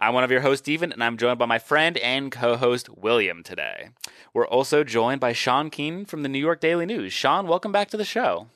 [0.00, 2.88] I'm one of your hosts, Steven, and I'm joined by my friend and co host,
[2.88, 3.90] William, today.
[4.32, 7.12] We're also joined by Sean Keenan from the New York Daily News.
[7.12, 8.46] Sean, welcome back to the show.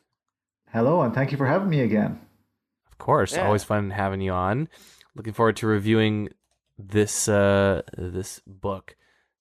[0.73, 2.19] Hello, and thank you for having me again.
[2.91, 3.45] Of course, Yeah.
[3.47, 4.69] always fun having you on.
[5.15, 6.31] Looking forward to reviewing
[6.79, 8.97] this uh, this book.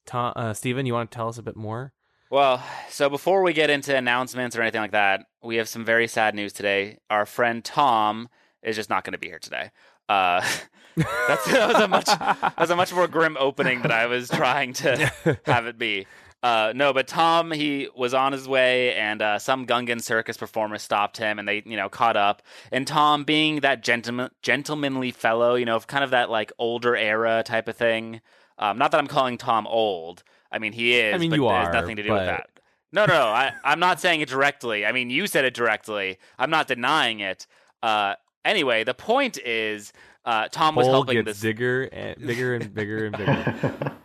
[0.06, 1.94] Tom, uh, Steven, you want to tell us a bit more?
[2.30, 6.08] Well, so before we get into announcements or anything like that, we have some very
[6.08, 6.98] sad news today.
[7.10, 8.28] Our friend Tom
[8.62, 9.72] is just not going to be here today.
[10.10, 10.46] Uh,
[10.96, 14.30] that's that was a much that was a much more grim opening than I was
[14.30, 15.12] trying to
[15.46, 16.08] have it be.
[16.42, 20.78] Uh, no, but Tom he was on his way, and uh, some Gungan circus performer
[20.78, 22.42] stopped him, and they you know caught up.
[22.72, 27.44] And Tom, being that gentleman gentlemanly fellow, you know, kind of that like older era
[27.44, 28.22] type of thing.
[28.60, 30.24] Um, not that I'm calling Tom old.
[30.52, 31.16] I mean, he is.
[31.16, 32.50] I mean, but you there's are, nothing to do with that.
[32.92, 33.26] No, no, no.
[33.26, 34.86] I, I'm not saying it directly.
[34.86, 36.20] I mean, you said it directly.
[36.38, 37.48] I'm not denying it.
[37.82, 38.14] Uh,
[38.46, 39.92] anyway, the point is,
[40.26, 41.42] uh, Tom was helping gets this.
[41.42, 43.92] bigger and bigger and bigger and bigger.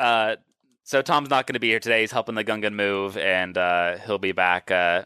[0.00, 0.34] Uh,
[0.82, 2.00] so Tom's not going to be here today.
[2.00, 5.04] He's helping the Gungan move, and uh, he'll be back uh,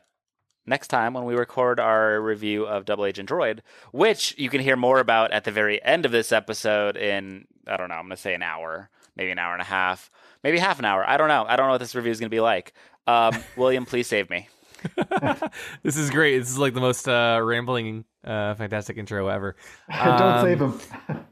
[0.67, 3.61] next time when we record our review of Double Agent Droid,
[3.93, 6.97] which you can hear more about at the very end of this episode.
[6.97, 9.67] In I don't know, I'm going to say an hour, maybe an hour and a
[9.67, 10.11] half,
[10.43, 11.07] maybe half an hour.
[11.07, 11.45] I don't know.
[11.47, 12.73] I don't know what this review is going to be like.
[13.07, 14.49] Um, William, please save me.
[15.83, 16.39] this is great.
[16.39, 19.57] This is like the most uh, rambling, uh, fantastic intro ever.
[19.91, 20.81] Don't Um, save him.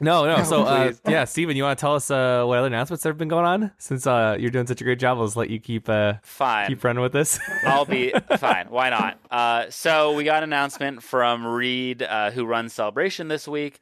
[0.00, 0.42] No, no.
[0.42, 3.28] So, uh, yeah, Steven, you want to tell us uh, what other announcements have been
[3.28, 5.18] going on since uh, you're doing such a great job?
[5.18, 6.68] Let's let you keep uh, Fine.
[6.68, 7.38] keep running with this.
[7.66, 8.68] I'll be fine.
[8.70, 9.18] Why not?
[9.30, 13.80] Uh, so we got an announcement from Reed, uh, who runs Celebration this week,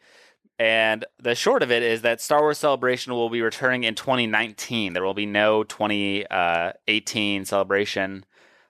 [0.59, 4.94] and the short of it is that Star Wars Celebration will be returning in 2019.
[4.94, 8.25] There will be no 2018 Celebration.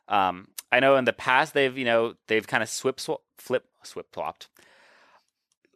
[0.08, 3.66] Um, I know in the past they've you know they've kind of swip sw- flip
[3.82, 4.48] swip flopped.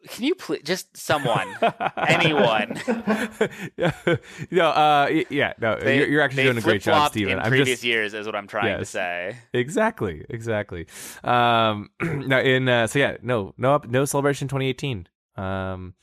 [0.09, 1.47] Can you please just someone,
[1.97, 2.79] anyone?
[3.75, 3.91] yeah,
[4.51, 7.33] no, uh, yeah, no, They- you're, you're actually doing a great job, Steven.
[7.33, 9.37] In I'm previous just years, is what I'm trying to say.
[9.53, 10.85] exactly, exactly.
[11.23, 15.07] Um, no, in uh, so yeah, no, no, up, no celebration 2018.
[15.35, 15.93] Um,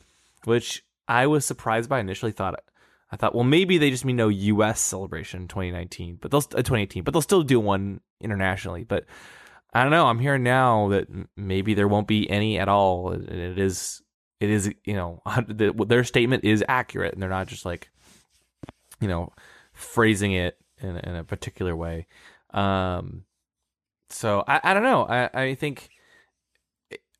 [0.44, 2.00] which I was surprised by.
[2.00, 2.62] Initially, thought
[3.10, 4.80] I thought, well, maybe they just mean no U.S.
[4.80, 8.84] celebration in 2019, but they'll uh, 2018, but they'll still do one internationally.
[8.84, 9.04] But
[9.72, 10.06] I don't know.
[10.06, 13.10] I'm hearing now that maybe there won't be any at all.
[13.10, 14.02] And it is,
[14.40, 17.90] it is, you know, the, their statement is accurate, and they're not just like,
[19.00, 19.32] you know,
[19.72, 22.06] phrasing it in, in a particular way.
[22.52, 23.24] Um,
[24.08, 25.04] so I, I don't know.
[25.04, 25.90] I, I think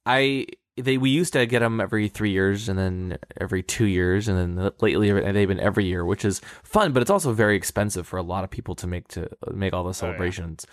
[0.07, 0.47] I
[0.77, 4.57] they we used to get them every three years and then every two years and
[4.57, 8.17] then lately they've been every year, which is fun, but it's also very expensive for
[8.17, 10.67] a lot of people to make to make all the celebrations.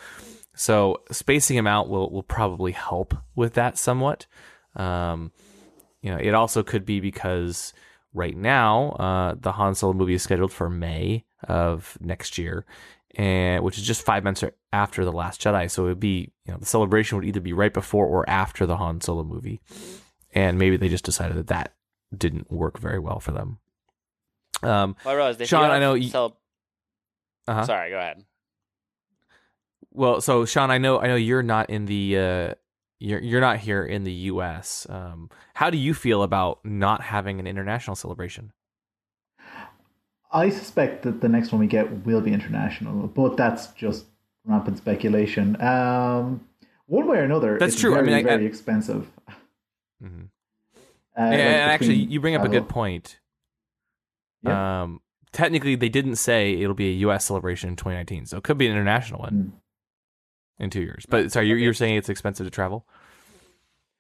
[0.56, 4.26] So spacing them out will will probably help with that somewhat.
[4.76, 5.32] Um,
[6.02, 7.74] you know, it also could be because
[8.14, 12.66] right now uh, the Han Solo movie is scheduled for May of next year,
[13.16, 15.70] and which is just five months after the Last Jedi.
[15.70, 18.66] So it would be you know the celebration would either be right before or after
[18.66, 19.62] the Han Solo movie,
[20.34, 21.74] and maybe they just decided that that
[22.16, 23.60] didn't work very well for them.
[24.64, 26.38] Um, Well, they Sean, I know you- cel-
[27.48, 27.66] uh-huh.
[27.66, 28.24] Sorry, go ahead.
[29.94, 32.54] Well, so Sean, I know I know you're not in the uh,
[33.00, 34.86] you're you're not here in the U.S.
[34.90, 38.54] Um, how do you feel about not having an international celebration?
[40.32, 44.06] I suspect that the next one we get will be international, but that's just
[44.46, 45.62] rampant speculation.
[45.62, 46.42] Um,
[46.88, 47.92] one way or another, That's it's true.
[47.94, 49.10] I Very, mean, I- very I- expensive.
[50.04, 50.28] Mhm.
[51.18, 53.20] Uh, and like actually, you bring up a good point.
[54.44, 54.84] Yeah.
[54.84, 55.02] Um,
[55.34, 57.26] technically, they didn't say it'll be a U.S.
[57.26, 59.52] celebration in 2019, so it could be an international one Mm.
[60.64, 61.06] in two years.
[61.10, 62.88] But sorry, you're, you're saying it's expensive to travel?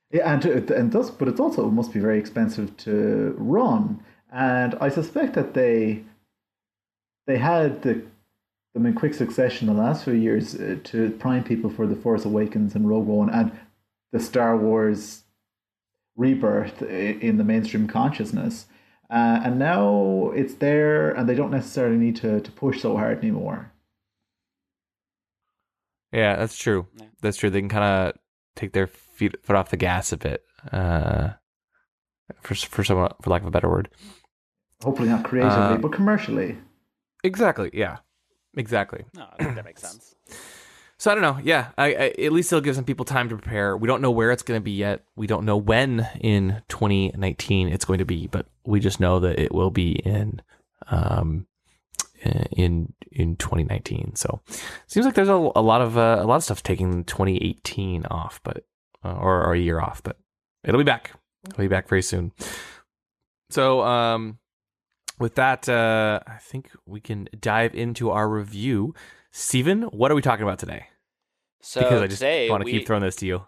[0.09, 4.01] Yeah, and it, and does, but it's also it must be very expensive to run.
[4.31, 6.05] And I suspect that they
[7.31, 8.03] they had the
[8.73, 12.25] them in quick succession the last few years uh, to prime people for the Force
[12.25, 13.51] Awakens and Rogue One and
[14.11, 15.23] the Star Wars
[16.15, 18.65] rebirth in the mainstream consciousness.
[19.09, 23.17] Uh, and now it's there, and they don't necessarily need to, to push so hard
[23.17, 23.71] anymore.
[26.13, 26.87] Yeah, that's true.
[26.95, 27.05] Yeah.
[27.21, 27.49] That's true.
[27.49, 28.17] They can kind of
[28.55, 31.29] take their feet foot off the gas a bit, uh,
[32.41, 33.89] for for someone for lack of a better word.
[34.81, 36.57] Hopefully not creatively, Uh, but commercially.
[37.23, 37.69] Exactly.
[37.73, 37.97] Yeah.
[38.57, 39.05] Exactly.
[39.15, 40.15] No, I think that makes sense.
[40.97, 41.39] So I don't know.
[41.41, 43.75] Yeah, I, I, at least it'll give some people time to prepare.
[43.75, 45.03] We don't know where it's going to be yet.
[45.15, 49.39] We don't know when in 2019 it's going to be, but we just know that
[49.39, 50.41] it will be in
[50.87, 51.47] um
[52.51, 54.15] in in 2019.
[54.15, 54.41] So
[54.85, 58.39] seems like there's a, a lot of uh, a lot of stuff taking 2018 off,
[58.43, 58.65] but
[59.03, 60.17] uh, or, or a year off, but
[60.63, 61.11] it'll be back.
[61.47, 62.31] It'll be back very soon.
[63.49, 64.37] So um
[65.21, 68.93] with that, uh, I think we can dive into our review.
[69.31, 70.87] Steven, what are we talking about today?
[71.61, 73.45] So because I just want to we, keep throwing this to you.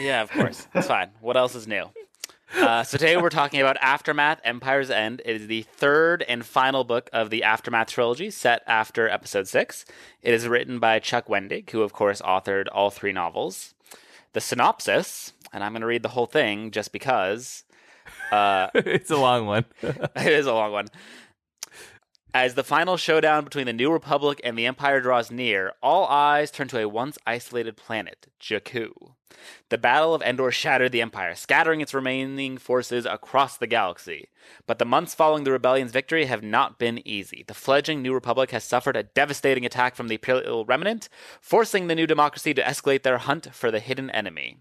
[0.00, 0.66] Yeah, of course.
[0.74, 1.10] It's fine.
[1.20, 1.84] What else is new?
[2.56, 5.22] Uh, so today we're talking about Aftermath Empire's End.
[5.24, 9.84] It is the third and final book of the Aftermath trilogy set after episode six.
[10.22, 13.74] It is written by Chuck Wendig, who, of course, authored all three novels.
[14.32, 17.64] The synopsis, and I'm going to read the whole thing just because
[18.30, 19.64] uh, it's a long one.
[19.82, 20.86] it is a long one.
[22.32, 26.52] As the final showdown between the New Republic and the Empire draws near, all eyes
[26.52, 29.14] turn to a once isolated planet, Jakku.
[29.68, 34.28] The Battle of Endor shattered the Empire, scattering its remaining forces across the galaxy.
[34.66, 37.44] But the months following the rebellion's victory have not been easy.
[37.46, 41.08] The fledgling New Republic has suffered a devastating attack from the Imperial Remnant,
[41.40, 44.58] forcing the new democracy to escalate their hunt for the hidden enemy.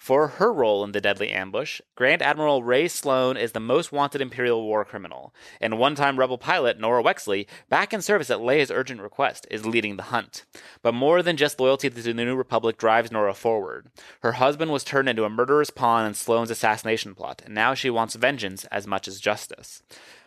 [0.00, 4.22] For her role in the deadly ambush, Grand Admiral Rae Sloane is the most wanted
[4.22, 8.70] Imperial war criminal, and one time rebel pilot Norra Wexley, back in service at Leia's
[8.70, 10.46] urgent request, is leading the hunt.
[10.80, 13.90] But more than just loyalty to the New Republic drives Norra forward.
[14.22, 17.90] Her husband was turned into a murderous pawn in Sloane's assassination plot, and now she
[17.90, 19.82] wants vengeance as much as justice.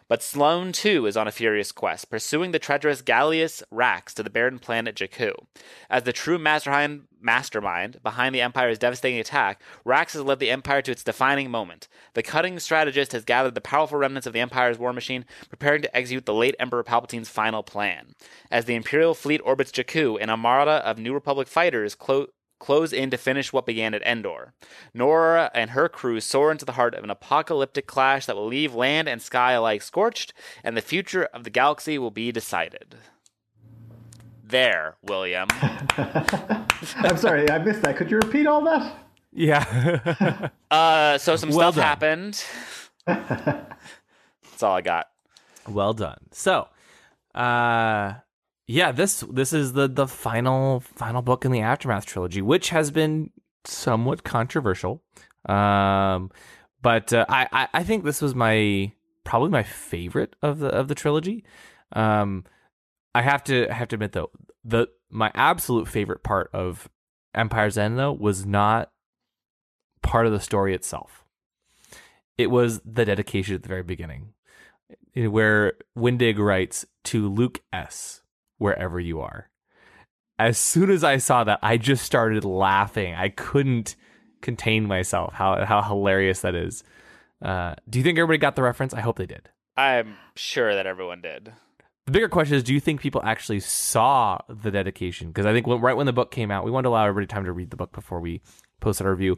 [0.08, 4.30] But Sloane, too, is on a furious quest, pursuing the treacherous Gallius Rax to the
[4.30, 5.34] barren planet Jakku.
[5.90, 10.82] As the true mastermind, mastermind behind the Empire's devastating attack, Rax has led the Empire
[10.82, 11.88] to its defining moment.
[12.14, 15.96] The cutting strategist has gathered the powerful remnants of the Empire's war machine, preparing to
[15.96, 18.14] execute the late Emperor Palpatine's final plan.
[18.52, 21.96] As the Imperial fleet orbits Jakku, an armada of New Republic fighters
[22.64, 24.54] close in to finish what began at Endor.
[24.96, 28.74] Norra and her crew soar into the heart of an apocalyptic clash that will leave
[28.74, 30.34] land and sky alike scorched,
[30.64, 32.96] and the future of the galaxy will be decided.
[34.46, 35.48] There, William.
[36.98, 37.98] I'm sorry, I missed that.
[37.98, 38.98] Could you repeat all that?
[39.32, 40.50] yeah.
[40.72, 41.84] Uh, so some Well stuff done.
[41.84, 42.44] happened.
[43.06, 45.08] That's all I got.
[45.68, 46.18] well done.
[46.32, 46.68] So,
[47.36, 48.14] uh
[48.68, 52.92] yeah, this this is the the final final book in the Aftermath trilogy, which has
[52.92, 53.32] been
[53.66, 55.04] somewhat controversial.
[55.48, 56.32] Um
[56.82, 58.92] but uh, I, I think this was my
[59.24, 61.44] probably my favorite of the of the trilogy.
[61.94, 62.46] Um
[63.16, 64.32] I have to I have to admit though,
[64.64, 66.90] the my absolute favorite part of
[67.36, 68.92] Empire's End though was not
[70.02, 71.26] part of the story itself.
[72.38, 74.34] It was the dedication at the very beginning,
[75.16, 78.23] where Wendig writes to Luke S.
[78.58, 79.50] Wherever you are.
[80.40, 83.14] As soon as I saw that, I just started laughing.
[83.14, 83.96] I couldn't
[84.42, 85.34] contain myself.
[85.34, 86.84] How how hilarious that is.
[87.42, 88.94] Uh, do you think everybody got the reference?
[88.94, 89.50] I hope they did.
[89.76, 91.54] I'm sure that everyone did.
[92.06, 95.30] The bigger question is, do you think people actually saw the dedication?
[95.30, 97.28] Because I think when, right when the book came out, we wanted to allow everybody
[97.28, 98.42] time to read the book before we
[98.82, 99.38] posted our review.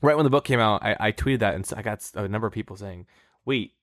[0.00, 2.46] Right when the book came out, I, I tweeted that, and I got a number
[2.46, 3.06] of people saying,
[3.44, 3.74] "Wait,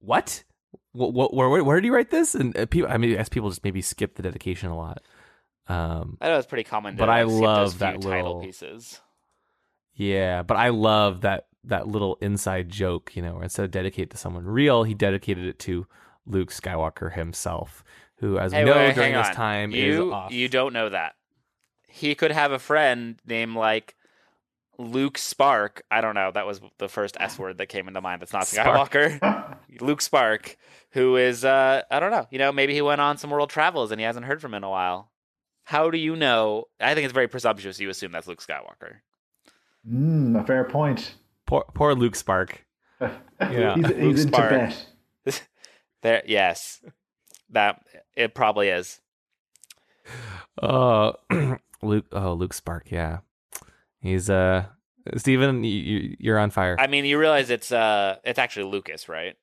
[0.00, 0.42] what?
[0.92, 1.34] What?
[1.34, 3.64] where, where, where did he write this?" And uh, people, I mean, as people just
[3.64, 5.02] maybe skip the dedication a lot.
[5.68, 6.96] Um, I know it's pretty common.
[6.96, 9.00] But I love that title little- pieces.
[9.94, 13.16] yeah, but I love that that little inside joke.
[13.16, 15.86] You know, where instead of dedicate to someone real, he dedicated it to
[16.26, 17.82] Luke Skywalker himself,
[18.16, 19.34] who, as Hey, we know, wait, during this on.
[19.34, 20.32] time you is off.
[20.32, 21.14] you don't know that.
[21.88, 23.94] He could have a friend named like
[24.78, 25.82] Luke Spark.
[25.90, 26.30] I don't know.
[26.32, 28.22] That was the first S word that came into mind.
[28.22, 28.90] That's not Spark.
[28.90, 29.58] Skywalker.
[29.80, 30.56] Luke Spark,
[30.90, 32.26] who is uh I don't know.
[32.30, 34.58] You know, maybe he went on some world travels and he hasn't heard from him
[34.58, 35.10] in a while.
[35.64, 36.64] How do you know?
[36.80, 38.96] I think it's very presumptuous you assume that's Luke Skywalker.
[39.90, 41.14] Mm, a fair point.
[41.46, 42.64] Poor, poor Luke Spark.
[43.40, 43.74] Yeah.
[43.74, 44.50] he's Luke in Spark.
[44.50, 44.86] Tibet.
[46.02, 46.82] There, yes,
[47.50, 47.80] that
[48.14, 49.00] it probably is.
[50.62, 51.12] Uh,
[51.82, 52.04] Luke.
[52.12, 52.90] Oh, Luke Spark.
[52.90, 53.18] Yeah,
[54.04, 54.66] he's uh.
[55.18, 56.76] Steven, you, you, you're on fire.
[56.78, 59.36] I mean, you realize it's uh, it's actually Lucas, right?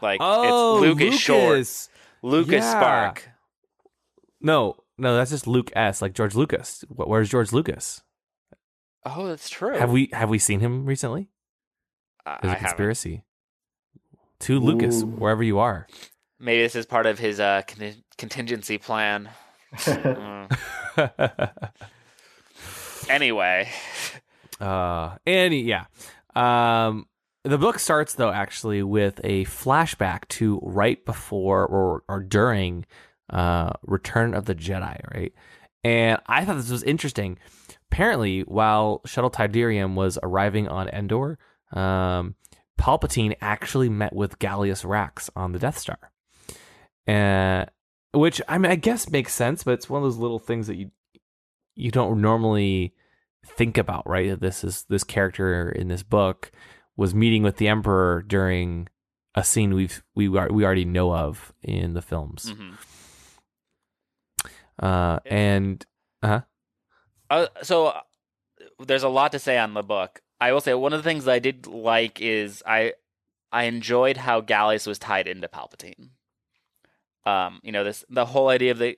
[0.00, 1.42] Like oh, it's Luke is short.
[1.50, 1.88] Lucas.
[2.22, 2.70] Lucas Yeah.
[2.70, 3.28] Spark.
[4.40, 6.00] No, no, that's just Luke S.
[6.02, 6.84] Like George Lucas.
[6.88, 8.02] Where's George Lucas?
[9.04, 9.76] Oh, that's true.
[9.76, 11.28] Have we have we seen him recently?
[12.24, 12.68] I, There's I a haven't.
[12.68, 13.24] conspiracy.
[14.40, 15.06] To Lucas, Ooh.
[15.06, 15.86] wherever you are.
[16.38, 19.30] Maybe this is part of his uh con- contingency plan.
[19.78, 20.48] Mm.
[23.10, 23.68] Anyway,
[24.60, 25.86] uh, and yeah,
[26.36, 27.06] um,
[27.44, 32.86] the book starts though actually with a flashback to right before or or during
[33.30, 35.32] uh, Return of the Jedi, right?
[35.82, 37.38] And I thought this was interesting.
[37.90, 41.38] Apparently, while Shuttle Tydirium was arriving on Endor,
[41.72, 42.36] um,
[42.78, 45.98] Palpatine actually met with Gallius Rax on the Death Star,
[47.08, 47.66] uh,
[48.16, 50.76] which I mean, I guess makes sense, but it's one of those little things that
[50.76, 50.90] you
[51.74, 52.94] you don't normally
[53.44, 54.30] think about, right?
[54.30, 56.50] That this is this character in this book
[56.96, 58.88] was meeting with the Emperor during
[59.34, 62.76] a scene we've we are- we already know of in the films, Mhm.
[64.82, 65.84] uh, and
[66.22, 66.40] uh-huh.
[67.30, 68.00] Uh, so uh,
[68.80, 70.20] there's a lot to say on the book.
[70.40, 72.94] I will say one of the things I did like is I
[73.52, 76.10] I enjoyed how Gallius was tied into Palpatine.
[77.24, 78.96] Um, you know this the whole idea of the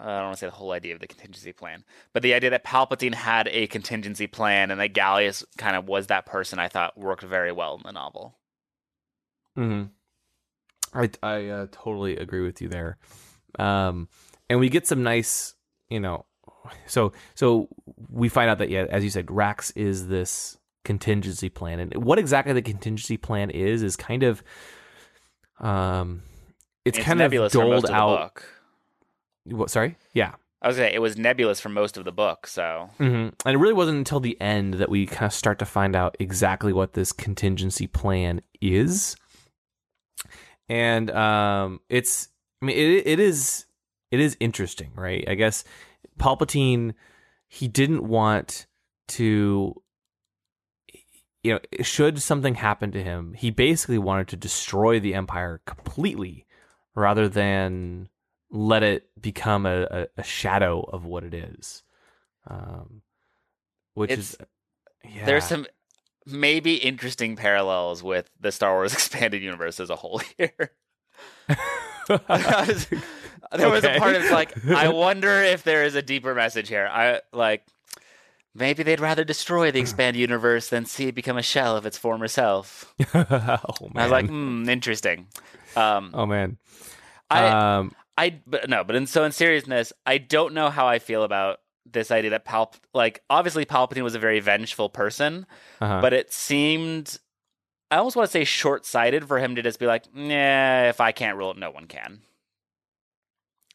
[0.00, 2.50] I don't want to say the whole idea of the contingency plan, but the idea
[2.50, 6.68] that Palpatine had a contingency plan and that Gallius kind of was that person I
[6.68, 8.36] thought worked very well in the novel.
[9.56, 9.84] hmm
[10.94, 12.98] I I uh, totally agree with you there.
[13.58, 14.08] Um,
[14.48, 15.54] and we get some nice,
[15.88, 16.24] you know,
[16.86, 17.68] so so
[18.08, 22.18] we find out that yeah, as you said, Rax is this contingency plan, and what
[22.18, 24.42] exactly the contingency plan is is kind of,
[25.60, 26.22] um,
[26.84, 28.18] it's, It's kind of doled out.
[28.34, 28.59] book.
[29.50, 29.70] What?
[29.70, 29.96] Sorry.
[30.12, 30.34] Yeah.
[30.62, 33.54] I was gonna say it was nebulous for most of the book, so hmm And
[33.54, 36.72] it really wasn't until the end that we kind of start to find out exactly
[36.72, 39.16] what this contingency plan is.
[40.68, 42.28] And um, it's,
[42.62, 43.64] I mean, it it is
[44.10, 45.24] it is interesting, right?
[45.26, 45.64] I guess
[46.18, 46.94] Palpatine
[47.48, 48.66] he didn't want
[49.08, 49.74] to,
[51.42, 56.46] you know, should something happen to him, he basically wanted to destroy the Empire completely,
[56.94, 58.08] rather than
[58.50, 61.82] let it become a, a, a shadow of what it is.
[62.46, 63.02] Um,
[63.94, 64.36] which is
[65.04, 65.26] yeah.
[65.26, 65.66] there's some
[66.26, 70.72] maybe interesting parallels with the Star Wars expanded universe as a whole here.
[72.28, 72.86] Was-
[73.52, 76.88] there was a part of like I wonder if there is a deeper message here.
[76.90, 77.64] I like
[78.54, 81.98] maybe they'd rather destroy the expanded universe than see it become a shell of its
[81.98, 82.94] former self.
[83.12, 83.96] oh man.
[83.96, 85.26] I was like, hmm, interesting.
[85.74, 86.58] Um, oh man.
[87.28, 90.98] I um, I but no, but in so in seriousness, I don't know how I
[90.98, 95.46] feel about this idea that Palp like obviously Palpatine was a very vengeful person,
[95.80, 96.00] uh-huh.
[96.00, 97.18] but it seemed
[97.90, 101.12] I almost want to say short-sighted for him to just be like, "Nah, if I
[101.12, 102.20] can't rule it, no one can."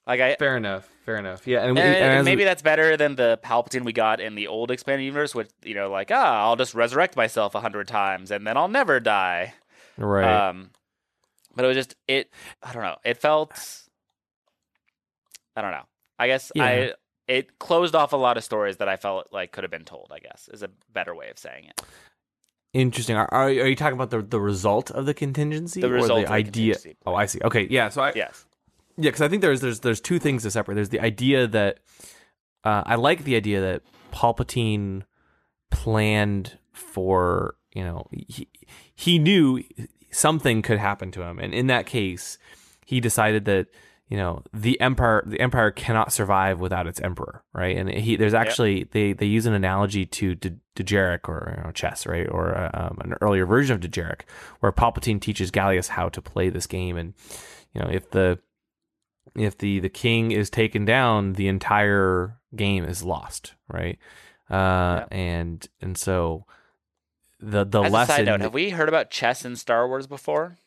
[0.08, 0.88] Like I fair enough.
[1.06, 1.48] Fair enough.
[1.48, 4.36] Yeah, and, we- and and maybe we- that's better than the Palpatine we got in
[4.36, 7.88] the old expanded universe, which you know, like, ah, I'll just resurrect myself a hundred
[7.88, 9.54] times and then I'll never die.
[9.98, 10.50] right.
[10.50, 10.70] Um,
[11.56, 12.30] but it was just it.
[12.62, 12.98] I don't know.
[13.04, 13.51] It felt.
[15.56, 15.86] I don't know.
[16.20, 16.64] I guess Yeah.
[16.64, 16.94] I
[17.28, 20.12] it closed off a lot of stories that I felt like could have been told.
[20.14, 21.82] I guess is a better way of saying it.
[22.74, 23.16] Interesting.
[23.16, 26.20] Are, are are you talking about the the result of the contingency The or result
[26.20, 26.76] the of the idea?
[27.06, 27.40] oh, I see.
[27.44, 27.90] Okay, yeah.
[27.90, 28.46] So I Yes.
[28.98, 30.76] yeah, because I think there's there's there's two things to separate.
[30.76, 31.80] There's the idea that
[32.64, 33.82] uh, I like the idea that
[34.12, 35.04] Palpatine
[35.72, 38.48] planned for you know he
[38.94, 39.64] he knew
[40.12, 42.38] something could happen to him, and in that case,
[42.86, 43.68] he decided that
[44.10, 47.76] you know the empire the empire cannot survive without its emperor, right?
[47.76, 52.06] And he there's actually they they use an analogy to De- or you know, chess,
[52.06, 54.22] right, or uh, um, an earlier version of Dejarik,
[54.60, 57.14] where Palpatine teaches Gallius how to play this game, and
[57.74, 58.40] you know if the
[59.36, 63.98] if the the king is taken down, the entire game is lost, right?
[64.50, 66.46] Uh, and and so
[67.40, 68.26] the the As lesson.
[68.26, 70.58] note, have we heard about chess in Star Wars before?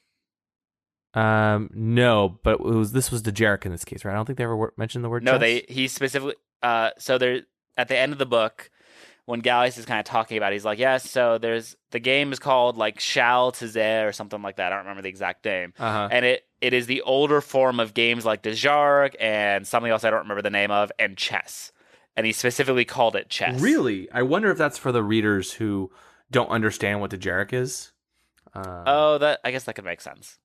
[1.14, 4.12] Um, no, but it was this was Dejarik in this case, right?
[4.12, 5.22] I don't think they ever mentioned the word.
[5.22, 5.40] No, chess.
[5.40, 6.34] they he specifically.
[6.62, 7.42] Uh, so there
[7.76, 8.70] at the end of the book,
[9.24, 12.32] when Gallius is kind of talking about, it, he's like, "Yes, so there's the game
[12.32, 14.72] is called like Shal Tizé or something like that.
[14.72, 16.08] I don't remember the exact name." Uh-huh.
[16.10, 20.10] and it it is the older form of games like Dejarik and something else I
[20.10, 21.72] don't remember the name of and chess.
[22.16, 23.60] And he specifically called it chess.
[23.60, 25.92] Really, I wonder if that's for the readers who
[26.32, 27.92] don't understand what Dejarik is.
[28.54, 30.38] Um, Oh, that I guess that could make sense.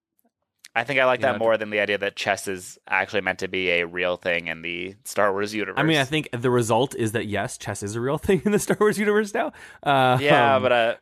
[0.75, 3.21] I think I like You that know, more than the idea that chess is actually
[3.21, 5.75] meant to be a real thing in the Star Wars universe.
[5.77, 8.51] I mean, I think the result is that yes, chess is a real thing in
[8.51, 9.51] the Star Wars universe now.
[9.83, 10.95] Uh, yeah, um, but uh,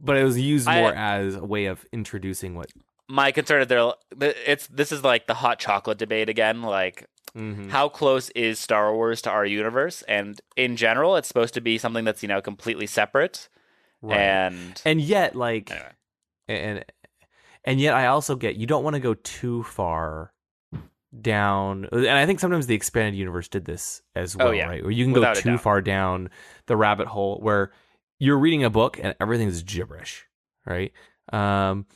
[0.00, 2.70] but it was used I- more as a way of introducing what.
[3.08, 3.92] my concern is there.
[4.20, 6.62] It's this is like the hot chocolate debate again.
[6.62, 7.68] Like, Mhm.
[7.68, 10.00] how close is Star Wars to our universe?
[10.08, 13.50] And in general, it's supposed to be something that's you know completely separate.
[14.00, 14.18] Right.
[14.18, 15.92] And and yet like Anyway.
[16.48, 16.84] and
[17.66, 20.32] and yet i also get you don't want to go too far
[21.20, 24.66] down and i think sometimes the expanded universe did this as well Oh, yeah.
[24.66, 26.28] right where you can Without go too far down
[26.66, 27.72] the rabbit hole where
[28.18, 30.24] you're reading a book and everything's gibberish
[30.66, 30.92] right
[31.32, 31.86] Um,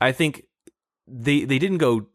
[0.00, 0.42] I think
[1.06, 2.06] they they didn't go.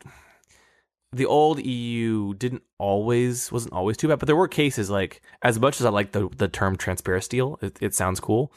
[1.13, 5.57] The old EU didn't always wasn't always too bad, but there were cases like as
[5.59, 8.51] much as I like the the term transparisteel, it, it sounds cool.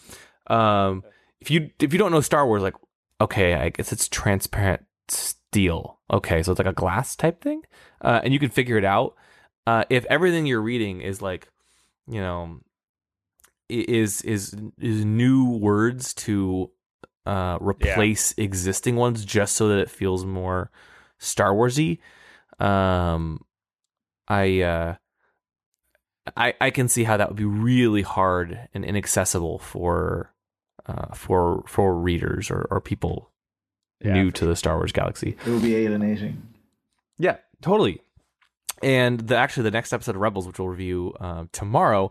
[0.48, 1.04] Um,
[1.40, 2.74] if you if you don't know Star Wars, like
[3.20, 5.98] okay, I guess it's transparent steel.
[6.12, 7.62] Okay, so it's like a glass type thing,
[8.00, 9.14] uh, and you can figure it out.
[9.66, 11.48] Uh, if everything you're reading is like,
[12.06, 12.60] you know,
[13.68, 16.70] is is is new words to
[17.26, 20.70] uh, replace existing ones just so that it feels more
[21.18, 21.98] Star Warsy.
[22.58, 23.44] Um,
[24.26, 24.94] I uh,
[26.36, 30.32] I I can see how that would be really hard and inaccessible for
[30.86, 33.30] uh, for for readers or, or people
[34.00, 35.36] Yeah, new for to the Star Wars galaxy.
[35.46, 36.42] It would be alienating.
[37.18, 38.00] Yeah, totally.
[38.82, 42.10] And the actually the next episode of Rebels, which we'll review uh, tomorrow,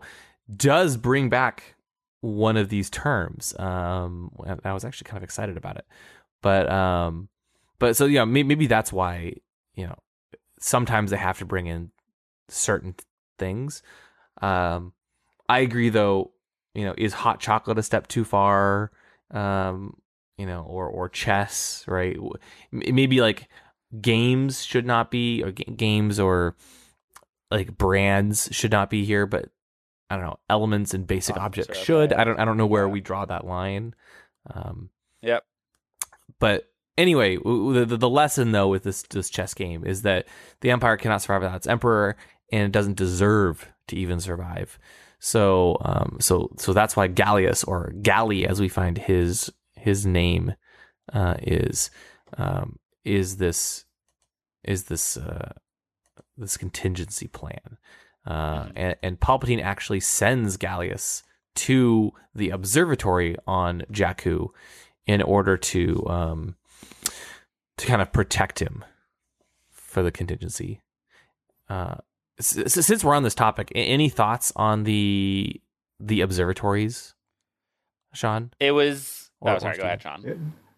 [0.54, 1.74] does bring back
[2.20, 3.58] one of these terms.
[3.58, 4.30] Um,
[4.64, 5.86] I was actually kind of excited about it,
[6.42, 7.28] but um,
[7.78, 9.34] but so yeah, maybe, maybe that's why
[9.74, 9.98] you know
[10.60, 11.90] sometimes they have to bring in
[12.48, 12.94] certain
[13.38, 13.82] things.
[14.40, 14.92] Um,
[15.48, 16.30] I agree though.
[16.74, 18.90] You know, is hot chocolate a step too far?
[19.30, 19.96] Um,
[20.38, 22.16] you know, or or chess, right?
[22.72, 23.48] Maybe like
[24.00, 26.54] games should not be or ga- games or
[27.50, 29.46] like brands should not be here but
[30.08, 32.92] i don't know elements and basic objects should i don't i don't know where Yeah.
[32.92, 33.92] we draw that line
[34.54, 34.90] um
[35.22, 35.44] Yep.
[36.38, 40.28] but anyway the, the lesson though with this this chess game is that
[40.60, 42.16] the empire cannot survive without its emperor
[42.52, 44.78] and it doesn't deserve to even survive
[45.20, 50.54] so um so so that's why gallius or Galli as we find his his name
[51.12, 51.90] uh is
[52.38, 53.84] um is this
[54.64, 55.52] is this uh
[56.36, 57.78] this contingency plan.
[58.26, 61.22] Uh and, and palpatine actually sends gallius
[61.54, 64.48] to the observatory on jakku
[65.06, 66.56] in order to um
[67.76, 68.84] to kind of protect him
[69.70, 70.80] for the contingency.
[71.68, 71.96] Uh
[72.40, 75.60] since we're on this topic any thoughts on the
[75.98, 77.14] the observatories
[78.14, 79.30] sean It was.
[79.40, 79.76] Or- oh, or sorry.
[79.76, 80.22] Go ahead, Sean.
[80.22, 80.34] Yeah.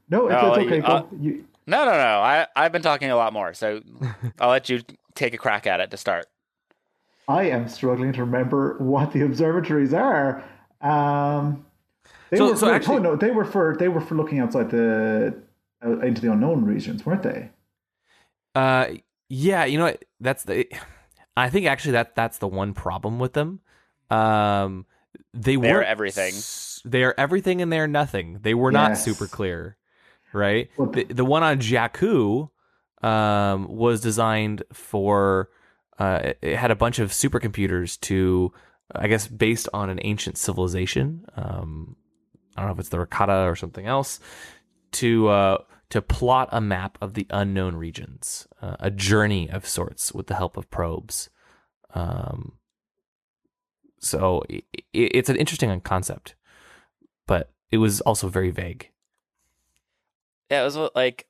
[0.09, 0.81] No, it's, No, it's okay.
[0.83, 2.21] uh, you, No, no, no.
[2.21, 3.81] I I've been talking a lot more, so
[4.41, 4.83] I'll let you
[5.15, 6.27] take a crack at it to start.
[7.29, 10.45] I am struggling to remember what the observatories are.
[10.81, 11.65] Um,
[12.31, 14.39] they So- were so for, actually- oh, no, they were for they were for looking
[14.41, 15.35] outside the
[15.85, 17.51] uh, into the unknown regions, weren't they?
[18.55, 18.87] Uh,
[19.29, 20.05] yeah, you know what?
[20.21, 20.67] That's the.
[21.37, 23.61] I think actually that that's the one problem with them.
[24.11, 24.87] Um,
[25.35, 26.35] they They're were everything.
[26.85, 28.41] They are everything and they're nothing.
[28.43, 29.77] They were not super clear,
[30.33, 30.69] right?
[30.77, 32.51] The, the one on Jakku
[33.03, 35.49] um, was designed for.
[35.99, 38.53] Uh, it- it had a bunch of supercomputers to,
[38.95, 41.25] I guess, based on an ancient civilization.
[41.37, 41.97] Um,
[42.57, 44.19] I don't know if it's the Rakata or something else.
[44.93, 45.59] To uh,
[45.93, 50.35] to plot a map of the unknown regions, uh, a journey of sorts with the
[50.35, 51.29] help of probes.
[51.93, 52.53] Um,
[53.99, 56.35] so i i it's an interesting concept,
[57.27, 58.89] but it was also very vague.
[60.49, 61.27] Yeah, it was like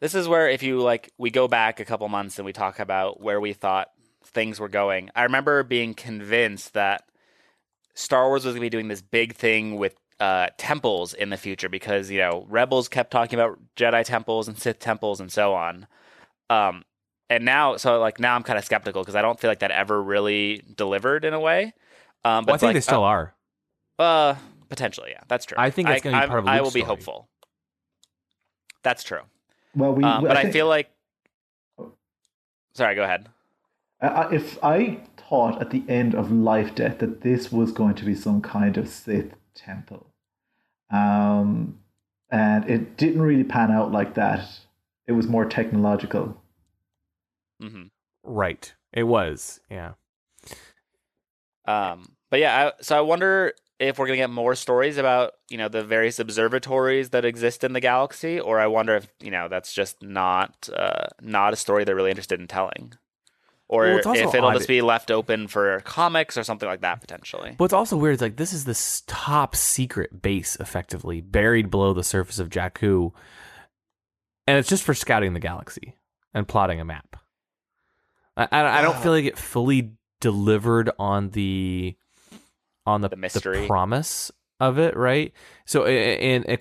[0.00, 2.80] this is where if you like we go back a couple months and we talk
[2.80, 3.90] about where we thought
[4.24, 5.10] things were going.
[5.14, 7.04] I remember being convinced that
[7.94, 11.36] Star Wars was going to be doing this big thing with uh, temples in the
[11.36, 15.54] future because you know Rebels kept talking about Jedi temples and Sith temples and so
[15.54, 15.86] on.
[16.50, 16.84] Um,
[17.30, 19.70] and now, so like now I'm kind of skeptical because I don't feel like that
[19.70, 21.72] ever really delivered in a way.
[22.24, 23.34] Um, but Well, I think like, they still are.
[23.98, 24.36] uh, uh,
[24.68, 25.56] potentially, yeah, that's true.
[25.58, 26.84] I think that's gonna be I'm- part of I will be story.
[26.84, 27.28] hopeful.
[28.82, 29.20] That's true.
[29.74, 30.04] Well, we.
[30.04, 30.90] Um, but I, think- feel like.
[32.74, 33.28] Sorry, go ahead.
[34.00, 37.94] I- I- if I thought at the end of Life Death that this was going
[37.96, 40.06] to be some kind of Sith temple,
[40.90, 41.78] um,
[42.30, 44.48] and it didn't really pan out like that.
[45.06, 46.40] It was more technological.
[47.60, 47.84] hmm
[48.22, 48.72] Right.
[48.92, 49.60] It was.
[49.70, 49.92] Yeah.
[51.66, 55.58] Um, but yeah, I, so I wonder if we're gonna get more stories about you
[55.58, 59.48] know the various observatories that exist in the galaxy, or I wonder if you know
[59.48, 62.94] that's just not uh, not a story they're really interested in telling,
[63.68, 67.00] or Well, if it'll odd- just be left open for comics or something like that
[67.00, 67.50] potentially.
[67.52, 71.92] But what's also weird is like this is this top secret base, effectively buried below
[71.94, 73.12] the surface of Jakku,
[74.46, 75.96] and it's just for scouting the galaxy
[76.34, 77.16] and plotting a map.
[78.36, 81.96] I, I, I don't feel like it fully delivered on the
[82.86, 83.66] on the The mystery.
[83.66, 85.32] promise of it, right?
[85.64, 86.58] So, in, in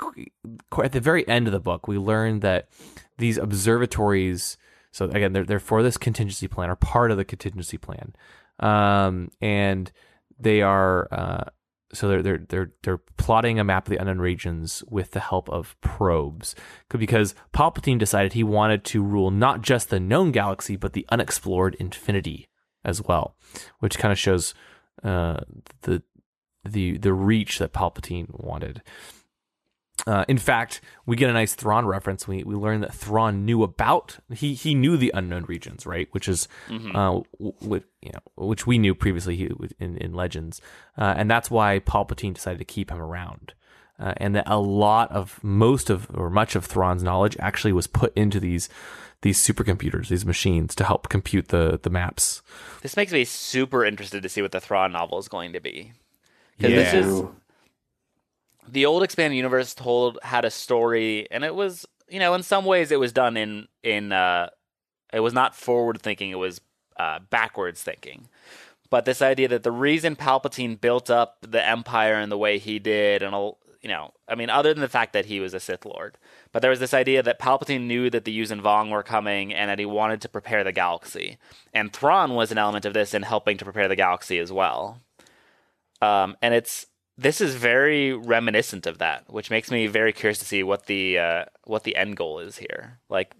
[0.83, 2.69] at the very end of the book, we learn that
[3.17, 4.57] these observatories.
[4.93, 8.13] So again, they're they're for this contingency plan or part of the contingency plan,
[8.59, 9.91] um, and
[10.39, 11.43] they are uh,
[11.93, 15.49] so they're they're they're they're plotting a map of the unknown regions with the help
[15.49, 16.55] of probes
[16.89, 21.75] because Palpatine decided he wanted to rule not just the known galaxy but the unexplored
[21.75, 22.47] infinity
[22.85, 23.35] as well,
[23.79, 24.53] which kind of shows
[25.03, 25.39] uh,
[25.81, 26.03] the
[26.63, 28.83] the the reach that Palpatine wanted.
[30.07, 32.27] Uh, in fact, we get a nice Thrawn reference.
[32.27, 36.07] We we learn that Thrawn knew about he he knew the unknown regions, right?
[36.11, 36.95] Which is Mm-hmm.
[36.95, 40.61] uh, w- w- you know which we knew previously in in Legends,
[40.97, 43.53] uh, and that's why Palpatine decided to keep him around.
[43.99, 47.85] Uh, and that a lot of most of or much of Thrawn's knowledge actually was
[47.87, 48.67] put into these
[49.21, 52.41] these supercomputers, these machines to help compute the the maps.
[52.81, 55.93] This makes me super interested to see what the Thrawn novel is going to be.
[56.57, 57.35] Because this is Ooh.
[58.67, 62.65] The old expanded universe told had a story, and it was you know in some
[62.65, 64.49] ways it was done in in uh,
[65.13, 66.59] it was not forward thinking, it was
[66.97, 68.27] uh, backwards thinking.
[68.89, 72.79] But this idea that the reason Palpatine built up the Empire in the way he
[72.79, 75.59] did, and all you know, I mean, other than the fact that he was a
[75.59, 76.17] Sith Lord,
[76.51, 79.69] but there was this idea that Palpatine knew that the Yuuzhan Vong were coming, and
[79.69, 81.37] that he wanted to prepare the galaxy.
[81.73, 85.01] And Thrawn was an element of this in helping to prepare the galaxy as well.
[86.01, 90.45] Um, and it's this is very reminiscent of that, which makes me very curious to
[90.45, 92.99] see what the uh, what the end goal is here.
[93.09, 93.35] Like,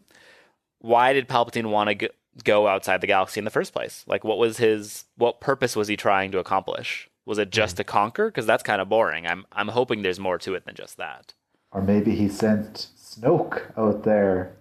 [0.79, 2.07] why did Palpatine want to go,
[2.43, 4.03] go outside the galaxy in the first place?
[4.07, 7.09] Like, what was his what purpose was he trying to accomplish?
[7.25, 8.27] Was it just to conquer?
[8.27, 9.25] Because that's kind of boring.
[9.25, 11.33] I'm I'm hoping there's more to it than just that.
[11.71, 14.55] Or maybe he sent Snoke out there.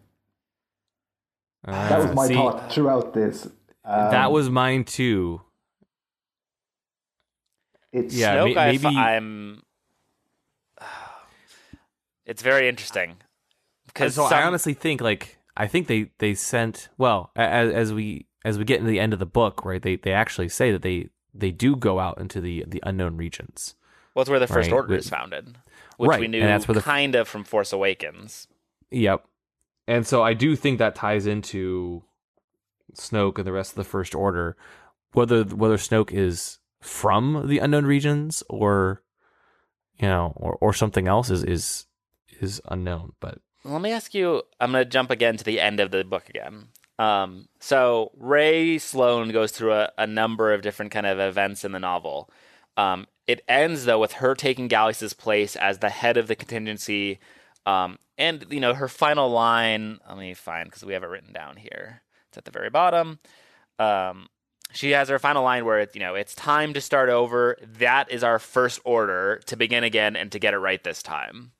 [1.65, 3.47] That was my See, thought throughout this.
[3.85, 5.43] Um, that was mine too.
[7.93, 9.63] It's Yeah, Snoke, may- maybe- I'm.
[12.25, 13.17] It's very interesting
[13.87, 18.27] because so I honestly think like I think they they sent well as, as we
[18.45, 19.83] as we get into the end of the book, right?
[19.83, 23.75] They they actually say that they they do go out into the the unknown regions.
[24.15, 25.57] well, it's where the First Right, Order is founded,
[25.97, 28.47] which Right, we and knew that's where the- kind of from Force Awakens.
[28.93, 29.25] Yep.
[29.89, 32.05] And so I do think that ties into
[32.95, 34.57] Snoke and the rest of the First Order,
[35.13, 39.03] whether whether Snoke is from the unknown regions or
[39.99, 41.87] you know or, or something else is is
[42.41, 43.13] is unknown.
[43.21, 44.43] But Let me ask you.
[44.61, 46.67] I'm going to jump again to the end of the book again.
[46.99, 51.73] Um, so Rae Sloane goes through a, a number of different kind of events in
[51.73, 52.31] the novel.
[52.77, 57.19] Um, it ends though with her taking Gallius's place as the head of the contingency,
[57.65, 59.99] um, and you know her final line.
[60.09, 62.03] Let me find because we have it written down here.
[62.29, 63.21] It's at the very bottom.
[63.79, 64.29] Um,
[64.73, 67.57] she has her final line where it's you know it's time to start over.
[67.79, 71.53] That is our first order to begin again and to get it right this time.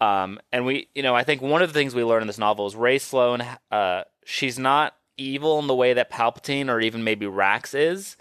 [0.00, 2.38] Um, and we, you know, I think one of the things we learn in this
[2.38, 3.44] novel is Rae Sloane.
[3.70, 8.16] Uh, she's not evil in the way that Palpatine or even maybe Rax is.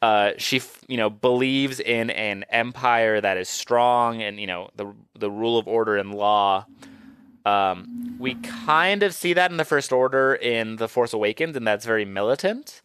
[0.00, 4.94] Uh, she, you know, believes in an empire that is strong and you know the
[5.18, 6.66] the rule of order and law.
[7.44, 11.66] Um, we kind of see that in the First Order in the Force Awakens, and
[11.66, 12.82] that's very militant.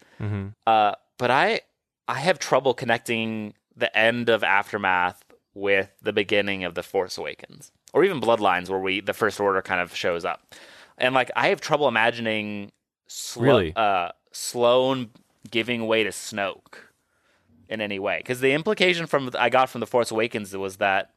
[0.67, 1.62] Uh, but I
[2.07, 7.71] I have trouble connecting the end of Aftermath with the beginning of the Force Awakens,
[7.93, 10.53] or even Bloodlines, where we the First Order kind of shows up,
[10.97, 12.71] and like I have trouble imagining
[13.07, 13.73] Slo- Really?
[13.75, 15.10] uh, Sloane
[15.49, 16.75] giving way to Snoke
[17.67, 21.12] in any way, because the implication from I got from the Force Awakens was that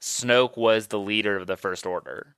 [0.00, 2.36] Snoke was the leader of the First Order.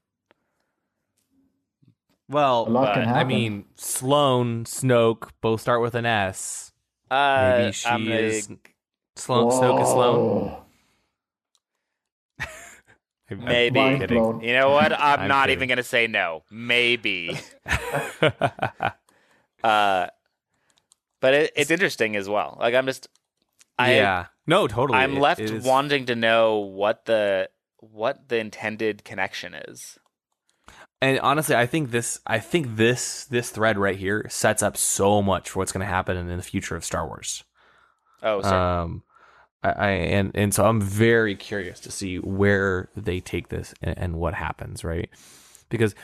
[2.28, 6.72] Well, A lot can But, I mean Sloane, Snoke both start with an S.
[7.10, 8.48] Uh, Maybe she I'm gonna- is
[9.16, 9.50] Sloane.
[9.50, 10.16] Snoke is Sloane.
[10.16, 10.64] Whoa.
[12.40, 12.50] I'm-
[13.40, 13.98] I'm Maybe.
[13.98, 14.40] Kidding.
[14.42, 14.92] You know what?
[14.98, 15.58] I'm, I'm not kidding.
[15.58, 16.44] even gonna say no.
[16.50, 17.38] Maybe.
[19.62, 20.06] uh,
[21.20, 22.56] but it, it's interesting as well.
[22.60, 23.08] Like I'm just,
[23.78, 24.26] I, yeah.
[24.46, 24.98] No, totally.
[24.98, 27.48] I'm It- left it is- wanting to know what the
[27.80, 29.98] what the intended connection is.
[31.04, 35.20] And honestly, I think this I think this this thread right here sets up so
[35.20, 37.44] much for what's going to happen in the future of Star Wars.
[38.22, 38.82] Oh, sorry.
[38.82, 39.02] Um
[39.62, 43.98] I, I and and so I'm very curious to see where they take this and,
[43.98, 45.10] and what happens, right?
[45.68, 45.94] Because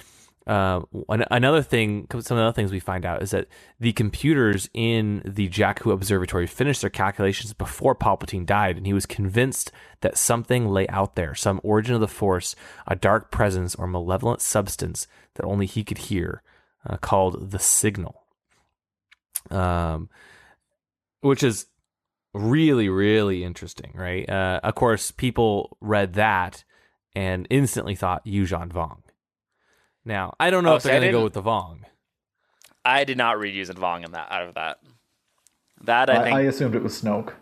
[0.51, 3.47] uh, another thing, some of the other things we find out is that
[3.79, 9.07] the computers in the Jakku Observatory finished their calculations before Palpatine died, and he was
[9.07, 12.57] convinced that something lay out there, some origin of the Force,
[12.89, 16.43] a dark presence or malevolent substance that only he could hear,
[16.85, 18.21] uh, called the Signal.
[19.53, 20.09] Um,
[21.21, 21.67] which is
[22.35, 24.29] really, really interesting, right?
[24.29, 26.65] Uh, of course, people read that
[27.15, 29.03] and instantly thought Yuuzhan Vong.
[30.05, 31.81] Now, I don't know Oh, if see, they're I going to go with the Vong.
[32.85, 34.79] I did not read Yuuzhan Vong in that out of that.
[35.83, 37.33] That I, I, think I assumed it was Snoke.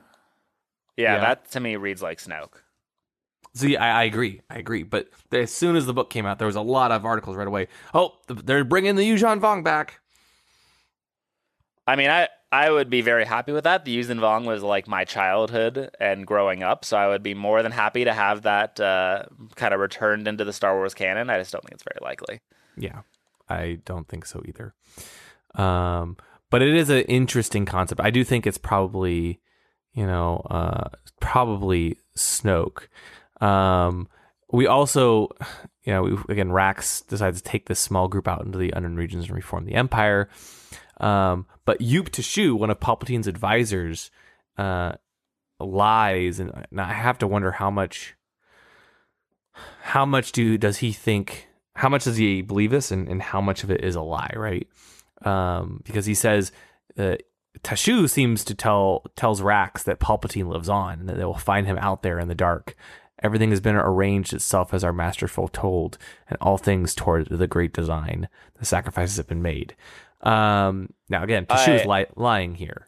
[0.97, 1.21] Yeah, Yeah.
[1.21, 2.55] that to me reads like Snoke.
[3.55, 4.43] See, I, I agree.
[4.51, 4.83] I agree.
[4.83, 7.47] But as soon as the book came out, there was a lot of articles right
[7.47, 7.69] away.
[7.95, 10.01] Oh, th- they're bringing the Yuuzhan Vong back.
[11.87, 13.85] I mean, I I would be very happy with that.
[13.85, 17.63] The Yuuzhan Vong was like my childhood and growing up, so I would be more
[17.63, 21.29] than happy to have that uh, kind of returned into the Star Wars canon.
[21.29, 22.41] I just don't think it's very likely.
[22.77, 23.01] Yeah,
[23.49, 24.75] I don't think so either.
[25.55, 26.17] Um,
[26.51, 28.01] but it is an interesting concept.
[28.01, 29.41] I do think it's probably,
[29.93, 30.89] you know, uh,
[31.21, 32.89] probably Snoke.
[33.43, 34.09] Um,
[34.51, 35.29] we also,
[35.85, 38.97] you know, we, again, Rax decides to take this small group out into the unknown
[38.97, 40.31] regions and reform the Empire.
[41.01, 44.11] Um, but Yupe Tashu, one of Palpatine's advisors,
[44.57, 44.93] uh,
[45.61, 48.15] lies, and and I have to wonder how much,
[49.83, 51.49] how much do does he think?
[51.75, 54.33] How much does he believe this, and, and how much of it is a lie,
[54.35, 54.67] right?
[55.23, 56.53] Um, because he says
[56.99, 57.17] uh,
[57.63, 61.67] Tashu seems to tell tells Rax that Palpatine lives on, and that they will find
[61.67, 62.77] him out there in the dark.
[63.21, 67.73] Everything has been arranged itself as our master foretold, and all things toward the great
[67.73, 68.29] design.
[68.59, 69.75] The sacrifices have been made.
[70.21, 72.87] Um, now again, Tashu is li- lying here.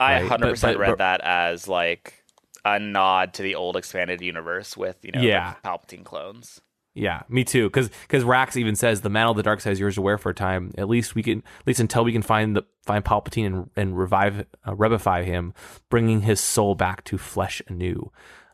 [0.00, 2.24] I Right, 100% but- but- read but- that as like
[2.64, 5.54] a nod to the old expanded universe with you know Yeah.
[5.64, 6.60] Palpatine clones.
[6.94, 7.68] Yeah, me too.
[7.68, 10.18] Because because Rax even says the mantle of the dark side is yours to wear
[10.18, 10.72] for a time.
[10.76, 13.98] At least we can, at least until we can find the find Palpatine and and
[13.98, 15.54] revive, uh, revivify him,
[15.88, 18.12] bringing his soul back to flesh anew.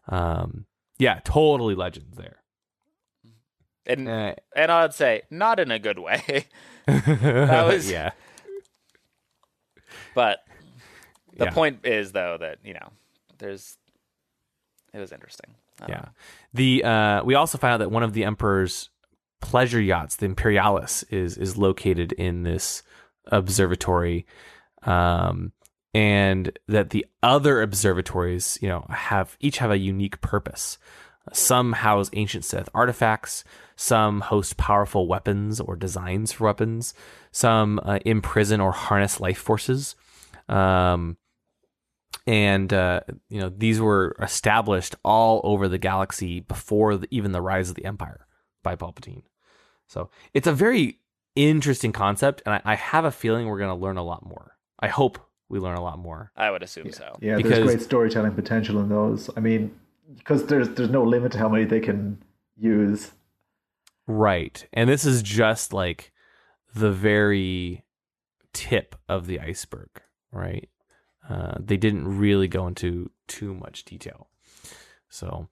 [0.09, 0.67] Um,
[0.99, 2.37] yeah, totally legends there.
[3.89, 6.47] And Uh, and I'd say not in a good way,
[6.87, 8.11] that was yeah,
[10.15, 10.41] but
[11.37, 11.51] the Yeah.
[11.51, 12.91] point is though that you know
[13.39, 13.77] there's
[14.93, 15.55] it was interesting.
[15.89, 15.95] Yeah.
[15.97, 16.09] know.
[16.55, 18.91] The uh, we also found out that one of the Emperor's
[19.41, 22.83] pleasure yachts, the Imperialis, is is located in this
[23.27, 24.27] observatory,
[24.83, 25.53] um,
[25.95, 30.79] and that the other observatories, you know, have each have a unique purpose.
[31.33, 33.45] Some house ancient Sith artifacts.
[33.81, 36.95] Some host powerful weapons or designs for weapons.
[37.31, 39.95] Some uh, imprison or harness life forces.
[40.49, 41.17] Um,
[42.27, 47.41] and uh, you know these were established all over the galaxy before the, even the
[47.41, 48.27] rise of the Empire
[48.65, 49.23] by Palpatine.
[49.87, 50.99] So it's a very
[51.37, 54.57] interesting concept, and I, I have a feeling we're going to learn a lot more.
[54.81, 56.33] I hope we learn a lot more.
[56.37, 57.17] I would assume so.
[57.21, 59.31] Yeah, Because- there's great storytelling potential in those.
[59.37, 59.71] I mean,
[60.17, 62.21] because there's there's no limit to how many they can
[62.57, 63.13] use.
[64.09, 64.67] Right.
[64.73, 66.13] And this is just like
[66.75, 67.85] the very
[68.55, 69.91] tip of the iceberg,
[70.33, 70.69] right?
[71.29, 74.29] Uh, they didn't really go into too much detail.
[75.11, 75.49] So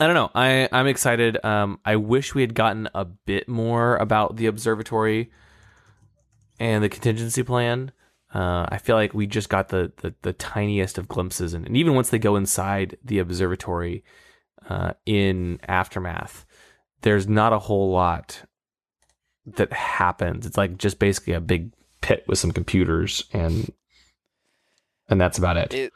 [0.00, 0.30] I don't know.
[0.34, 1.44] I, I'm excited.
[1.44, 5.30] Um, I wish we had gotten a bit more about the observatory
[6.58, 7.92] and the contingency plan.
[8.34, 11.54] Uh, I feel like we just got the, the, the tiniest of glimpses.
[11.54, 14.02] And, and even once they go inside the observatory
[14.68, 16.44] uh, in Aftermath,
[17.02, 18.42] there's not a whole lot
[19.46, 20.46] that happens.
[20.46, 23.72] It's like just basically a big pit with some computers and
[25.08, 25.72] and that's about it.
[25.72, 25.92] It,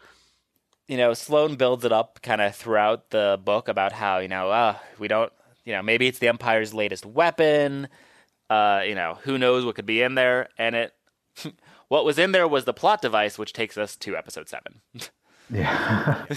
[0.88, 4.50] you know, Sloane builds it up kind of throughout the book about how you know,
[4.50, 5.32] uh, we don't,
[5.64, 7.88] you know, maybe it's the Empire's latest weapon.
[8.50, 10.48] Uh, you know, who knows what could be in there?
[10.58, 10.92] And it,
[11.88, 14.80] what was in there was the plot device, which takes us to episode seven.
[15.50, 16.24] Yeah,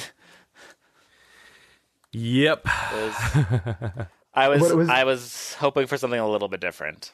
[2.18, 2.66] Yep.
[2.94, 7.12] Was- I was, was- I was hoping for something a little bit different.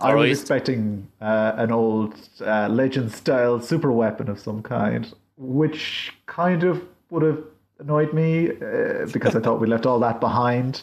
[0.00, 4.62] I Or was least- expecting uh, an old uh, legend style super weapon of some
[4.62, 7.42] kind, which kind of would have
[7.78, 10.82] annoyed me uh, because I thought we left all that behind.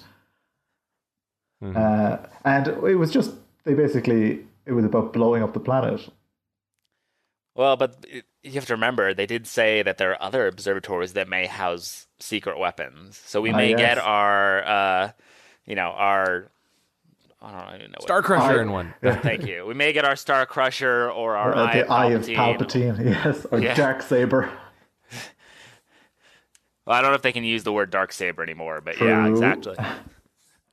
[1.63, 3.31] Uh, and it was just
[3.63, 6.07] they basically it was about blowing up the planet.
[7.55, 8.05] Well, but
[8.43, 12.05] you have to remember they did say that there are other observatories that may house
[12.19, 13.19] secret weapons.
[13.25, 13.79] So we Ah, may yes.
[13.79, 15.11] get our, uh,
[15.65, 16.47] you know, our.
[17.41, 17.97] I don't even know.
[18.01, 18.93] Star what, Crusher I- in one.
[19.03, 19.65] Thank you.
[19.67, 22.97] We may get our Star Crusher or our Uh, Eye, the Eye of Palpatine.
[22.97, 23.75] Palpatine, yes, or Yeah.
[23.75, 24.49] Dark Saber.
[26.85, 29.27] Well, I don't know if they can use the word dark saber anymore, but yeah,
[29.27, 29.75] exactly.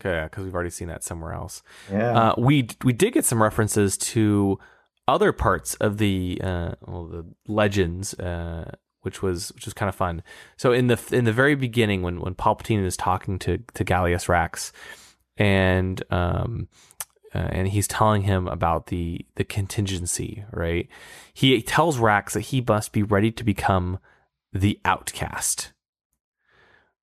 [0.04, 1.62] Okay, because we've already seen that somewhere else.
[1.88, 4.58] Yeah, Uh, we we did get some references to
[5.06, 9.94] other parts of the uh, well, the legends, uh, which was which was kind of
[9.94, 10.22] fun.
[10.56, 14.28] So in the in the very beginning, when when Palpatine is talking to to Gallius
[14.28, 14.72] Rax,
[15.36, 16.68] and um,
[17.34, 20.88] uh, and he's telling him about the the contingency, right?
[21.34, 23.98] He tells Rax that he must be ready to become
[24.52, 25.72] the outcast,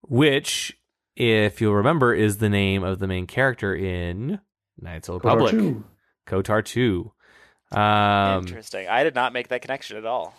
[0.02, 0.78] which,
[1.16, 4.40] if you'll remember, is the name of the main character in
[4.80, 5.84] Knights of the Kotar Republic, two.
[6.28, 7.12] KOTOR Two.
[7.72, 8.88] Um, Interesting.
[8.88, 10.36] I did not make that connection at all.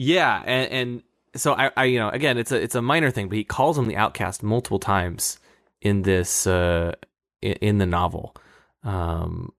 [0.00, 1.02] Yeah, and, and
[1.36, 3.76] so I, I, you know, again, it's a it's a minor thing, but he calls
[3.76, 5.38] him the outcast multiple times
[5.82, 6.94] in this uh
[7.42, 8.34] in, in the novel,
[8.82, 9.52] um,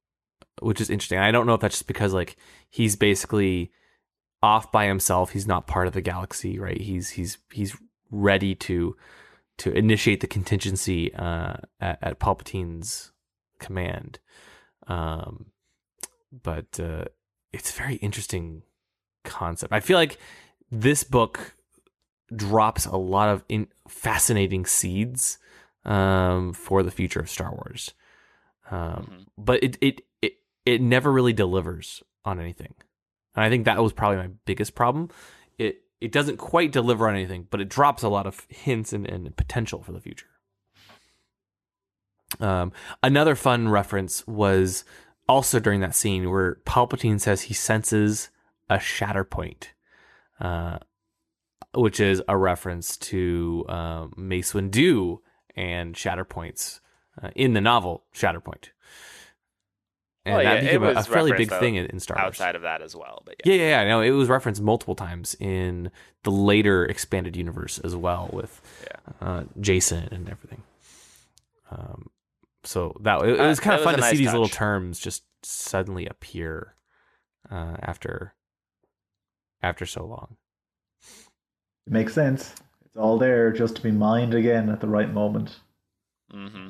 [0.63, 1.19] which is interesting.
[1.19, 2.37] I don't know if that's just because like
[2.71, 3.71] he's basically
[4.41, 5.29] off by himself.
[5.29, 6.81] He's not part of the galaxy, right?
[6.81, 7.77] He's he's he's
[8.09, 8.95] ready to
[9.59, 13.11] to initiate the contingency uh, at, at Palpatine's
[13.59, 14.17] command.
[14.87, 15.51] Um,
[16.31, 17.05] but uh,
[17.53, 18.63] it's very interesting
[19.23, 19.73] concept.
[19.73, 20.17] I feel like
[20.71, 21.55] this book
[22.35, 25.37] drops a lot of in- fascinating seeds
[25.85, 27.93] um, for the future of Star Wars.
[28.69, 29.25] Um, Mhm.
[29.37, 30.33] But it, it it
[30.65, 32.73] it never really delivers on anything,
[33.35, 35.09] and I think that was probably my biggest problem.
[35.57, 39.05] It it doesn't quite deliver on anything, but it drops a lot of hints and,
[39.07, 40.27] and potential for the future.
[42.39, 42.71] Um,
[43.03, 44.85] another fun reference was
[45.27, 48.29] also during that scene where Palpatine says he senses
[48.71, 49.73] a shatter point,
[50.39, 50.79] uh,
[51.75, 55.19] which is a reference to um, Mace Windu
[55.55, 56.81] and shatter points
[57.21, 58.69] uh, in the novel Shatterpoint.
[60.23, 62.27] And Well, yeah, that became a, a fairly big referenced, thing in, in Star Wars.
[62.27, 63.23] outside of that as well.
[63.25, 63.87] But yeah, Yeah, yeah, yeah.
[63.89, 65.91] No, it was referenced multiple times in
[66.23, 69.27] the later expanded universe as well with Yeah.
[69.27, 70.61] uh, Jacen and everything.
[71.71, 72.09] Um,
[72.63, 74.47] so that it, it Uh, was kind that of fun to see nice these little
[74.47, 76.75] terms just suddenly appear
[77.49, 78.35] uh, after
[79.61, 80.37] after so long.
[81.87, 82.53] It makes sense.
[82.85, 85.59] It's all there just to be mined again at the right moment.
[86.33, 86.69] mm-hmm.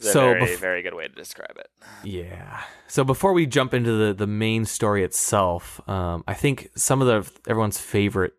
[0.00, 1.68] So very bef- very good way to describe it.
[2.02, 2.62] Yeah.
[2.88, 7.06] So before we jump into the the main story itself, um, I think some of
[7.06, 8.32] the everyone's favorite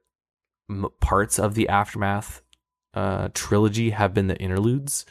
[0.69, 2.41] m- parts of the aftermath
[2.93, 5.06] uh, trilogy have been the interludes.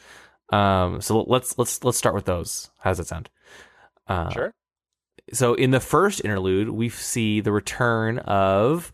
[0.51, 2.69] Um, so let's let's let's start with those.
[2.79, 3.29] How does that sound?
[4.05, 4.53] Uh, Sure.
[5.31, 8.91] So in the first interlude, we see the return of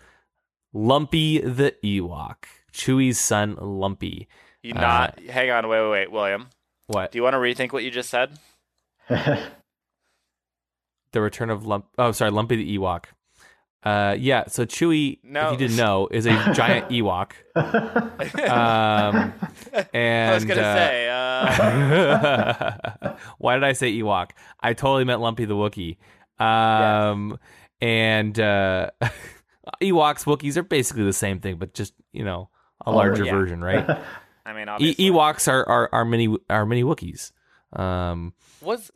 [0.74, 2.36] Lumpy the Ewok,
[2.72, 4.28] Chewie's son, Lumpy.
[4.62, 6.50] You Uh, not hang on, wait, wait, wait, William.
[6.88, 7.12] What?
[7.12, 8.32] Do you want to rethink what you just said?
[11.12, 11.88] The return of Lump.
[11.98, 13.06] Oh, sorry, Lumpy the Ewok.
[13.82, 14.44] Uh, yeah.
[14.48, 15.48] So Chewie, No.
[15.48, 17.32] if you didn't know, is a giant Ewok.
[18.50, 19.34] Um,
[19.94, 24.32] and I was gonna uh, say, uh, why did I say Ewok?
[24.60, 25.98] I totally meant Lumpy the Wookiee.
[26.40, 27.38] Um,
[27.82, 28.92] and uh,
[29.82, 32.50] Ewoks, Wookiees are basically the same thing, but just you know
[32.86, 33.32] a Oh, larger yeah.
[33.32, 33.88] version, right?
[34.46, 37.32] I mean, E- obviously, Ewoks are are are mini are mini Wookiees.
[37.74, 38.92] Um, was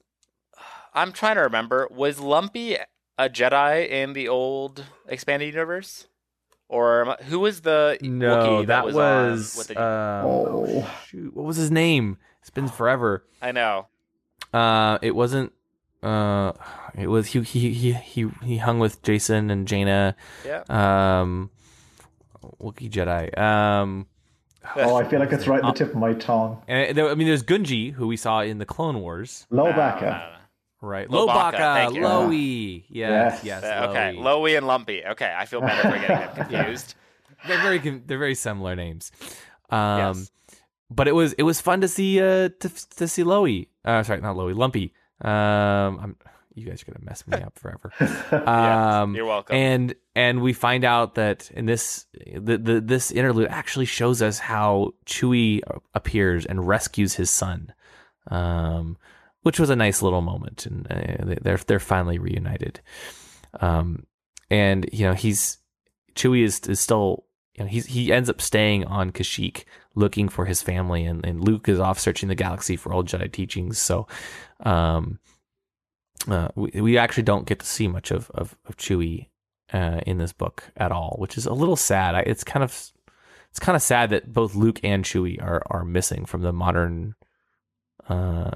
[0.93, 1.87] I'm trying to remember.
[1.91, 2.75] Was Lumpy
[3.17, 6.07] a Jedi in the old expanded universe,
[6.69, 10.95] or who was the no, Wookiee that was, was, with the, um, Oh.
[11.07, 12.17] shoot, what was his name?
[12.41, 13.23] It's been forever.
[13.41, 13.87] I know.
[14.51, 15.53] Uh, it wasn't.
[16.03, 16.51] Uh,
[16.97, 20.15] it was he he he he he hung with Jacen and Jaina.
[20.45, 20.63] Yeah.
[20.69, 21.49] Um,
[22.61, 23.35] Wookiee Jedi.
[23.37, 24.07] Um,
[24.75, 26.61] oh, I feel like it's right at the tip of my tongue.
[26.67, 29.71] and there, I mean, there's Gungi, who we saw in the Clone Wars, No, no,
[29.71, 30.01] Lowbacca.
[30.01, 30.29] no.
[30.81, 31.07] right?
[31.07, 31.95] Lowbacca, Lowbacca, thank
[32.89, 33.43] Yes, Yes.
[33.43, 33.63] yes.
[33.63, 34.23] Uh, okay, Lowie.
[34.23, 35.05] Lowie and Lumpy.
[35.05, 36.95] Okay, I feel better for getting them confused.
[37.47, 39.11] they're very they're very similar names.
[39.69, 40.31] Um, Yes.
[40.89, 43.69] but it was it was fun to see uh to to see Lowie.
[43.85, 44.93] Uh, sorry, not Lowie, Lumpy.
[45.23, 46.15] Um, I'm
[46.55, 47.91] you guys are gonna mess me up forever.
[48.47, 49.55] Um, You're welcome.
[49.55, 52.05] and and we find out that in this
[52.35, 55.61] the, the this interlude actually shows us how Chewie
[55.95, 57.73] appears and rescues his son,
[58.29, 58.97] um,
[59.41, 62.79] which was a nice little moment, and uh, they- they're they're finally reunited.
[63.59, 64.05] Um,
[64.51, 65.57] and you know he's
[66.15, 69.63] Chewie is is still you know he's he ends up staying on Kashyyyk
[69.95, 73.31] looking for his family, and, and Luke is off searching the galaxy for old Jedi
[73.31, 73.77] teachings.
[73.77, 74.07] So,
[74.61, 75.19] um,
[76.27, 79.27] uh, we we actually don't get to see much of of, of Chewie
[79.73, 82.15] uh, in this book at all, which is a little sad.
[82.15, 82.91] I, it's kind of
[83.49, 87.15] it's kind of sad that both Luke and Chewie are are missing from the modern,
[88.09, 88.51] uh,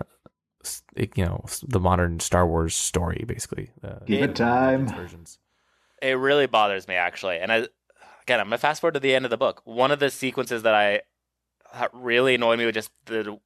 [0.64, 3.72] s- you know, the modern Star Wars story, basically.
[3.84, 4.88] Uh, Give it time.
[4.88, 5.38] Versions.
[6.02, 7.38] It really bothers me actually.
[7.38, 7.58] And I,
[8.24, 9.62] again, I'm gonna fast forward to the end of the book.
[9.66, 11.04] One of the sequences that I that
[11.94, 13.40] really annoyed me with just the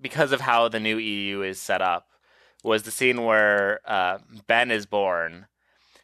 [0.00, 2.08] because of how the new EU is set up
[2.62, 5.46] was the scene where uh, Ben is born,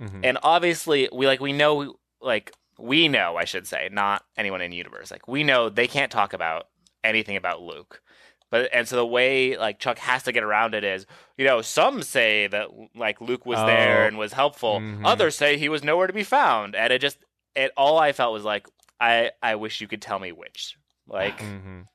[0.00, 0.20] Mhm.
[0.24, 4.72] and obviously we like we know like we know I should say not anyone in
[4.72, 6.68] universe like we know they can't talk about
[7.04, 8.02] anything about Luke.
[8.50, 11.04] But and so the way like Chuck has to get around it is,
[11.36, 14.06] you know, some say that like Luke was there Oh.
[14.06, 14.80] and was helpful.
[14.80, 15.04] Mhm.
[15.04, 16.74] Others say he was nowhere to be found.
[16.76, 17.18] And it just
[17.54, 18.66] it all I felt was like
[19.00, 20.76] I I wish you could tell me which.
[21.06, 21.86] Like Mhm.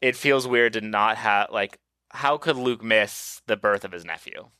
[0.00, 1.78] it feels weird to not have like
[2.10, 4.50] how could Luke miss the birth of his nephew?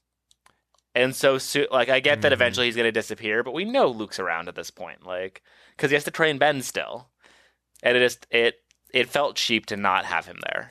[0.94, 2.34] And so, so like, I get that Mhm.
[2.34, 5.90] eventually he's going to disappear, but we know Luke's around at this point, like, because
[5.90, 7.10] he has to train Ben still,
[7.82, 10.70] and it just it it felt cheap to not have him there.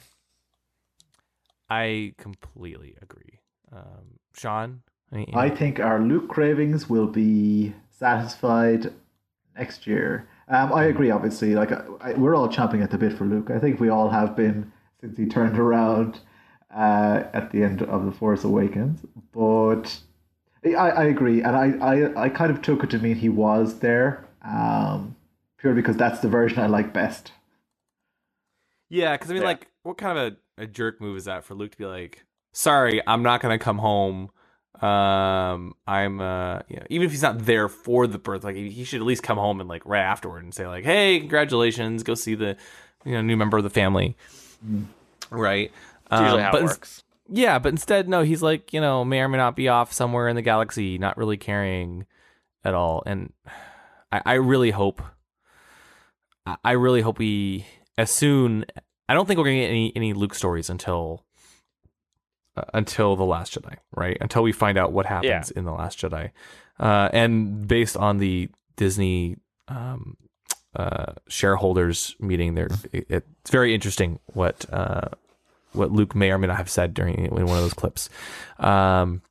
[1.70, 3.40] I completely agree.
[3.72, 4.84] Um, Sean,
[5.34, 8.94] I think our Luke cravings will be satisfied
[9.58, 10.28] next year.
[10.52, 11.56] Um, I agree, obviously.
[11.56, 13.50] Like I, I, we're all chomping at the bit for Luke.
[13.50, 16.20] I think we all have been since he turned around
[16.76, 19.00] uh, at the end of the Force Awakens.
[19.32, 20.02] But
[20.66, 23.80] I, I agree, and I, I, I kind of took it to mean he was
[23.80, 25.16] there, um,
[25.58, 27.32] purely because that's the version I like best.
[28.90, 29.48] Yeah, because I mean, Yeah.
[29.50, 32.26] like, what kind of a, a jerk move is that for Luke to be like,
[32.52, 34.32] "Sorry, I'm not gonna come home.
[34.80, 38.84] Um, I'm uh, you know, even if he's not there for the birth, like, he,
[38.84, 42.16] should at least come home and like right afterward and say like, "Hey, congratulations, go
[42.16, 42.56] see the,
[43.06, 44.16] you know, new member of the family."
[45.30, 45.72] Right.
[46.12, 47.04] It's usually Um, how but it works.
[47.30, 50.28] Yeah, but instead, no, he's like, you know, may or may not be off somewhere
[50.28, 52.06] in the galaxy, not really caring
[52.66, 53.04] at all.
[53.06, 53.32] And
[54.12, 55.02] I, I really hope,
[56.66, 57.66] I- really hope we,
[57.98, 58.66] as soon,
[59.08, 61.24] I don't think we're gonna get any any Luke stories until,
[62.74, 64.18] until the Last Jedi, right?
[64.22, 66.32] Until we find out what happens in the Last Jedi,
[66.80, 69.38] uh, and based on the Disney.
[69.68, 70.18] Um,
[70.74, 75.10] uh, shareholders meeting there, it, it's very interesting what uh,
[75.74, 78.10] what Luke may or may not have said during in one of those clips.
[78.58, 79.22] Um,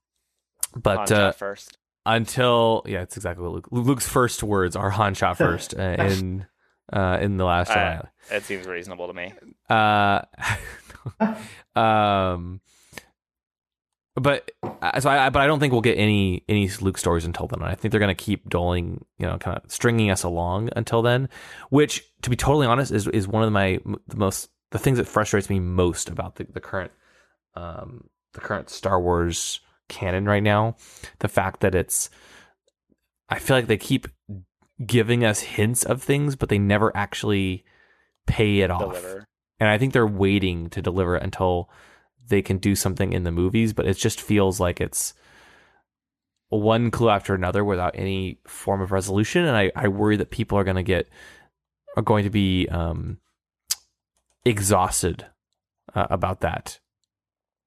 [0.76, 1.78] but Han uh, first.
[2.04, 6.46] until yeah, it's exactly what Luke, Luke's first words are Han shot first uh, in
[6.92, 8.08] uh, in the last Uh, Jedi.
[8.32, 9.32] it seems reasonable to me.
[9.68, 10.20] Uh,
[11.78, 12.60] um,
[14.16, 17.46] but uh, so I, but I don't think we'll get any any Luke stories until
[17.46, 17.62] then.
[17.62, 21.28] I think they're gonna keep doling, you know, kind of stringing us along until then.
[21.70, 25.08] Which, to be totally honest, is is one of my the most the things that
[25.08, 26.92] frustrates me most about the the current
[27.54, 30.76] um the current Star Wars canon right now.
[31.18, 32.10] The fact that it's,
[33.28, 34.06] I feel like they keep
[34.86, 37.64] giving us hints of things, but they never actually
[38.26, 39.26] pay it off
[39.60, 41.70] and I think they're waiting to deliver it until
[42.30, 43.72] they can do something in the movies.
[43.72, 45.12] But it just feels like it's
[46.48, 50.58] one clue after another without any form of resolution, and I, I worry that people
[50.58, 51.08] are going to get
[51.96, 53.18] are going to be um,
[54.44, 55.26] exhausted
[55.94, 56.80] uh, about that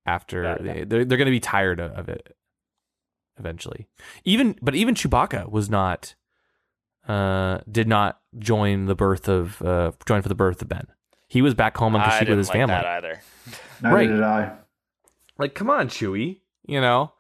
[0.06, 2.36] after Yeah, they, they're they're going to be tired of, of it
[3.38, 3.88] eventually.
[4.26, 6.16] Even but even Chewbacca was not
[7.08, 10.88] uh did not join the birth of uh join for the birth of Ben.
[11.34, 12.76] He was back home on I Kashyyyk didn't with his like family.
[12.76, 13.22] that either.
[13.82, 14.08] Neither Right.
[14.08, 14.52] did I.
[15.40, 16.42] Like, come on, Chewie.
[16.68, 17.12] You know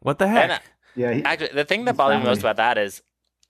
[0.00, 0.42] what the heck?
[0.42, 0.58] And, uh,
[0.94, 3.00] Yeah, he, Actually, the thing that His bothers me most about that is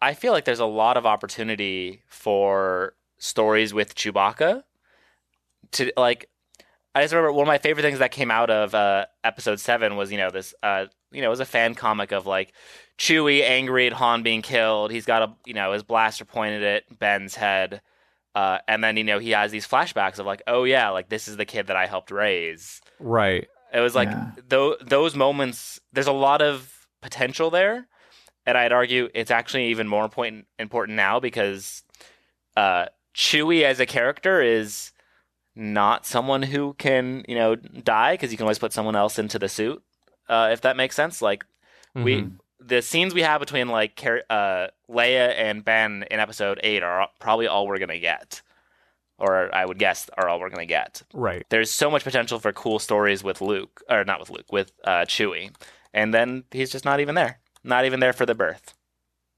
[0.01, 4.63] I feel like there's a lot of opportunity for stories with Chewbacca.
[5.73, 6.29] To like,
[6.95, 9.97] I just remember one of my favorite things that came out of uh, episode seven
[9.97, 12.53] was you know this uh, you know it was a fan comic of like
[12.99, 14.93] Chewie angry at Han being killed.
[14.93, 17.81] He's got a you know his blaster pointed at Ben's head.
[18.35, 21.27] Uh, and then you know he has these flashbacks of like, oh yeah, like this
[21.29, 22.81] is the kid that I helped raise.
[23.01, 23.49] right.
[23.73, 24.31] It was like Yeah.
[24.49, 25.79] tho- those moments.
[25.93, 27.87] There's a lot of potential there,
[28.47, 31.83] and I'd argue it's actually even more important important now because
[32.57, 34.93] uh, Chewie as a character is
[35.55, 39.39] not someone who can you know die because you can always put someone else into
[39.39, 39.83] the suit.
[40.29, 41.45] Uh, if that makes sense, like
[41.95, 42.33] we Mhm.
[42.61, 47.47] The scenes we have between like uh, Leia and Ben in Episode Eight are probably
[47.47, 48.43] all we're gonna get,
[49.19, 51.45] or I would guess are all we're gonna get right.
[51.51, 55.05] there's so much potential for cool stories with Luke, or not with Luke, with uh,
[55.07, 55.55] Chewie,
[55.95, 57.41] and then he's just not even there.
[57.65, 58.75] Not even there for the birth.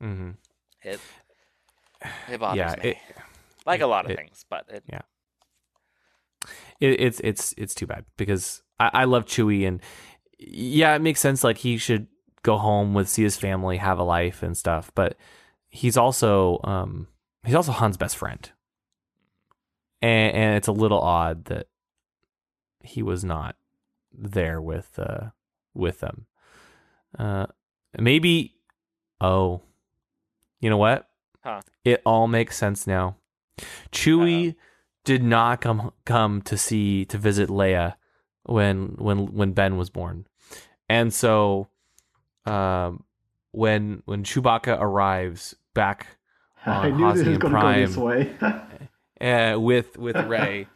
[0.02, 0.30] Mm-hmm.
[0.82, 1.00] It
[2.28, 2.90] it bothers Yeah, me.
[2.90, 2.96] it,
[3.66, 4.84] like a lot of it- things, but it,
[6.80, 9.80] it, it's it's it's too bad because I, I love Chewie and
[10.38, 11.44] yeah, it makes sense.
[11.44, 12.06] Like he should
[12.42, 14.90] go home with see his family, have a life and stuff.
[14.94, 15.16] But
[15.68, 17.08] he's also um
[17.44, 18.50] he's also Han's best friend,
[20.02, 21.66] and and it's a little odd that
[22.82, 23.56] he was not
[24.12, 25.30] there with uh
[25.74, 26.26] with them.
[27.18, 27.46] Uh,
[27.98, 28.54] maybe
[29.20, 29.60] oh,
[30.60, 31.08] you know what?
[31.42, 31.60] Huh.
[31.84, 33.16] It all makes sense now.
[33.92, 34.54] Chewie
[35.04, 37.96] did not come come to see to visit Leia
[38.44, 40.26] when when when Ben was born,
[40.88, 41.68] and so
[42.46, 43.04] um,
[43.52, 46.18] when when Chewbacca arrives back
[46.66, 48.34] I on knew this was Hosnian going go this way.
[49.20, 50.66] uh, with with Rey,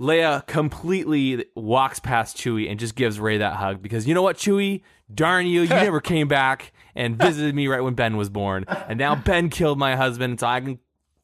[0.00, 4.36] Leia completely walks past Chewie and just gives Rey that hug because you know what,
[4.36, 4.82] Chewie,
[5.12, 8.98] darn you, you never came back and visited me right when Ben was born, and
[8.98, 10.78] now Ben killed my husband, so I can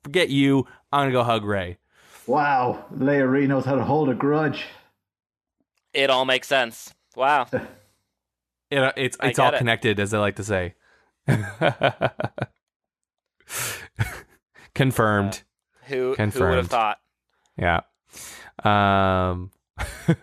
[0.05, 0.67] forget you.
[0.93, 1.79] I'm gonna go hug Rey.
[2.27, 4.65] wow, Leia Ree knows how to hold a grudge.
[5.93, 6.95] it all makes sense.
[7.17, 7.47] Wow.
[8.73, 9.59] It, it's it's all it.
[9.59, 10.75] connected, as I like to say.
[14.75, 15.43] Confirmed.
[15.87, 16.57] Who who would Confirmed.
[16.57, 16.99] have thought?
[17.59, 17.81] Yeah.
[18.65, 19.51] Um.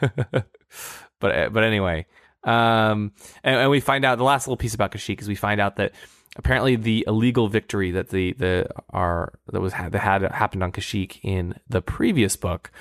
[1.20, 2.08] but but anyway,
[2.43, 3.12] um,
[3.43, 5.76] and, and we find out the last little piece about Kashyyyk is we find out
[5.76, 5.93] that
[6.36, 11.20] apparently the illegal victory that the the are that was that had happened on Kashyyyk
[11.22, 12.72] in the previous book,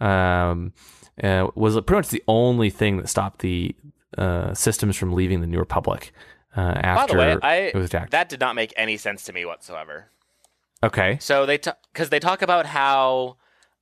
[0.00, 0.72] um,
[1.22, 3.76] uh, was pretty much the only thing that stopped the
[4.18, 6.12] uh, systems from leaving the New Republic.
[6.54, 8.10] Uh, By after the way, I it was attacked.
[8.12, 10.06] that did not make any sense to me whatsoever.
[10.82, 11.16] okay.
[11.20, 11.58] So they
[11.92, 13.36] because they talk about how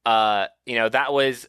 [0.07, 1.49] uh you know that was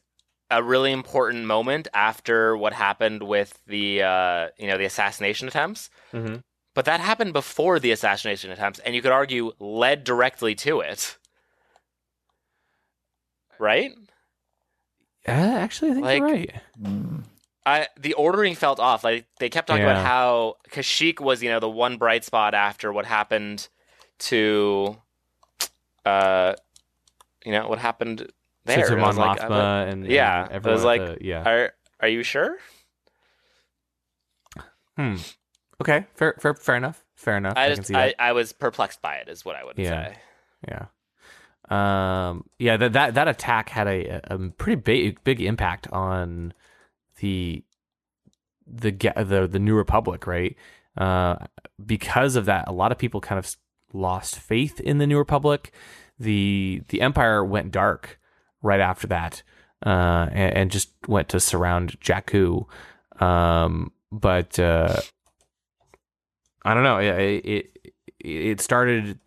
[0.49, 5.89] a really important moment after what happened with the uh you know the assassination attempts.
[6.13, 6.37] Mm-hmm.
[6.73, 11.17] But that happened before the assassination attempts, and you could argue led directly to it.
[13.59, 13.91] Right?
[15.27, 17.23] Uh, actually, I think Like- you're right.
[17.65, 19.03] I the ordering felt off.
[19.03, 19.91] Like they kept talking Yeah.
[19.91, 23.67] about how Kashyyyk was, you know, the one bright spot after what happened
[24.19, 24.97] to,
[26.05, 26.53] uh,
[27.45, 28.31] you know, what happened
[28.65, 28.85] there.
[28.87, 31.43] to And Mon like, Mothma I- and, and yeah, I everyone was like, the- yeah.
[31.47, 32.57] Are are you sure?
[34.97, 35.15] Hmm.
[35.81, 36.05] Okay.
[36.15, 36.35] Fair.
[36.39, 36.53] Fair.
[36.53, 37.03] Fair enough.
[37.15, 37.53] Fair enough.
[37.55, 38.13] I, I just I.
[38.19, 40.13] I was perplexed by it, is what I would Yeah.
[40.13, 40.17] say.
[40.67, 40.85] Yeah.
[42.29, 42.45] Um.
[42.59, 42.77] Yeah.
[42.77, 46.53] That that that attack had a, a pretty big big impact on
[47.21, 47.63] the
[48.67, 50.55] the the the New Republic, right?
[50.97, 51.35] Uh,
[51.83, 53.55] because of that, a lot of people kind of
[53.93, 55.71] lost faith in the New Republic.
[56.19, 58.19] The the Empire went dark
[58.61, 59.43] right after that,
[59.85, 62.65] uh, and, and just went to surround Jakku.
[63.21, 64.99] Um, but uh,
[66.63, 66.97] I don't know.
[66.97, 69.19] It it, it started.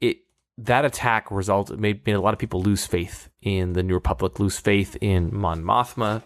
[0.00, 0.18] It
[0.58, 4.38] that attack resulted made made a lot of people lose faith in the New Republic,
[4.38, 6.22] lose faith in Mon Mothma,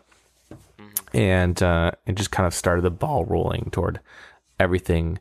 [1.15, 4.01] and uh, it just kind of started the ball rolling toward
[4.59, 5.19] everything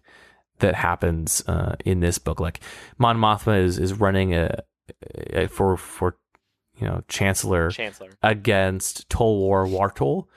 [0.59, 2.39] that happens uh, in this book.
[2.39, 2.59] Like
[2.97, 4.63] Mon Mothma is is running a,
[5.33, 6.17] a for for
[6.77, 8.09] you know Chancellor Chancellor.
[8.21, 10.27] against Tolwar Wartol,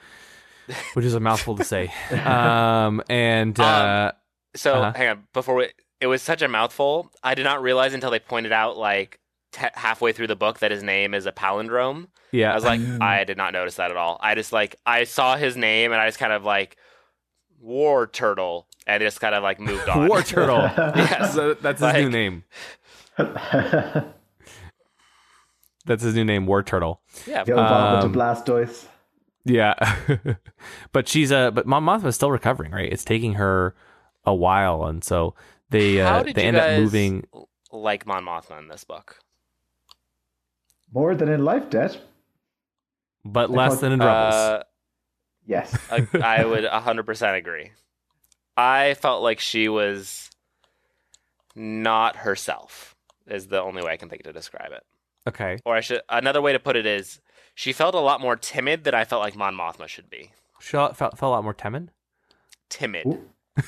[0.93, 1.91] which is a mouthful to say.
[2.11, 4.11] Um, and uh,
[4.55, 4.93] So Uh-huh.
[4.95, 7.11] hang on, before we, it was such a mouthful.
[7.23, 9.19] I did not realize until they pointed out like
[9.55, 12.07] te- halfway through the book that his name is a palindrome.
[12.31, 14.17] yeah, I was like, I did not notice that at all.
[14.21, 16.77] I just like I saw his name and I just kind of like
[17.59, 20.07] War Turtle and just kind of like moved on.
[20.09, 20.61] War Turtle.
[20.95, 21.33] Yes.
[21.33, 22.43] So that's his new name.
[25.87, 26.99] That's his new name, War Turtle.
[27.27, 27.43] Yeah.
[27.45, 28.87] He'll evolve Um, into Blastoise.
[29.47, 29.75] Yeah,
[30.91, 32.91] but she's uh, but Mon Mothma is still recovering, right?
[32.91, 33.75] It's taking her
[34.25, 35.35] a while, and so
[35.69, 37.27] they How uh, did they you end guys up moving.
[37.71, 39.19] like Mon Mothma in this book?
[40.95, 41.97] More than in Life Debt.
[43.23, 44.33] but I less thought- than in Rebels.
[44.33, 44.63] Uh,
[45.47, 45.77] Yes.
[45.91, 46.07] I,
[46.39, 47.71] I would 100% agree.
[48.57, 50.31] I felt like she was
[51.55, 52.95] not herself.
[53.27, 54.83] Is the only way I can think to describe it.
[55.27, 57.19] okay, Or I should another way to put it is
[57.55, 60.31] she felt a lot more timid than I felt like Mon Mothma should be.
[60.59, 61.89] she felt, felt a lot more timid.
[62.69, 63.05] Timid.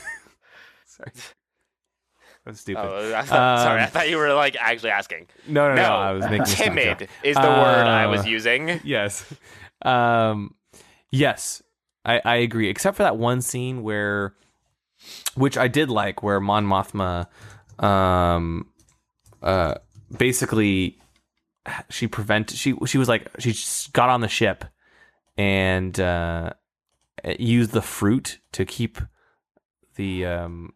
[0.85, 1.11] Sorry,
[2.47, 2.83] that's stupid.
[2.83, 5.27] Oh, I thought, sorry, I Um, thought you were like actually asking.
[5.47, 8.79] no, no, no, No, I was making timid is the word I was Uh, using.
[8.83, 9.31] yes.
[9.83, 10.55] Um,
[11.11, 11.61] yes,
[12.05, 12.69] I, I agree.
[12.69, 14.33] Except for that one scene where,
[15.35, 17.27] which I did like, where Mon Mothma,
[17.83, 18.67] um,
[19.43, 19.75] uh,
[20.17, 20.97] basically,
[21.89, 24.63] she prevent she she was like she just got on the ship
[25.37, 26.51] and uh
[27.37, 28.99] used the fruit to keep
[29.95, 30.71] the um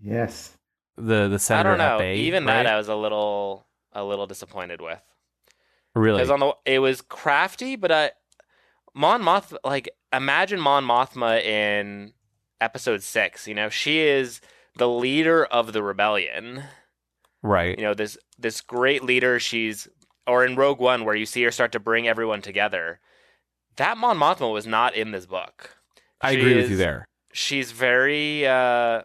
[0.00, 0.56] yes.
[0.96, 1.98] The the I don't know.
[1.98, 2.16] bay.
[2.16, 2.62] Even right?
[2.62, 5.00] that I was a little a little disappointed with.
[5.94, 8.10] really Because on the it was crafty, but I
[8.94, 12.12] Mon Moth like imagine Mon Mothma in
[12.60, 13.46] episode six.
[13.48, 14.40] You know, she is
[14.76, 16.64] the leader of the rebellion.
[17.42, 17.78] right.
[17.78, 19.38] You know, this this great leader.
[19.38, 19.88] She's
[20.26, 23.00] or in Rogue One where you see her start to bring everyone together.
[23.76, 25.76] That Mon Mothma was not in this book.
[26.20, 27.06] I She agree with you there.
[27.32, 29.02] She's very uh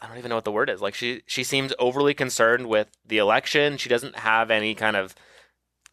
[0.00, 0.80] I don't even know what the word is.
[0.80, 3.76] Like she she seems overly concerned with the election.
[3.76, 5.14] She doesn't have any kind of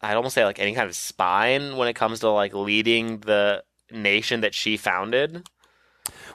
[0.00, 3.64] I'd almost say like any kind of spine when it comes to like leading the
[3.90, 5.48] nation that she founded.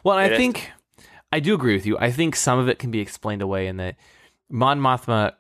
[0.04, 0.72] Well, It I is- think
[1.32, 1.98] I do agree with you.
[1.98, 3.96] I think some of it can be explained away in that
[4.50, 5.34] Mon Mothma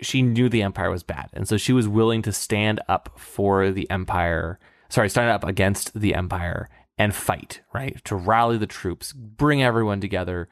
[0.00, 3.70] she knew the Empire was bad, and so she was willing to stand up for
[3.70, 4.58] the Empire.
[4.88, 6.68] Sorry, stand up against the Empire
[6.98, 7.60] and fight.
[7.72, 10.48] Right to rally the troops, bring everyone together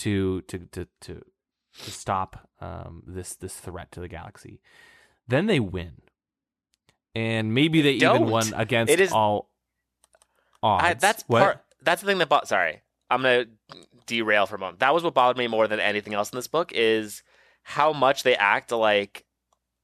[0.00, 1.22] to to to to,
[1.84, 4.60] to stop um, this this threat to the galaxy.
[5.28, 6.02] Then they win,
[7.14, 8.30] and maybe they even don't.
[8.30, 9.48] won against It is- all
[10.62, 10.84] odds.
[10.84, 11.40] I, that's What?
[11.42, 13.46] part that's the thing that bo- sorry i'm gonna
[14.06, 16.48] derail for a moment that was what bothered me more than anything else in this
[16.48, 17.22] book is
[17.62, 19.24] how much they act like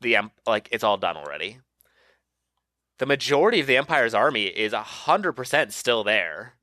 [0.03, 1.59] the like it's all done already
[2.99, 6.55] the majority of the empire's army is 100% still there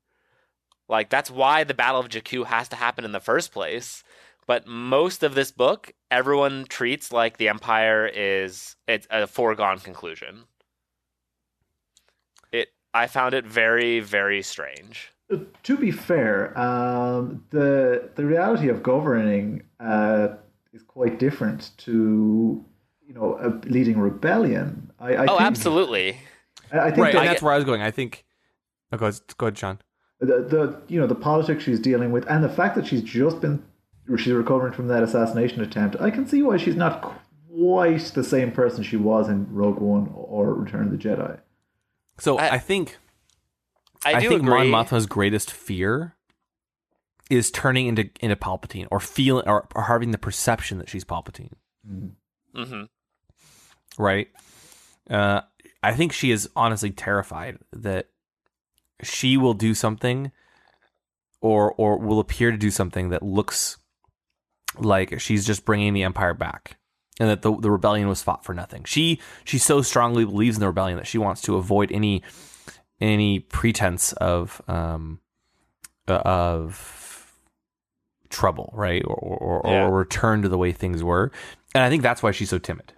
[0.88, 4.02] like that's why the battle of jakku has to happen in the first place
[4.46, 10.44] but most of this book everyone treats like the empire is it's a foregone conclusion
[12.52, 18.68] it i found it very very strange Uh, To be fair, um, the the reality
[18.68, 20.28] of governing uh,
[20.74, 22.62] is quite different to
[23.06, 24.92] you know a leading rebellion.
[25.00, 26.08] I, I oh think, absolutely
[26.72, 27.80] I, I think right, that and that's where I was going.
[27.82, 28.24] I think.
[28.92, 29.78] Oh, go ahead, go ahead, John.
[30.20, 33.40] The, the you know the politics she's dealing with and the fact that she's just
[33.40, 33.62] been
[34.16, 38.50] she's recovering from that assassination attempt i can see why she's not quite the same
[38.52, 41.38] person she was in rogue one or return of the jedi
[42.18, 42.98] So I, I- think
[44.04, 46.14] i, I, do think agree Mon Mothma's greatest fear
[47.30, 51.52] is turning into into Palpatine or feeling or, or having the perception that she's Palpatine.
[52.54, 52.82] hmm
[53.98, 54.28] right?
[55.08, 55.40] Uh,
[55.82, 58.08] I think she is honestly terrified that
[59.02, 60.30] she will do something
[61.40, 63.76] or or will appear to do something that looks
[64.78, 66.78] like she's just bringing the empire back
[67.20, 68.84] and that the the rebellion was fought for nothing.
[68.84, 72.22] She she so strongly believes in the rebellion that she wants to avoid any
[73.00, 75.20] any pretense of um
[76.08, 77.32] uh, of
[78.30, 79.02] trouble, right?
[79.04, 79.86] Or or, or, Yeah.
[79.86, 81.30] or return to the way things were.
[81.74, 82.93] And I think that's why she's so timid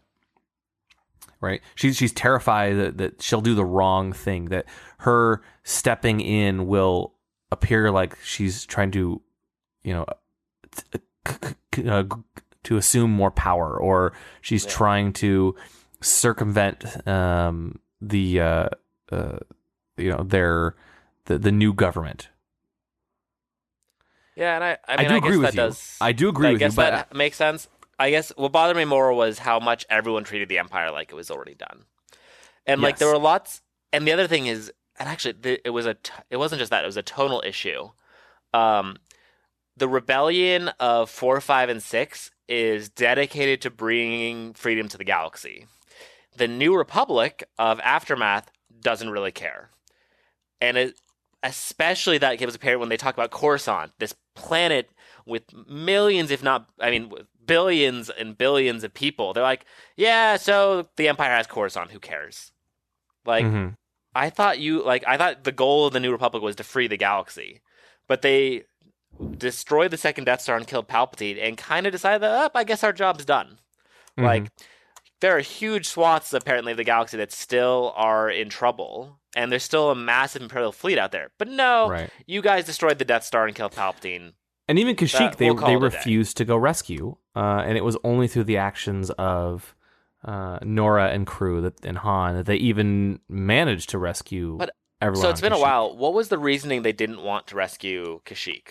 [1.47, 1.61] right?
[1.75, 4.67] She's she's terrified that, that she'll do the wrong thing, that
[4.99, 7.15] her stepping in will
[7.53, 9.23] appear like she's trying to,
[9.85, 10.05] you know,
[10.93, 12.05] t- c- c- uh,
[12.65, 15.55] to assume more power, or she's trying to
[16.03, 18.69] circumvent um, the, uh,
[19.13, 19.39] uh,
[19.97, 20.75] you know, their
[21.27, 22.29] the the new government.
[24.37, 25.61] yeah and i i, mean, do I agree guess with that you.
[25.69, 27.69] does I do agree I with you, guess but that makes sense
[27.99, 31.15] i guess what bothered me more was how much everyone treated the empire like it
[31.15, 31.85] was already done.
[32.67, 35.95] And like there were lots and the other thing is and actually it was a
[35.95, 37.91] t- it wasn't just that it was a tonal issue.
[38.53, 38.99] Um
[39.77, 45.67] the rebellion of 4 5 and 6 is dedicated to bringing freedom to the galaxy.
[46.37, 49.71] The new republic of aftermath doesn't really care.
[50.61, 51.01] And it
[51.43, 54.91] especially that gives apparent when they talk about Coruscant, this planet
[55.27, 59.33] with millions, if not, I mean, with billions and billions of people.
[59.33, 59.65] They're like,
[59.97, 61.91] yeah, so the Empire has Coruscant.
[61.93, 62.53] Who cares?
[63.25, 63.75] Like, Mhm.
[64.15, 66.87] I thought you like I thought the goal of the New Republic was to free
[66.89, 67.61] the galaxy,
[68.09, 68.65] but they
[69.39, 72.65] destroyed the second Death Star and killed Palpatine, and kind of decided that, oh, I
[72.65, 73.59] guess our job's done.
[74.19, 74.49] Like,
[75.21, 79.63] there are huge swaths apparently of the galaxy that still are in trouble, and there's
[79.65, 81.31] still a massive Imperial fleet out there.
[81.39, 82.11] But no, Right.
[82.27, 84.33] you guys destroyed the Death Star and killed Palpatine.
[84.69, 85.97] And even Kashyyyk, they we'll call they it a day.
[85.97, 89.75] refused to go rescue, uh, and it was only through the actions of
[90.25, 95.23] uh, Norra and crew that and Han that they even managed to rescue But- everyone.
[95.23, 95.97] so it's been a while.
[95.97, 98.69] What was the reasoning they didn't want to rescue Kashyyyk?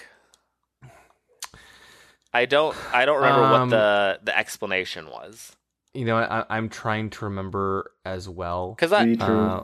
[2.34, 2.76] I don't.
[2.94, 5.56] I don't remember Um, what the the explanation was.
[5.94, 8.72] You know, I, I'm trying to remember as well.
[8.72, 9.64] Because I, Uh,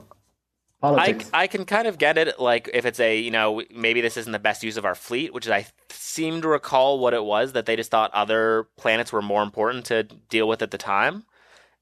[0.82, 2.38] politics I can kind of get it.
[2.38, 5.32] Like if it's a you know maybe this isn't the best use of our fleet,
[5.32, 9.12] which is I seem to recall what it was that they just thought other planets
[9.12, 11.24] were more important to deal with at the time,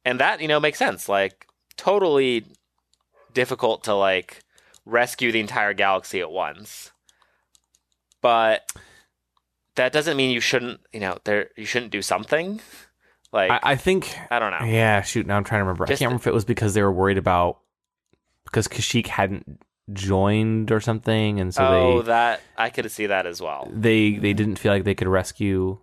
[0.05, 1.09] and that you know makes sense.
[1.09, 1.46] Like
[1.76, 2.44] totally
[3.32, 4.42] difficult to like
[4.84, 6.92] rescue the entire galaxy at once,
[8.20, 8.70] but
[9.76, 12.61] that doesn't mean you shouldn't you know there you shouldn't do something.
[13.32, 14.14] Like I, I think.
[14.30, 14.66] I don't know.
[14.66, 15.26] Yeah, shoot.
[15.26, 15.84] Now I'm trying to remember.
[15.84, 17.61] I can't remember if it was because they were worried about
[18.51, 19.61] because Kashyyyk hadn't
[19.92, 23.68] joined or something, and so they oh, they that I could see that as well.
[23.72, 25.78] they they didn't feel like they could rescue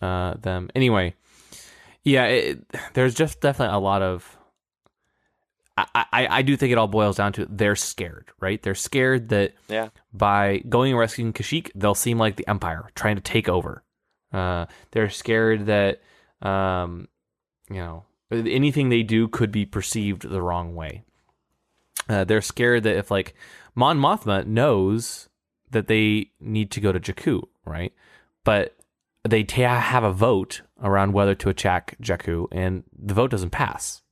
[0.00, 0.70] uh, them.
[0.74, 1.14] Anyway,
[2.04, 2.58] yeah, it,
[2.94, 4.36] there's just definitely a lot of.
[5.76, 8.60] I, I I do think it all boils down to they're scared, right?
[8.60, 9.90] They're scared that Yeah.
[10.12, 13.84] by going and rescuing Kashyyyk, they'll seem like the Empire trying to take over.
[14.32, 16.00] Uh, they're scared that
[16.42, 17.06] um,
[17.70, 21.04] you know anything they do could be perceived the wrong way.
[22.08, 23.34] Uh, they're scared that if like
[23.74, 25.28] Mon Mothma knows
[25.70, 27.92] that they need to go to Jakku, right?
[28.44, 28.76] But
[29.28, 34.02] they ta have a vote around whether to attack Jakku, and the vote doesn't pass.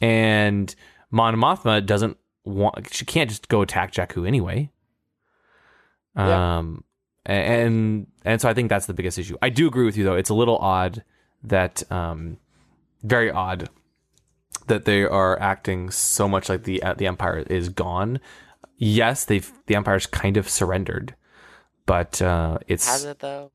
[0.00, 0.74] And
[1.10, 4.70] Mon Mothma doesn't want; she can't just go attack Jakku anyway.
[6.16, 6.58] Yeah.
[6.58, 6.84] Um,
[7.24, 9.36] and and so I think that's the biggest issue.
[9.40, 11.04] I do agree with you though; it's a little odd
[11.44, 12.38] that, um,
[13.02, 13.68] very odd
[14.66, 18.20] that they are acting so much like the uh, the empire is gone
[18.78, 21.14] yes, they've the Empire's kind of surrendered,
[21.86, 23.52] but uh, it's Has it though?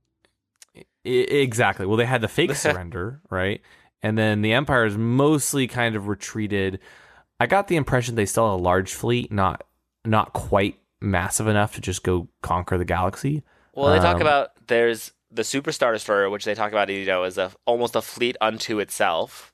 [0.76, 1.86] I- exactly.
[1.86, 3.62] Well, they had the fake surrender, right?
[4.02, 6.80] And then the Empire's mostly kind of retreated.
[7.40, 9.64] I got the impression they still have a large fleet, not
[10.06, 13.44] not quite massive enough to just go conquer the galaxy.
[13.74, 17.24] Well, they talk Um, about there's the Superstar Destroyer, which they talk about you know
[17.24, 19.52] as a almost a fleet unto itself.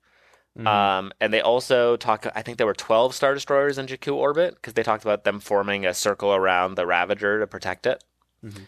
[0.57, 0.67] Mm-hmm.
[0.67, 2.27] Um, and they also talk.
[2.35, 5.39] I think there were twelve Star Destroyers in Jakku orbit because they talked about them
[5.39, 8.03] forming a circle around the Ravager to protect it.
[8.45, 8.63] Mm-hmm.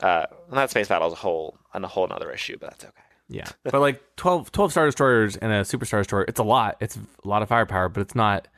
[0.00, 2.84] Uh, and that space battle is a whole and a whole other issue, but that's
[2.84, 3.02] okay.
[3.28, 6.76] Yeah, but like 12, 12 star destroyers and a super star destroyer, it's a lot.
[6.80, 8.48] It's a lot of firepower, but it's not.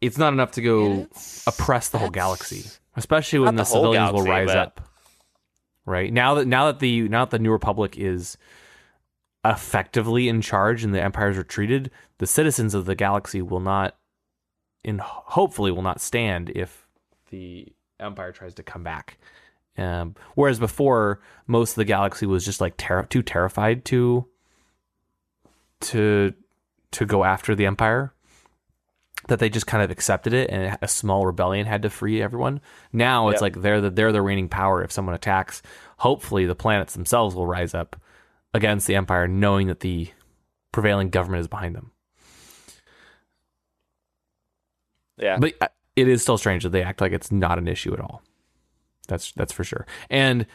[0.00, 1.06] It's not enough to go
[1.46, 2.64] oppress the whole galaxy,
[2.96, 4.80] especially when the, Not the whole civilians will rise but- up.
[5.86, 8.36] Right now that now that the now that the New Republic is
[9.44, 13.96] effectively in charge and the Empire's retreated, the citizens of the galaxy will not,
[14.84, 16.86] in hopefully, will not stand if
[17.30, 17.68] the
[17.98, 19.18] Empire tries to come back.
[19.78, 24.26] Um, whereas before, most of the galaxy was just like ter- too terrified to
[25.80, 26.34] to
[26.92, 28.12] to go after the Empire.
[29.28, 32.60] That they just kind of accepted it, and a small rebellion had to free everyone.
[32.92, 33.42] Now it's Yep.
[33.42, 34.82] like they're the they're the reigning power.
[34.82, 35.62] If someone attacks,
[35.98, 37.96] hopefully the planets themselves will rise up
[38.52, 40.08] against the Empire, knowing that the
[40.72, 41.92] prevailing government is behind them.
[45.18, 47.92] Yeah, But uh, it is still strange that they act like it's not an issue
[47.92, 48.22] at all.
[49.06, 49.86] That's that's for sure.
[50.08, 50.46] And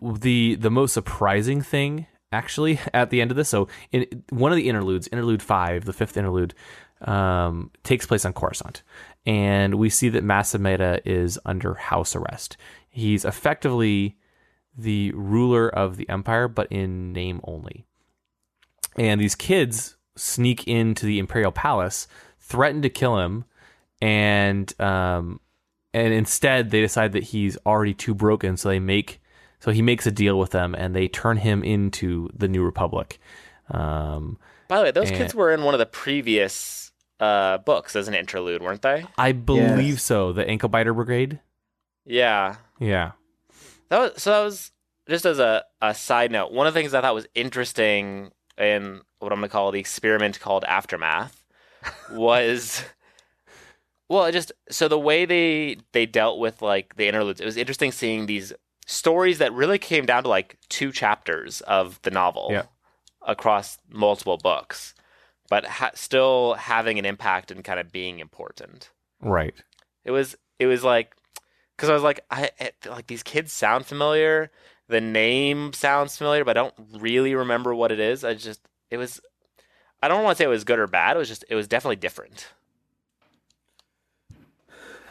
[0.00, 4.56] the the most surprising thing actually at the end of this, so in one of
[4.56, 6.54] the interludes, interlude five, the fifth interlude,
[7.02, 8.82] um, takes place on Coruscant,
[9.26, 12.56] and we see that Mas Amedda is under house arrest.
[12.88, 14.16] He's effectively
[14.78, 17.84] the ruler of the empire, but in name only.
[18.96, 22.06] And these kids sneak into the imperial palace,
[22.38, 23.44] threaten to kill him,
[24.00, 25.40] and um,
[25.92, 29.20] and instead they decide that he's already too broken, so they make
[29.60, 33.18] so he makes a deal with them, and they turn him into the New Republic.
[33.70, 37.96] Um, By the way, those and- kids were in one of the previous uh, books
[37.96, 39.04] as an interlude, weren't they?
[39.18, 40.02] I believe Yes.
[40.04, 40.32] so.
[40.32, 41.40] The Ankle Biter Brigade.
[42.04, 42.54] Yeah.
[42.78, 43.12] Yeah.
[43.90, 44.30] That was so.
[44.32, 44.70] That was
[45.08, 46.52] just as a, a side note.
[46.52, 50.38] One of the things I thought was interesting in what I'm gonna call the experiment
[50.40, 51.42] called Aftermath
[52.12, 52.84] was,
[54.08, 57.40] well, it just so the way they they dealt with like the interludes.
[57.40, 58.52] It was interesting seeing these
[58.86, 62.62] stories that really came down to like two chapters of the novel Yeah.
[63.22, 64.94] across multiple books,
[65.50, 69.54] but ha- still having an impact and kind of being important Right.
[70.04, 71.14] it was it was like
[71.78, 74.50] because I was like I it, like these kids sound familiar,
[74.88, 78.24] the name sounds familiar, but I don't really remember what it is.
[78.24, 78.60] I just
[78.90, 79.20] it was
[80.02, 81.16] I don't want to say it was good or bad.
[81.16, 82.48] It was just it was definitely different.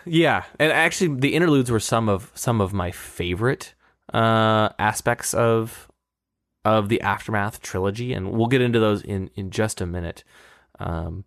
[0.05, 3.74] Yeah, and actually, the interludes were some of some of my favorite
[4.13, 5.89] uh, aspects of
[6.65, 10.24] of the aftermath trilogy, and we'll get into those in in just a minute.
[10.80, 11.26] Um,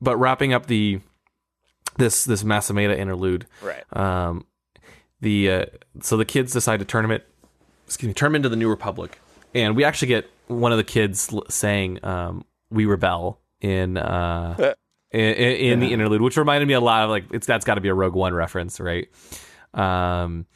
[0.00, 1.00] But wrapping up the
[1.96, 3.84] this this Mas Amedda interlude, Right.
[3.96, 4.44] um,
[5.20, 5.66] the uh,
[6.00, 7.28] so the kids decide to turn him it,
[7.86, 9.20] excuse me, turn him into the New Republic,
[9.54, 14.74] and we actually get one of the kids saying um, "We rebel" in uh,
[15.10, 17.74] in, in, in the interlude, which reminded me a lot of like it's that's got
[17.74, 19.08] to be a Rogue One reference, right?
[19.74, 20.46] Um,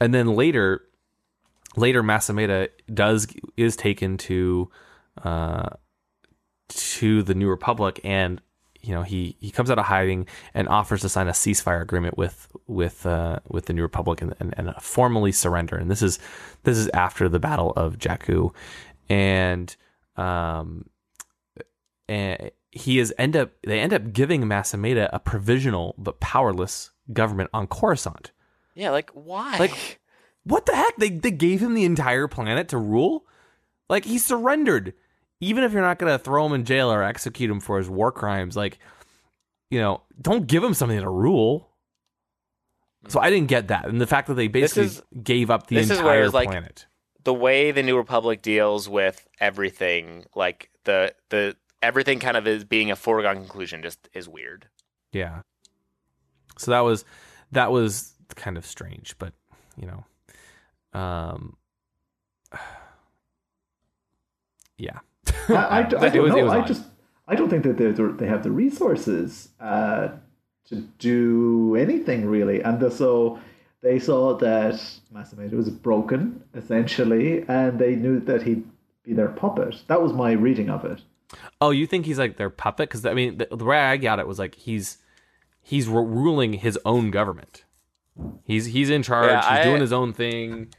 [0.00, 0.82] and then later,
[1.76, 4.68] later Mas Amedda does is taken to
[5.22, 5.68] uh,
[6.68, 8.40] to the New Republic, and
[8.82, 12.18] you know he he comes out of hiding and offers to sign a ceasefire agreement
[12.18, 15.76] with with uh, with the New Republic and, and, and formally surrender.
[15.76, 16.18] And this is
[16.64, 18.52] this is after the Battle of Jakku,
[19.08, 19.74] and
[20.16, 20.86] um,
[22.08, 26.90] and he is end up they end up giving Mas Amedda a provisional but powerless
[27.12, 28.32] government on Coruscant.
[28.74, 29.58] Yeah, like why?
[29.58, 30.00] Like,
[30.44, 30.96] What the heck?
[30.96, 33.26] They they gave him the entire planet to rule?
[33.88, 34.94] Like he surrendered.
[35.42, 38.12] Even if you're not gonna throw him in jail or execute him for his war
[38.12, 38.78] crimes, like
[39.70, 41.68] you know, don't give him something to rule.
[43.08, 45.74] So I didn't get that, and the fact that they basically is- gave up the
[45.76, 46.86] this is where entire like- planet.
[47.24, 52.64] the way the New Republic deals with everything, like the the everything kind of is
[52.64, 54.68] being a foregone conclusion, just is weird.
[55.10, 55.40] Yeah.
[56.58, 57.04] So that was
[57.50, 59.32] that was kind of strange, but
[59.76, 61.56] you know, um,
[64.78, 64.98] yeah.
[65.48, 66.44] I, I, I don't was- know.
[66.44, 66.66] was I odd.
[66.66, 66.84] just
[67.28, 70.08] I don't think that they they have the resources uh,
[70.68, 73.38] to do anything really, and the, so
[73.82, 74.74] they saw that
[75.10, 78.64] Mas Amedda was broken essentially, and they knew that he'd
[79.04, 79.82] be their puppet.
[79.88, 81.00] That was my reading of it.
[81.60, 82.88] Oh, you think he's like their puppet?
[82.88, 84.98] Because I mean, the, the way I got it was like he's
[85.60, 87.64] he's ru- ruling his own government.
[88.44, 89.30] He's he's in charge.
[89.30, 90.72] Yeah, he's I- doing his own thing.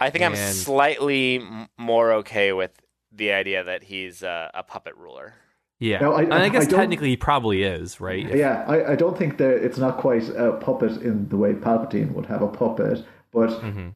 [0.00, 1.44] I think I'm slightly
[1.76, 2.70] more okay with
[3.12, 5.34] the idea that he's uh, a puppet ruler.
[5.80, 8.26] Yeah, No, I- and I I guess don't- technically he probably is, right?
[8.34, 12.12] Yeah, I, I don't think that it's not quite a puppet in the way Palpatine
[12.14, 13.88] would have a puppet, but Mm-hmm.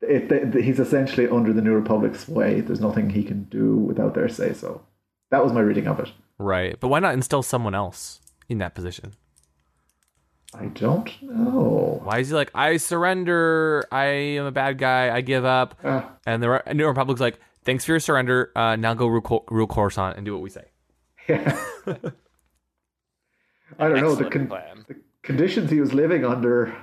[0.00, 2.60] it, th he's essentially under the New Republic's sway.
[2.62, 4.80] There's nothing he can do without their say so.
[5.30, 6.10] That was my reading of it.
[6.38, 6.80] Right.
[6.80, 9.12] But why not instill someone else in that position?
[10.54, 12.00] I don't know.
[12.02, 14.04] Why is he like, I surrender, I
[14.40, 17.92] am a bad guy, I give up, Uh, and the New Republic's like, thanks for
[17.92, 20.64] your surrender, uh, now go rule, Cor- rule Coruscant and do what we say.
[21.28, 21.58] Yeah.
[23.78, 24.84] I don't know the, con- plan.
[24.88, 26.76] the conditions he was living under.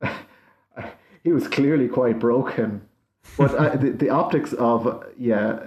[1.24, 2.88] he was clearly quite broken,
[3.36, 5.58] but uh, the the optics of yeah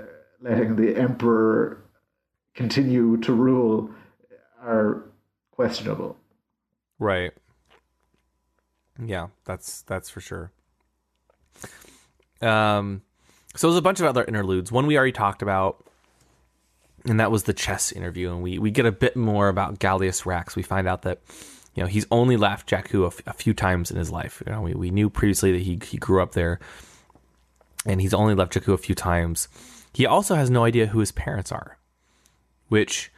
[0.42, 1.84] letting the emperor
[2.56, 3.92] continue to rule
[4.62, 5.04] are
[5.52, 6.18] questionable.
[6.98, 7.34] Right.
[9.04, 10.52] Yeah, that's that's for sure.
[12.42, 13.04] Um,
[13.56, 14.72] so there's a bunch of other interludes.
[14.72, 15.84] One we already talked about,
[17.06, 18.32] and that was the chess interview.
[18.32, 20.56] And we we get a bit more about Gallius Rax.
[20.56, 21.20] We find out that
[21.76, 24.42] you know he's only left Jakku a, f- a few times in his life.
[24.46, 26.60] You know, we we knew previously that he he grew up there,
[27.86, 29.48] and he's only left Jakku a few times.
[29.94, 31.78] He also has no idea who his parents are,
[32.70, 33.12] which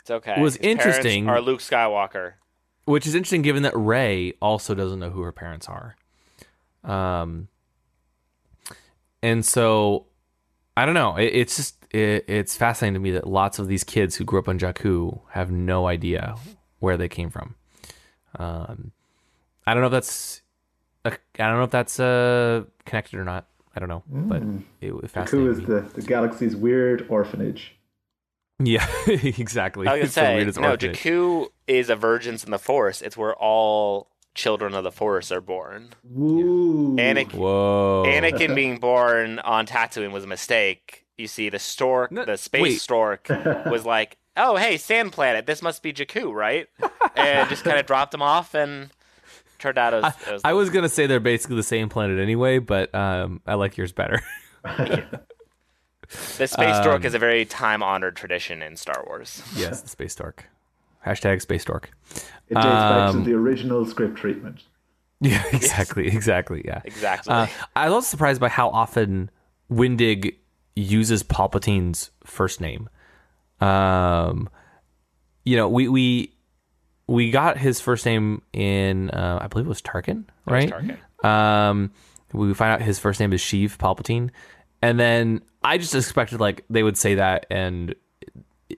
[0.00, 0.34] It's okay.
[0.38, 2.34] It was His parents interesting- Are Luke Skywalker?
[2.86, 5.96] which is interesting given that Rey also doesn't know who her parents are.
[6.84, 7.48] Um,
[9.26, 10.06] and so
[10.76, 11.16] I don't know.
[11.16, 14.38] It, it's just it, it's fascinating to me that lots of these kids who grew
[14.38, 16.36] up on Jakku have no idea
[16.78, 17.56] where they came from.
[18.38, 18.92] Um,
[19.66, 20.42] I don't know if that's
[21.04, 23.48] I I don't know if that's uh, connected or not.
[23.74, 24.42] I don't know, but
[24.80, 27.74] it, it Who fascinated is the, the galaxy's weird orphanage?
[28.58, 29.86] Yeah, exactly.
[29.86, 30.70] I was gonna say weirdest no.
[30.70, 30.98] orphanage.
[30.98, 33.02] Jakku is a vergence in the Force.
[33.02, 35.90] It's where all children of the Force are born.
[36.04, 36.94] Woo!
[36.96, 38.04] Anakin, Whoa.
[38.06, 41.04] Anakin being born on Tatooine was a mistake.
[41.18, 42.80] You see, the stork, No- the space wait.
[42.80, 43.26] stork,
[43.66, 45.46] was like, "Oh, hey, sand planet.
[45.46, 46.68] This must be Jakku, right?"
[47.16, 48.90] and just kind of dropped him off, and
[49.58, 50.14] turned out it was.
[50.28, 53.54] it was I was gonna say they're basically the same planet anyway, but um, I
[53.54, 54.20] like yours better.
[56.38, 59.42] the space stork um, is a very time-honored tradition in Star Wars.
[59.56, 60.44] yes, the space dork.
[61.06, 61.90] Hashtag space dork.
[62.48, 64.62] It dates back to Um, the original script treatment.
[65.20, 66.60] Yeah, exactly, exactly.
[66.66, 67.32] Yeah, Exactly.
[67.32, 69.30] Uh, I was also surprised by how often
[69.72, 70.36] Wendig
[70.74, 72.90] uses Palpatine's first name.
[73.62, 74.50] Um,
[75.44, 76.34] you know, we we
[77.06, 80.70] we got his first name in uh, I believe it was Tarkin, right?
[80.70, 80.98] Tarkin.
[81.24, 81.92] Um,
[82.34, 84.28] we find out his first name is Sheev Palpatine,
[84.82, 87.94] and then I just expected like they would say that and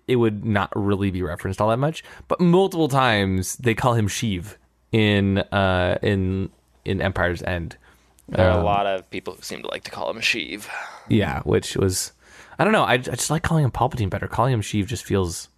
[0.06, 2.04] it would not really be referenced all that much.
[2.28, 4.56] But multiple times they call him Sheev
[4.92, 6.50] in uh in
[6.84, 7.76] in Empire's End.
[8.28, 10.66] there um, are a lot of people who seem to like to call him Sheev.
[11.08, 12.12] Yeah, which was
[12.58, 12.84] I don't know.
[12.84, 14.26] I, I just like calling him Palpatine better.
[14.28, 15.48] Calling him Sheev just feels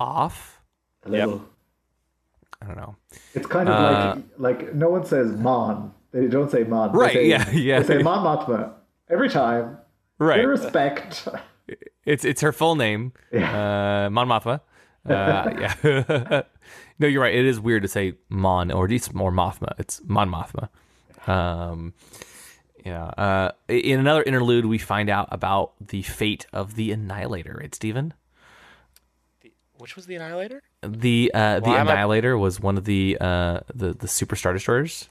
[0.00, 0.60] off.
[1.04, 1.44] A little.
[2.60, 2.96] I don't know.
[3.34, 5.92] It's kind of Uh, like like no one says Mon.
[6.10, 6.92] They don't say Mon.
[6.92, 7.80] They Right, say- yeah, yeah.
[7.80, 8.72] They say Mon Mothma
[9.08, 9.78] every time.
[10.18, 10.38] Right.
[10.46, 11.28] With respect.
[12.08, 14.60] It's it's her full name, uh, Mon Mothma.
[15.08, 16.42] Uh, yeah.
[16.98, 17.34] no, you're right.
[17.34, 19.72] It is weird to say Mon or at least more Mothma.
[19.78, 20.68] It's Mon Mothma.
[21.28, 21.92] Um,
[22.84, 23.04] yeah.
[23.06, 27.58] Uh, in another interlude, we find out about the fate of the Annihilator.
[27.60, 28.14] Right, Stephen?
[29.78, 30.62] Which was the Annihilator?
[30.82, 34.34] The uh, the Well, I'm a- Annihilator was one of the uh, the the Super
[34.36, 35.08] Star Destroyers.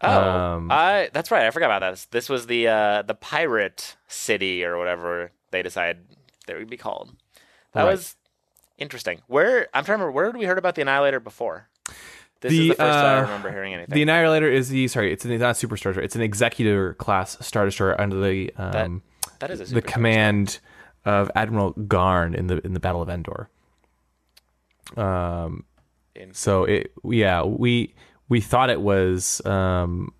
[0.00, 1.46] Oh, Um, I that's right.
[1.46, 2.06] I forgot about this.
[2.06, 5.98] This was the uh, the pirate city or whatever they decided
[6.48, 7.14] they would be called.
[7.74, 7.92] That Right.
[7.92, 8.16] was
[8.76, 9.20] interesting.
[9.28, 11.68] Where I'm trying to remember where had we heard about the Annihilator before?
[12.40, 13.94] This The, is the first time I uh, remember hearing anything.
[13.94, 16.04] The Annihilator is the sorry, it's an, it's not a Super Star Destroyer.
[16.04, 19.02] It's an Executor class Star Destroyer under the um,
[19.38, 20.58] that is a the command
[21.04, 23.48] of Admiral Garn in the in the Battle of Endor.
[24.96, 25.64] Um,
[26.14, 27.94] In- so it yeah we
[28.28, 30.12] we thought it was um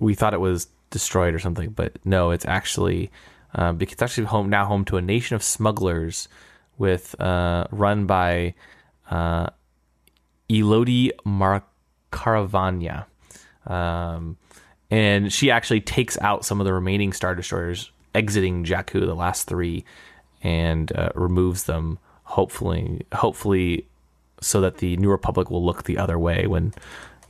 [0.00, 3.10] we thought it was destroyed or something, but no, it's actually
[3.56, 6.28] um, because it's actually home now home to a nation of smugglers
[6.78, 8.54] with uh run by
[9.10, 9.48] uh
[10.48, 11.12] Elodie.
[13.66, 14.36] Um,
[14.90, 19.48] and she actually takes out some of the remaining Star Destroyers, exiting Jakku, the last
[19.48, 19.84] three,
[20.42, 21.98] and uh, removes them.
[22.22, 23.86] Hopefully, hopefully,
[24.40, 26.66] so that the New Republic will look the other way when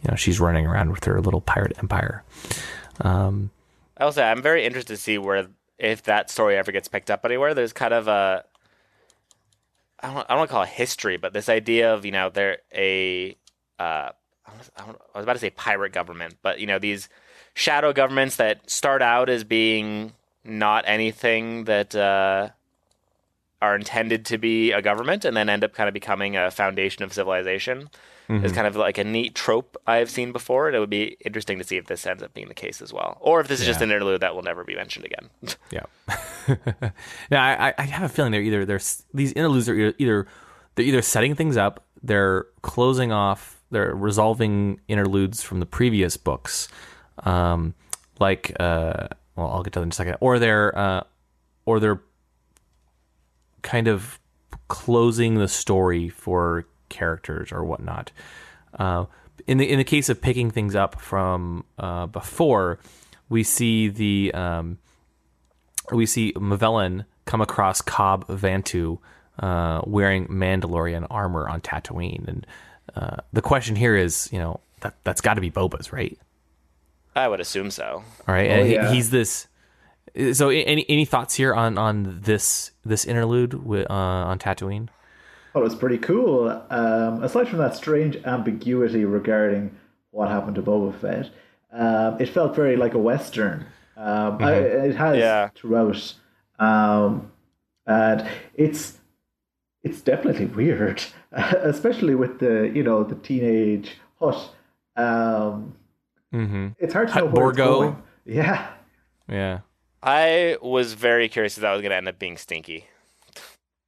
[0.03, 2.23] you know she's running around with her little pirate empire.
[3.01, 3.51] Um,
[3.97, 5.47] I will say I'm very interested to see where
[5.79, 7.55] if that story ever gets picked up anywhere.
[7.55, 8.45] There's kind of a
[10.01, 12.31] I don't, I don't want to call it history, but this idea of you know
[12.31, 13.37] they're a
[13.79, 14.11] uh,
[14.47, 17.09] I was, about to say pirate government, but you know these
[17.55, 20.13] shadow governments that start out as being
[20.45, 22.51] not anything that uh,
[23.61, 27.03] are intended to be a government, and then end up kind of becoming a foundation
[27.03, 27.89] of civilization.
[28.29, 30.67] Is kind of like a neat trope I've seen before.
[30.67, 32.93] And it would be interesting to see if this ends up being the case as
[32.93, 35.31] well, or if this is just an interlude that will never be mentioned again.
[35.71, 35.83] Yeah.
[37.31, 38.81] yeah, I, I- I have a feeling they're either they're
[39.15, 40.27] these interludes are either, either
[40.75, 46.69] they're either setting things up, they're closing off, they're resolving interludes from the previous books,
[47.25, 47.75] um,
[48.19, 51.03] like uh, well, I'll get to that in a second, or they're uh,
[51.65, 52.03] or they're
[53.63, 54.19] kind of
[54.69, 58.13] closing the story for characters or whatnot.
[58.79, 59.07] Uh,
[59.47, 62.79] in the in the case of picking things up from uh, before,
[63.29, 64.79] we see the um,
[65.93, 68.99] we see Mavellan come across Cobb Vanth
[69.39, 72.47] uh, wearing Mandalorian armor on Tatooine, and
[72.95, 76.19] uh, the question here is, you know, that that's got to be Boba's, right?
[77.15, 78.03] I would assume so.
[78.29, 79.47] All right, Oh, and he- he's this.
[80.33, 84.89] So, any any thoughts here on on this this interlude with, uh, on Tatooine?
[85.57, 86.51] Thought it was pretty cool.
[86.69, 89.75] Um, aside from that strange ambiguity regarding
[90.11, 91.31] what happened to Boba Fett,
[91.73, 93.65] um, it felt very like a western.
[93.97, 95.49] Um, I, it has Yeah.
[95.55, 96.13] throughout,
[96.59, 97.33] um,
[97.87, 98.99] and it's
[99.83, 101.03] it's definitely weird,
[101.33, 104.51] especially with the you know the teenage Hutt.
[104.95, 105.75] Um,
[106.35, 106.67] Mm-hmm.
[106.79, 107.79] it's hard to Hut know where it's Borgo.
[107.81, 108.03] going.
[108.27, 108.73] Yeah,
[109.27, 109.61] Yeah.
[110.03, 112.85] I was very curious if that was going to end up being Stinky.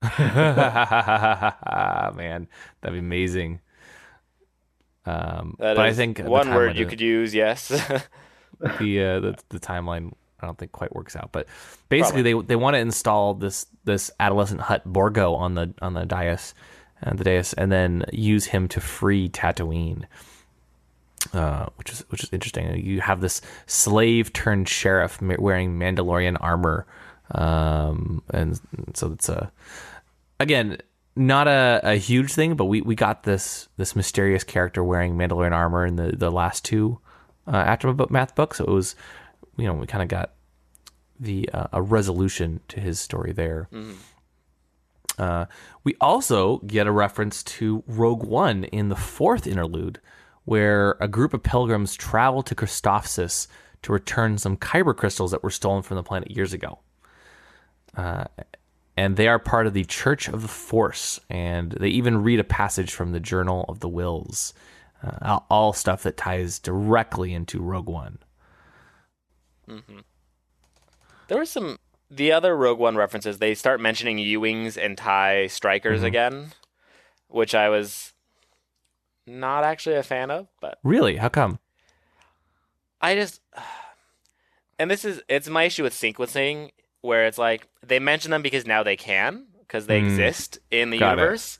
[0.18, 2.46] Man,
[2.80, 3.60] that'd be amazing.
[5.04, 7.34] Um, That but I think one word you could use.
[7.34, 7.68] Yes.
[8.60, 11.30] the, uh, the the timeline I don't think quite works out.
[11.32, 11.46] But
[11.88, 16.04] basically, they they want to install this this adolescent Hutt Borgo on the on the
[16.04, 16.54] dais,
[17.02, 20.04] uh, the dais, and then use him to free Tatooine.
[21.32, 22.74] Uh, which is which is interesting.
[22.84, 26.86] You have this slave turned sheriff wearing Mandalorian armor,
[27.32, 28.58] um, and
[28.94, 29.50] so it's a
[30.40, 30.78] again
[31.18, 35.52] not a, a huge thing, but we, we got this this mysterious character wearing Mandalorian
[35.52, 37.00] armor in the, the last two
[37.46, 38.58] uh, aftermath books.
[38.58, 38.94] So it was,
[39.56, 40.34] you know, we kind of got
[41.18, 43.68] the uh, a resolution to his story there.
[45.18, 45.46] Uh,
[45.82, 50.00] we also get a reference to Rogue One in the fourth interlude,
[50.44, 53.48] where a group of pilgrims travel to Christophsis
[53.82, 56.78] to return some kyber crystals that were stolen from the planet years ago
[58.98, 62.44] and they are part of the Church of the Force, and they even read a
[62.44, 64.52] passage from the Journal of the Whills,
[65.04, 68.18] uh, all- stuff that ties directly into Rogue One.
[71.28, 71.78] there were some
[72.10, 73.38] the other Rogue One references.
[73.38, 76.52] They start mentioning U-wings and Tie strikers again,
[77.28, 78.14] which I was
[79.28, 81.16] not actually a fan of, but Really?
[81.16, 81.60] How come?
[83.00, 83.40] I just
[84.80, 86.70] and this is it's my issue with sequencing
[87.00, 90.04] where it's like they mention them because now they can because they Mm.
[90.06, 91.20] exist in the Got it.
[91.22, 91.58] universe,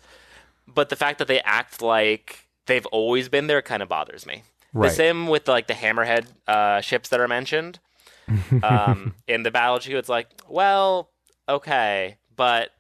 [0.67, 4.43] but the fact that they act like they've always been there kind of bothers me.
[4.73, 4.89] Right.
[4.91, 7.79] The same with like the Hammerhead uh, ships that are mentioned
[8.63, 9.97] um, in the battle too.
[9.99, 11.11] It's like, well,
[11.49, 12.71] okay, but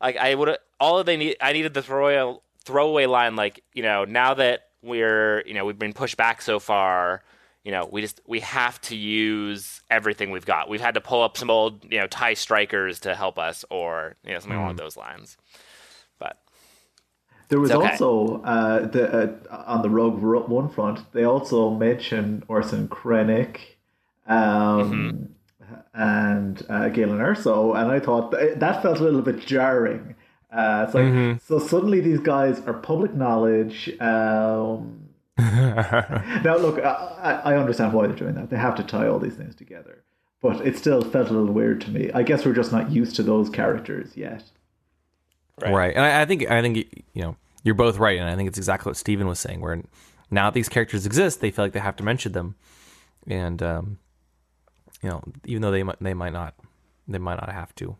[0.00, 1.36] like I would all they need.
[1.40, 5.78] I needed the throwaway throwaway line, like you know, now that we're you know we've
[5.78, 7.22] been pushed back so far.
[7.64, 10.68] You know, we just we have to use everything we've got.
[10.70, 14.16] We've had to pull up some old, you know, tie strikers to help us, or
[14.24, 15.36] you know, something along those lines.
[16.18, 16.38] But
[17.48, 17.90] There was okay.
[17.90, 21.12] also uh, the uh, on the Rogue One front.
[21.12, 23.58] They also mentioned Orson Krennic
[24.26, 25.28] um,
[25.92, 30.14] and uh, Galen Erso, and I thought th- that felt a little bit jarring.
[30.52, 33.90] Uh, it's like so suddenly these guys are public knowledge.
[34.00, 34.99] Um,
[35.40, 38.50] now, look, I, I I understand why they're doing that.
[38.50, 40.02] They have to tie all these things together,
[40.40, 42.10] but it still felt a little weird to me.
[42.12, 44.44] I guess we're just not used to those characters yet.
[45.60, 45.72] Right.
[45.72, 45.94] Right.
[45.94, 48.58] And I, I think I think you know you're both right, and I think it's
[48.58, 49.60] exactly what Steven was saying.
[49.60, 49.82] Where
[50.30, 52.54] now that these characters exist, they feel like they have to mention them,
[53.26, 53.98] and um,
[55.02, 56.54] you know, even though they might they might not
[57.08, 57.96] they might not have to,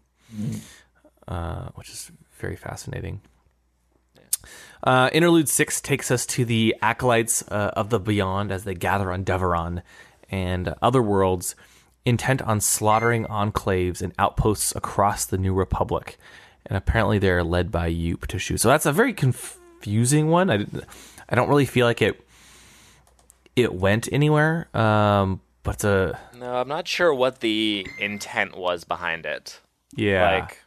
[1.29, 3.21] uh, which is very fascinating.
[4.83, 9.13] Uh, interlude six takes us to the acolytes uh, of the beyond as they gather
[9.13, 9.83] on Devaron
[10.31, 11.55] and other worlds,
[12.07, 16.19] intent on slaughtering enclaves and outposts across the New Republic.
[16.67, 18.59] And apparently, they're led by Yupe Tashu.
[18.59, 20.51] So that's a very confusing one.
[20.51, 20.85] I, didn't-
[21.29, 22.21] I don't really feel like it
[23.57, 24.69] it went anywhere.
[24.77, 29.61] Um, but a no, I'm not sure what the intent was behind it.
[29.95, 30.59] yeah, Like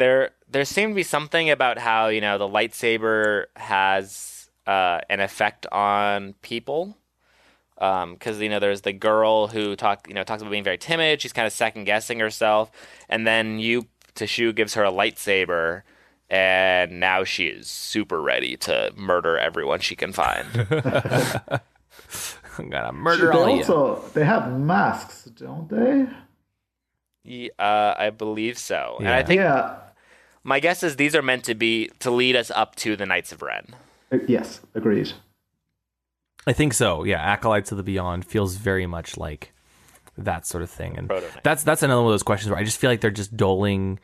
[0.00, 5.20] there there seemed to be something about how you know the lightsaber has uh, an
[5.20, 6.96] effect on people
[7.76, 11.20] because you know there's the girl who talk you know talks about being very timid
[11.22, 12.70] she's kind of second guessing herself
[13.08, 15.82] and then you Tashu gives her a lightsaber
[16.28, 20.46] and now she is super ready to murder everyone she can find
[22.58, 23.56] I'm gonna They murder all of you.
[23.74, 26.06] also they have masks, don't they?
[27.24, 29.76] Ye- uh, I believe so and I think yeah.
[30.42, 33.32] My guess is these are meant to be to lead us up to the Knights
[33.32, 33.66] of Ren
[34.12, 35.12] Uh, Yes, agreed.
[36.46, 37.04] I think so.
[37.04, 39.52] Yeah, Acolytes of the Beyond feels very much like
[40.16, 41.42] that sort of thing, and Proto-Knight.
[41.44, 43.98] that's that's another one of those questions where I just feel like they're just doling,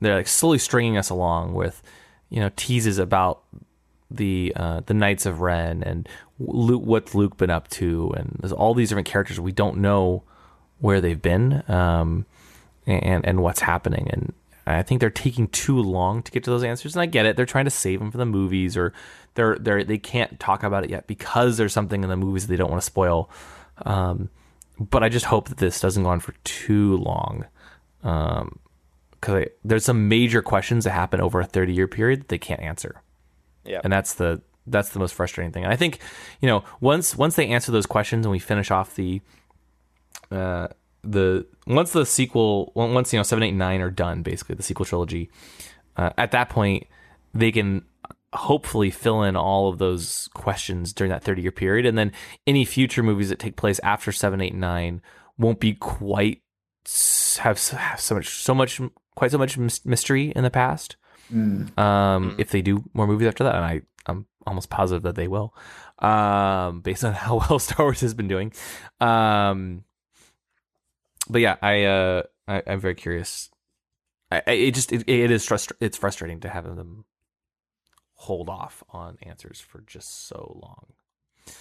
[0.00, 1.82] they're like slowly stringing us along with,
[2.30, 3.42] you know, teases about
[4.10, 6.08] the uh, the Knights of Ren and
[6.38, 10.22] Luke, what's Luke been up to, and there's all these different characters we don't know
[10.80, 12.26] where they've been, um,
[12.86, 14.32] and and what's happening, and
[14.66, 17.36] I think they're taking too long to get to those answers, and I get it.
[17.36, 18.92] They're trying to save them for the movies, or
[19.34, 22.52] they're they're they can't talk about it yet because there's something in the movies that
[22.52, 23.30] they don't want to spoil.
[23.84, 24.30] Um,
[24.78, 27.44] but I just hope that this doesn't go on for too long,
[28.00, 32.60] because there's some major questions that happen over a 30 year period that they can't
[32.60, 33.00] answer
[33.64, 35.64] yeah and that's the that's the most frustrating thing.
[35.64, 35.98] And I think
[36.40, 39.20] you know once once they answer those questions and we finish off the
[40.30, 40.68] uh
[41.04, 44.84] the once the sequel once you know seven eight nine are done basically the sequel
[44.84, 45.30] trilogy
[45.96, 46.86] uh, at that point
[47.34, 47.84] they can
[48.34, 51.86] hopefully fill in all of those questions during that 30 year period.
[51.86, 52.12] And then
[52.46, 55.02] any future movies that take place after 7 8 9
[55.38, 56.42] won't be quite
[57.38, 58.80] have, have so much so much
[59.16, 60.96] quite so much mystery in the past.
[61.78, 65.28] Um, if they do more movies after that, and I I'm almost positive that they
[65.28, 65.54] will,
[66.00, 68.52] um, based on how well Star Wars has been doing.
[69.00, 69.84] Um,
[71.28, 73.50] but yeah, I uh, I, I'm very curious.
[74.30, 77.04] I, I it just it, it is frustra- it's frustrating to have them
[78.14, 80.86] hold off on answers for just so long.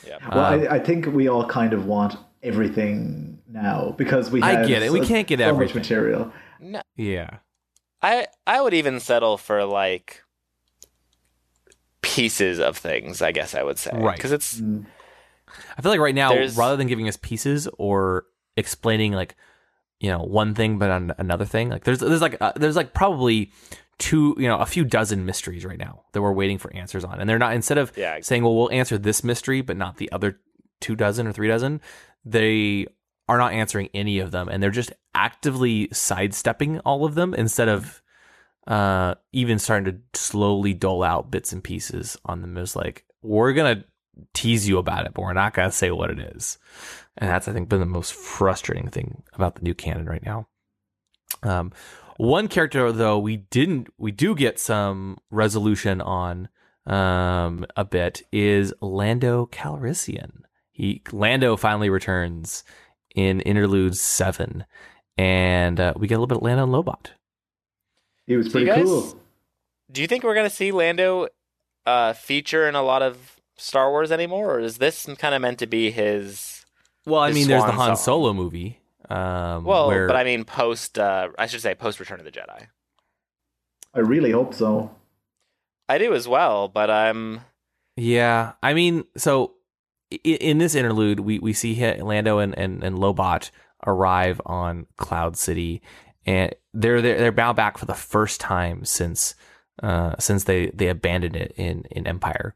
[0.08, 4.42] yeah Well, Um, I, I think we all kind of want everything now because we.
[4.42, 4.92] I have get it.
[4.92, 5.76] We can't get so everything.
[5.76, 6.32] much material.
[6.60, 7.38] no Yeah,
[8.02, 10.24] I I would even settle for like
[12.02, 13.22] pieces of things.
[13.22, 14.16] I guess I would say, Right.
[14.18, 14.62] Because it's
[15.78, 18.26] I feel like right now, There's- rather than giving us pieces or
[18.58, 19.36] explaining like
[20.04, 22.94] you know one thing but on another thing, like there's there's like uh, there's like
[22.94, 23.52] probably
[23.98, 27.20] two you know a few dozen mysteries right now that we're waiting for answers on,
[27.20, 28.20] and they're not instead of Yeah.
[28.22, 30.40] saying well we'll answer this mystery but not the other
[30.82, 31.80] two dozen or three dozen,
[32.26, 32.86] they
[33.30, 37.70] are not answering any of them, and they're just actively sidestepping all of them instead
[37.70, 38.02] of
[38.68, 42.58] uh even starting to slowly dole out bits and pieces on them.
[42.58, 43.86] As like we're gonna
[44.34, 46.58] tease you about it but we're not gonna say what it is.
[47.18, 50.48] And that's i think been the most frustrating thing about the new canon right now.
[51.42, 51.72] Um
[52.18, 56.50] one character though we didn't we do get some resolution on
[56.86, 60.42] um a bit is lando calrissian.
[60.72, 62.64] He lando finally returns
[63.16, 64.66] in interlude 7
[65.18, 67.12] and uh, we get a little bit of lando and lobot.
[68.26, 69.20] He was Do pretty guys- cool.
[69.92, 71.28] Do you think we're gonna see Lando
[71.86, 75.60] uh, feature in a lot of Star Wars anymore, or is this kind of meant
[75.60, 76.66] to be his?
[77.06, 78.04] Well, I his mean, there's the Han song.
[78.04, 78.80] Solo movie.
[79.10, 80.98] Um, Well, where, but I mean post.
[80.98, 82.68] Uh, I should say post Return of the Jedi.
[83.94, 84.96] I really hope so.
[85.90, 87.42] I do as well, but I'm.
[87.96, 89.54] yeah, I mean, so
[90.12, 93.52] i- in this interlude, we we see Lando and and, and Lobot
[93.86, 95.82] arrive on Cloud City,
[96.26, 99.36] and they're they're they're bound back for the first time since
[99.84, 102.56] uh since they they abandoned it in in Empire,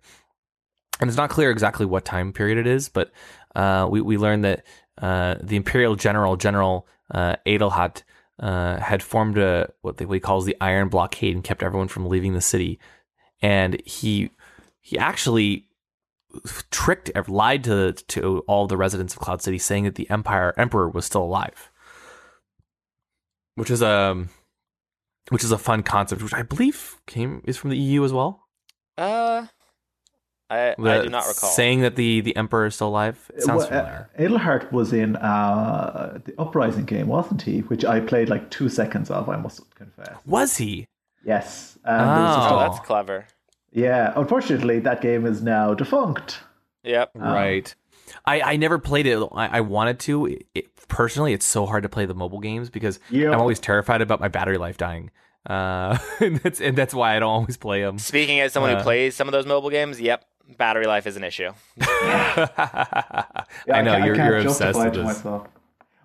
[1.00, 3.12] and it's not clear exactly what time period it is, but
[3.56, 4.66] uh we we learned that
[5.02, 8.04] uh the Imperial General General uh Adelhard
[8.40, 11.88] uh had formed a what, they, what he calls the Iron Blockade and kept everyone
[11.88, 12.80] from leaving the city,
[13.42, 14.32] and he
[14.82, 15.68] he actually
[16.72, 20.90] tricked lied to to all the residents of Cloud City saying that the Empire Emperor
[20.90, 21.72] was still alive.
[23.56, 24.30] Which is um
[25.30, 28.48] which is a fun concept which I believe came is from the EU as well.
[28.98, 29.48] Uh,
[30.50, 31.50] I I do not recall.
[31.50, 33.30] saying that the the Emperor is still alive.
[33.36, 34.10] It sounds Well, familiar.
[34.18, 37.60] uh, Adelhard was in uh, the Uprising game, wasn't he?
[37.62, 39.28] Which I played like two seconds of.
[39.30, 40.16] I must confess.
[40.26, 40.88] Was he?
[41.26, 41.78] Yes.
[41.84, 42.60] And there was just oh, Oh.
[42.60, 43.26] that's clever.
[43.72, 46.40] Yeah, unfortunately, that game is now defunct.
[46.84, 47.12] Yep.
[47.16, 47.76] Right.
[48.26, 49.18] I, I never played it.
[49.34, 50.28] I, I wanted to.
[50.28, 53.32] It, it- personally, it's so hard to play the mobile games because Yeah.
[53.32, 55.12] I'm always terrified about my battery life dying.
[55.46, 58.00] Uh, and that's and that's why I don't always play them.
[58.00, 58.78] Speaking as someone Uh.
[58.78, 60.24] who plays some of those mobile games, yep,
[60.58, 61.52] battery life is an issue.
[63.68, 65.06] Yeah, I know can't- you're can't you're obsessed with to this.
[65.08, 65.48] myself.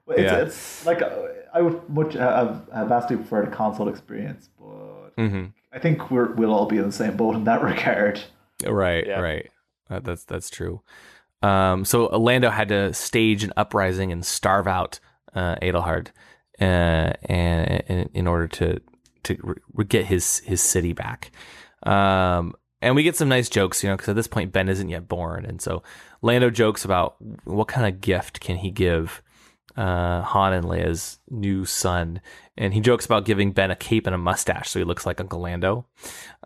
[0.08, 0.36] It's, Yeah.
[0.38, 1.10] it's like uh,
[1.54, 6.10] I would much uh, have, have vastly preferred a console experience, but hmm I think
[6.10, 8.20] we're we'll all be in the same boat in that regard.
[8.66, 9.20] Right, Yeah.
[9.20, 9.50] right.
[9.88, 10.82] Uh, that's that's true.
[11.42, 15.00] Um, so Lando had to stage an uprising and starve out
[15.34, 16.08] uh, Adelhard,
[16.60, 16.64] uh,
[17.24, 18.80] and, and in order to
[19.24, 21.30] to re- re- get his his city back.
[21.84, 24.88] Um, and we get some nice jokes, you know, because at this point Ben isn't
[24.90, 25.82] yet born, and so
[26.20, 29.22] Lando jokes about what kind of gift can he give
[29.76, 32.20] uh, Han and Leia's new son,
[32.56, 35.20] and he jokes about giving Ben a cape and a mustache so he looks like
[35.20, 35.86] Uncle Lando.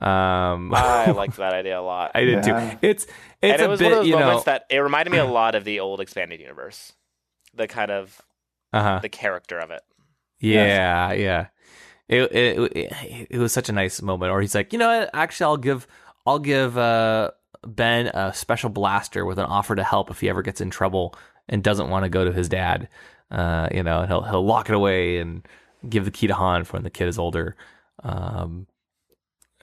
[0.00, 2.12] Um, I liked that idea a lot.
[2.14, 2.70] I did Yeah.
[2.70, 2.78] too.
[2.82, 3.10] It's it's
[3.42, 4.20] and it a was bit, one of those you know.
[4.20, 6.92] moments that it reminded me a lot of the old expanded universe,
[7.54, 8.20] the kind of
[8.72, 9.00] uh-huh.
[9.00, 9.82] the character of it.
[10.38, 11.46] Yeah, yeah.
[12.08, 14.30] It, it it it was such a nice moment.
[14.30, 15.10] Or he's like, you know what?
[15.12, 15.88] Actually, I'll give
[16.26, 17.30] I'll give uh,
[17.66, 21.14] Ben a special blaster with an offer to help if he ever gets in trouble
[21.48, 22.88] and doesn't want to go to his dad.
[23.30, 25.46] Uh, you know, he'll he'll lock it away and
[25.88, 27.56] give the key to Han for when the kid is older.
[28.02, 28.66] Um,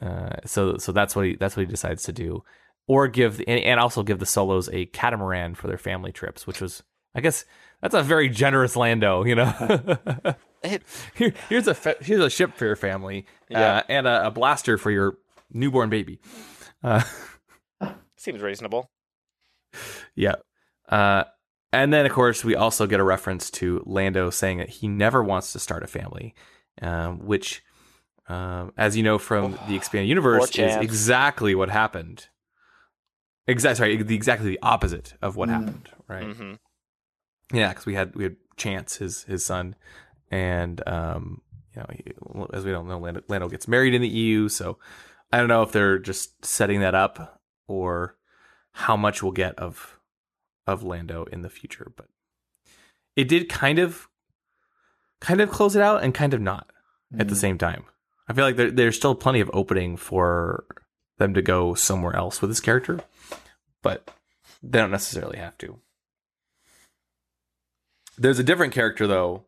[0.01, 2.43] uh, so so that's what he that's what he decides to do,
[2.87, 6.59] or give and, and also give the Solos a catamaran for their family trips, which
[6.61, 6.83] was
[7.15, 7.45] I guess
[7.81, 9.97] that's a very generous Lando, you know.
[11.15, 13.77] Here, here's a here's a ship for your family, Yeah.
[13.77, 15.17] uh, and a, a blaster for your
[15.51, 16.19] newborn baby.
[16.83, 17.01] Uh,
[18.17, 18.89] seems reasonable.
[20.15, 20.35] yeah,
[20.89, 21.23] uh,
[21.71, 25.23] and then of course we also get a reference to Lando saying that he never
[25.23, 26.35] wants to start a family,
[26.81, 27.63] um, which,
[28.27, 32.27] um, as you know from the expanded universe, is exactly what happened.
[33.47, 35.51] Exactly, sorry, the, exactly the opposite of what Mm.
[35.53, 36.25] happened, right?
[36.27, 36.53] Mm-hmm.
[37.57, 39.75] Yeah, because we had we had Chance, his his son,
[40.31, 41.41] and um,
[41.75, 42.03] you know, he,
[42.53, 44.77] as we don't know, Lando, Lando gets married in the EU, so
[45.33, 48.15] I don't know if they're just setting that up or
[48.71, 49.97] how much we'll get of
[50.67, 51.91] of Lando in the future.
[51.97, 52.05] But
[53.15, 54.07] it did kind of
[55.21, 56.69] kind of close it out and kind of not
[57.17, 57.39] at the mm.
[57.39, 57.85] same time.
[58.27, 60.65] I feel like there, there's still plenty of opening for
[61.17, 62.99] them to go somewhere else with this character,
[63.81, 64.11] but
[64.61, 65.79] they don't necessarily have to.
[68.19, 69.45] There's a different character though,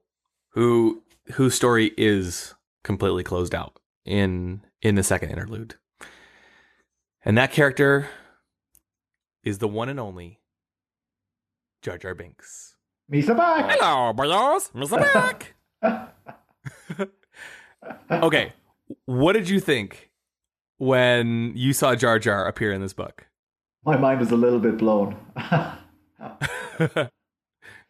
[0.53, 1.03] who
[1.33, 5.73] whose story is completely closed out in in the second interlude,
[7.25, 8.07] and that character
[9.43, 10.39] is the one and only
[11.81, 12.75] Jar Jar Binks.
[13.11, 13.79] Misa back.
[13.79, 15.51] Hello, boys, Mr.
[15.81, 16.13] Back.
[18.11, 18.53] okay,
[19.05, 20.11] what did you think
[20.77, 23.25] when you saw Jar Jar appear in this book?
[23.85, 25.17] My mind was a little bit blown.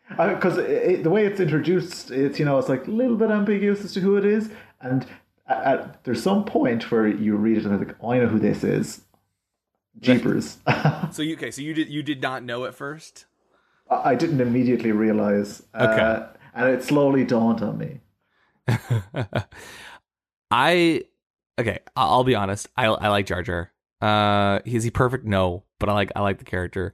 [0.08, 3.92] Because the way it's introduced, it's you know it's like a little bit ambiguous as
[3.94, 5.08] to who it is, and
[5.48, 8.28] at, at, there's some point where you read it and it's like, oh, I know
[8.28, 9.02] who this is.
[10.00, 10.58] Jeepers!
[11.12, 11.52] So you okay?
[11.52, 13.26] So you did you did not know at first?
[13.90, 16.26] I didn't immediately realize, uh, Okay.
[16.54, 18.02] and it slowly dawned on me.
[20.52, 21.04] I
[21.60, 21.80] okay.
[21.96, 22.68] I- I'll be honest.
[22.76, 23.72] I I like Jar Jar.
[24.02, 25.26] Uh, is he perfect?
[25.26, 26.94] No, but I like I like the character,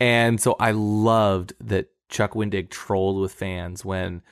[0.00, 4.22] and so I loved that Chuck Wendig trolled with fans when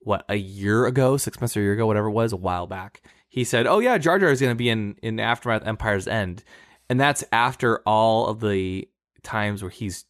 [0.00, 2.66] what a year ago, six months or a year ago, whatever it was, a while
[2.66, 3.02] back.
[3.28, 6.42] He said, "Oh yeah, Jar Jar is going to be in in Aftermath Empire's End,"
[6.88, 8.88] and that's after all of the
[9.22, 10.04] times where he's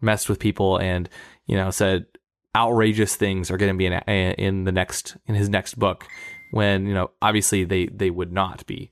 [0.00, 1.08] messed with people and
[1.46, 2.06] you know said
[2.54, 6.06] outrageous things are going to be in in the next in his next book
[6.50, 8.90] when you know obviously they they would not be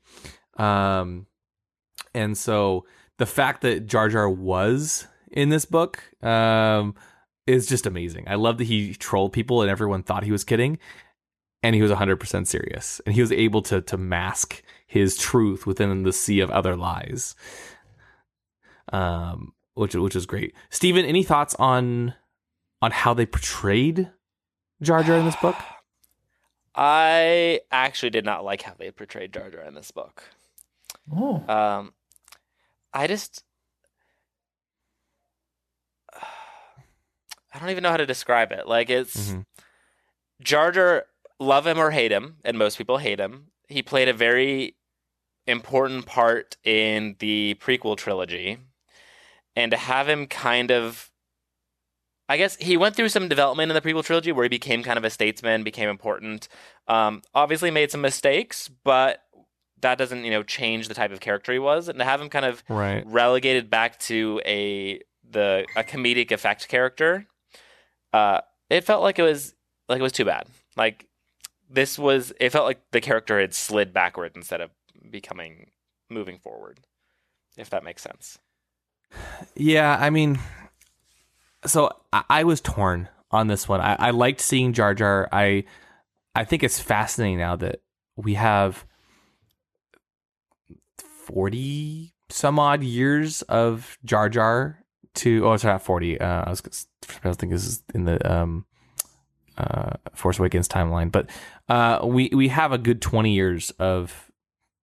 [0.59, 1.27] um
[2.15, 2.85] and so
[3.19, 6.94] the fact that Jar Jar was in this book um
[7.46, 8.24] is just amazing.
[8.28, 10.78] I love that he trolled people and everyone thought he was kidding
[11.62, 16.02] and he was 100% serious and he was able to to mask his truth within
[16.02, 17.34] the sea of other lies.
[18.92, 20.54] Um which which is great.
[20.70, 22.14] Steven, any thoughts on
[22.80, 24.10] on how they portrayed
[24.82, 25.56] Jar Jar in this book?
[26.76, 30.24] I actually did not like how they portrayed Jar Jar in this book.
[31.14, 31.92] Oh, Um,
[32.92, 33.44] I just,
[37.55, 38.66] I don't even know how to describe it.
[38.66, 39.47] Like it's Mhm.
[40.43, 41.06] Jar Jar,
[41.39, 43.52] love him or hate him, and most people hate him.
[43.68, 44.74] He played a very
[45.47, 48.59] important part in the prequel trilogy,
[49.55, 51.10] and to have him kind of,
[52.28, 54.98] I guess he went through some development in the prequel trilogy where he became kind
[54.98, 56.48] of a statesman, became important.
[56.89, 59.22] Um, obviously made some mistakes, but
[59.81, 62.31] that doesn't you know change the type of character he was, and to have him
[62.31, 63.05] kind of Right.
[63.06, 67.26] relegated back to a the a comedic effect character
[68.14, 69.54] uh it felt like it was
[69.88, 70.46] like it was too bad
[70.76, 71.06] like
[71.68, 74.70] this was it felt like the character had slid backward instead of
[75.10, 75.70] becoming
[76.08, 76.80] moving forward
[77.56, 78.38] if that makes sense
[79.54, 80.38] Yeah, I mean,
[81.66, 83.80] so I, I was torn on this one.
[83.80, 85.28] I, I liked seeing Jar Jar.
[85.30, 85.64] I
[86.34, 87.80] I think it's fascinating now that
[88.16, 88.84] we have
[90.98, 94.84] forty some odd years of Jar Jar
[95.14, 96.20] to oh, sorry, not forty.
[96.20, 96.62] Uh, I was
[97.24, 98.64] I was thinking this is in the um,
[99.56, 101.30] uh, Force Awakens timeline, but
[101.68, 104.30] uh, we we have a good twenty years of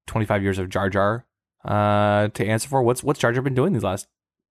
[0.07, 1.25] twenty five years of Jar Jar
[1.65, 2.81] uh, to answer for.
[2.81, 4.07] What's what's Jar Jar been doing these last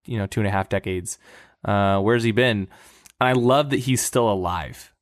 [0.07, 1.19] you know two and a half decades?
[1.65, 2.69] Uh, where's he been?
[3.21, 4.95] And I love that he's still alive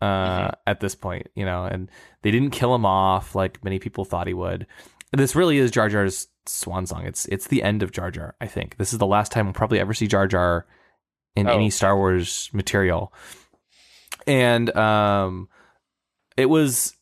[0.00, 0.54] uh, Mm-hmm.
[0.66, 1.90] at this point, you know, and
[2.22, 4.66] they didn't kill him off like many people thought he would.
[5.12, 7.04] This really is Jar Jar's swan song.
[7.06, 8.34] It's it's the end of Jar Jar.
[8.40, 10.66] I think this is the last time we'll probably ever see Jar Jar
[11.36, 11.52] in Oh.
[11.54, 13.12] any Star Wars material.
[14.26, 15.48] And um,
[16.36, 16.96] it was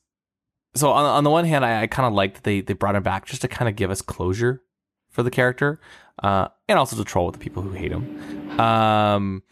[0.75, 2.95] so on on the one hand, I, I kind of liked that they they brought
[2.97, 4.63] him back just to kind of give us closure
[5.11, 5.81] for the character,
[6.23, 8.61] uh, and also to troll with the people who hate him.
[8.61, 9.43] Um,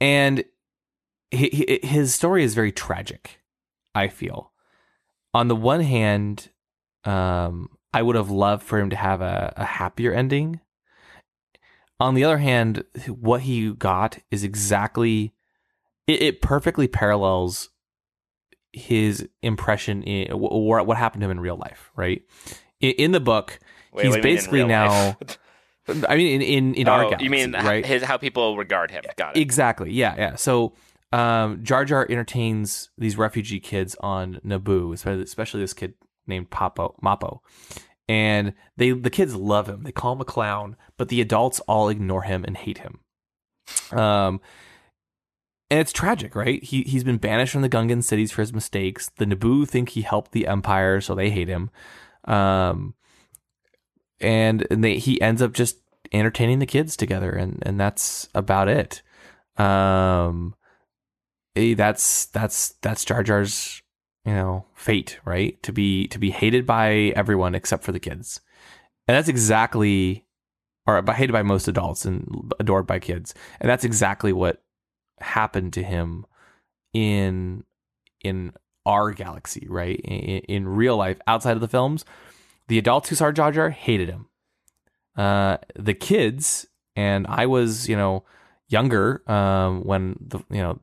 [0.00, 0.44] and
[1.30, 3.40] he, he, his story is very tragic.
[3.94, 4.52] I feel.
[5.34, 6.50] On the one hand,
[7.04, 10.60] um, I would have loved for him to have a, a happier ending.
[12.00, 15.34] On the other hand, what he got is exactly
[16.06, 17.70] it, it perfectly parallels
[18.72, 22.22] his impression in or what happened to him in real life, right?
[22.80, 23.60] In, in the book,
[23.92, 25.16] Wait, he's what do mean basically now.
[26.08, 27.84] I mean, in in, in our oh, galaxy, you mean right?
[27.84, 29.04] his how people regard him?
[29.16, 29.40] Got it.
[29.40, 29.92] Exactly.
[29.92, 30.34] Yeah, yeah.
[30.36, 30.74] So
[31.12, 35.94] um, Jar Jar entertains these refugee kids on Naboo, especially, especially this kid
[36.26, 37.40] named Papo Mapo,
[38.08, 39.82] and they the kids love him.
[39.82, 43.00] They call him a clown, but the adults all ignore him and hate him.
[43.90, 44.40] Um,
[45.70, 46.62] and it's tragic, right?
[46.62, 49.10] He he's been banished from the Gungan cities for his mistakes.
[49.16, 51.70] The Naboo think he helped the Empire, so they hate him.
[52.24, 52.94] Um,
[54.20, 55.78] and, and they, he ends up just
[56.12, 59.02] entertaining the kids together, and and that's about it.
[59.56, 60.54] Um,
[61.56, 63.81] eh, that's that's that's Jar Jar's
[64.24, 65.62] you know fate, right?
[65.62, 68.40] To be to be hated by everyone except for the kids,
[69.08, 70.24] and that's exactly,
[70.86, 74.62] or hated by most adults and adored by kids, and that's exactly what
[75.20, 76.26] happened to him
[76.92, 77.64] in
[78.22, 78.52] in
[78.84, 80.00] our galaxy, right?
[80.00, 82.04] In, in real life, outside of the films,
[82.68, 84.26] the adults who saw Jar Jar hated him.
[85.16, 86.66] Uh, the kids
[86.96, 88.24] and I was, you know,
[88.68, 90.78] younger um, when the you know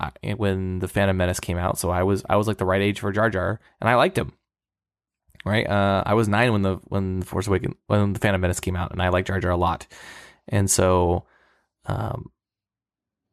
[0.00, 2.82] I, when the Phantom Menace came out, so I was I was like the right
[2.82, 4.32] age for Jar Jar, and I liked him.
[5.44, 8.60] Right, uh, I was nine when the when the Force Awakens when the Phantom Menace
[8.60, 9.86] came out, and I liked Jar Jar a lot,
[10.46, 11.24] and so
[11.86, 12.30] um,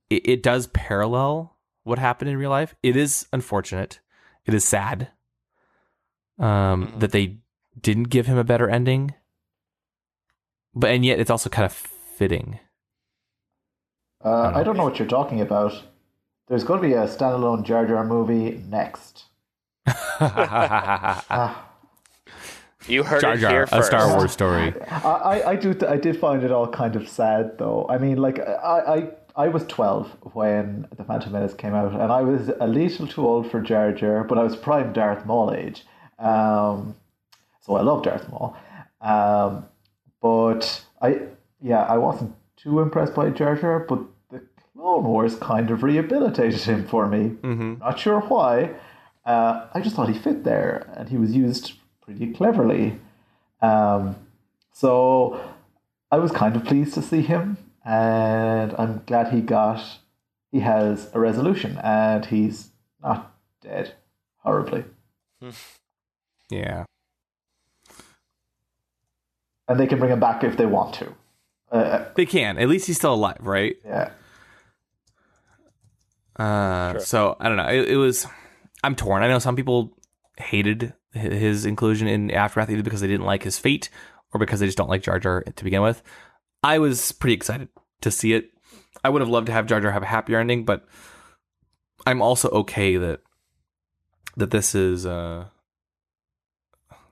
[0.10, 2.74] it, it does parallel what happened in real life.
[2.82, 4.00] It is unfortunate,
[4.46, 5.10] it is sad
[6.40, 7.00] um, Mhm.
[7.02, 7.38] that they
[7.80, 9.14] didn't give him a better ending,
[10.74, 12.60] but and yet it's also kind of fitting.
[14.24, 15.74] Uh, don't I don't know what you're talking about.
[16.50, 19.26] There's going to be a standalone Jar Jar movie next.
[21.30, 21.70] Ah,
[22.88, 23.88] You heard Jar it Jar, here a first.
[23.88, 24.74] Star Wars story.
[25.04, 27.86] I, I, I do I did find it all kind of sad though.
[27.90, 28.80] I mean, like I,
[29.36, 33.08] I I was twelve when the Phantom Menace came out, and I was a little
[33.08, 35.86] too old for Jar Jar, but I was prime Darth Maul age.
[36.20, 36.96] Um,
[37.62, 38.58] so I love Darth Maul.
[39.02, 39.66] Um,
[40.22, 41.22] but I
[41.62, 44.06] yeah I wasn't too impressed by Jar Jar, but the
[44.80, 47.32] Clone Wars kind of rehabilitated him for me.
[47.42, 47.80] Mm-hmm.
[47.80, 48.76] Not sure why.
[49.26, 52.98] Uh, I just thought he fit there, and he was used pretty cleverly.
[53.62, 54.16] Um,
[54.72, 55.42] so
[56.10, 59.84] I was kind of pleased to see him, and I'm glad he got.
[60.52, 62.72] He has a resolution, and he's
[63.04, 63.94] not dead
[64.38, 64.86] horribly.
[66.52, 66.86] Yeah.
[69.68, 71.14] And they can bring him back if they want to.
[71.72, 72.58] Uh, They can.
[72.58, 73.76] At least he's still alive, right?
[73.86, 74.10] yeah.
[76.40, 77.00] Uh, Sure.
[77.02, 77.68] So I don't know.
[77.68, 78.26] It, it was.
[78.84, 79.24] I'm torn.
[79.24, 79.98] I know some people
[80.38, 83.90] hated his inclusion in Aftermath either because they didn't like his fate
[84.34, 86.02] or because they just don't like Jar Jar to begin with.
[86.64, 87.68] I was pretty excited
[88.02, 88.52] to see it.
[89.04, 90.86] I would have loved to have Jar Jar have a happier ending, but
[92.08, 93.22] I'm also okay that
[94.38, 95.46] that this is uh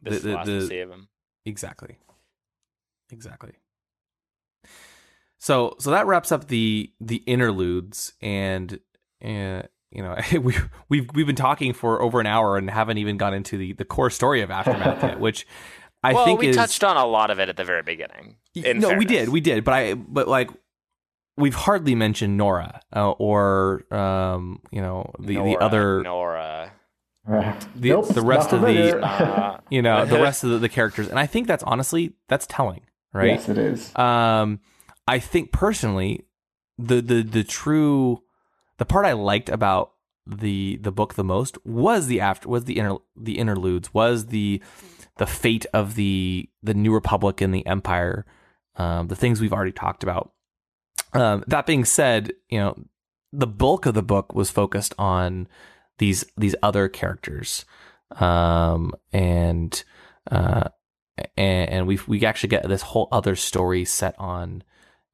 [0.02, 1.08] This the- the last the- of him.
[1.46, 1.98] Exactly.
[3.12, 3.54] Exactly.
[5.40, 8.80] So so that wraps up the the interludes and
[9.24, 10.56] uh, you know we
[10.90, 13.86] we've we've been talking for over an hour and haven't even gone into the the
[13.86, 15.48] core story of aftermath yet, which
[16.04, 18.38] I well, think we is touched on a lot of it at the very beginning.
[18.56, 20.50] in no, we did, we did, but I but like
[21.38, 26.72] we've hardly mentioned Norra uh, or um you know the the other Norra.
[27.28, 31.10] The- Nope, the rest of the- Uh, you know the rest of the, the characters,
[31.10, 32.82] and I think that's honestly that's telling,
[33.12, 33.32] right?
[33.32, 33.94] Yes, it is.
[33.98, 34.62] Um,
[35.10, 36.26] I think personally,
[36.78, 38.24] the the the true
[38.78, 39.94] the part I liked about
[40.26, 44.62] the the book the most was the after was the inter the interludes was the
[45.18, 48.26] the fate of the the New Republic and the Empire,
[48.76, 50.32] um, the things we've already talked about.
[51.14, 52.76] Um, that being said, you know,
[53.34, 55.48] the bulk of the book was focused on
[55.98, 57.66] these these other characters,
[58.18, 59.84] um, and
[60.30, 60.70] uh,
[61.36, 64.64] and, and we we actually get this whole other story set on,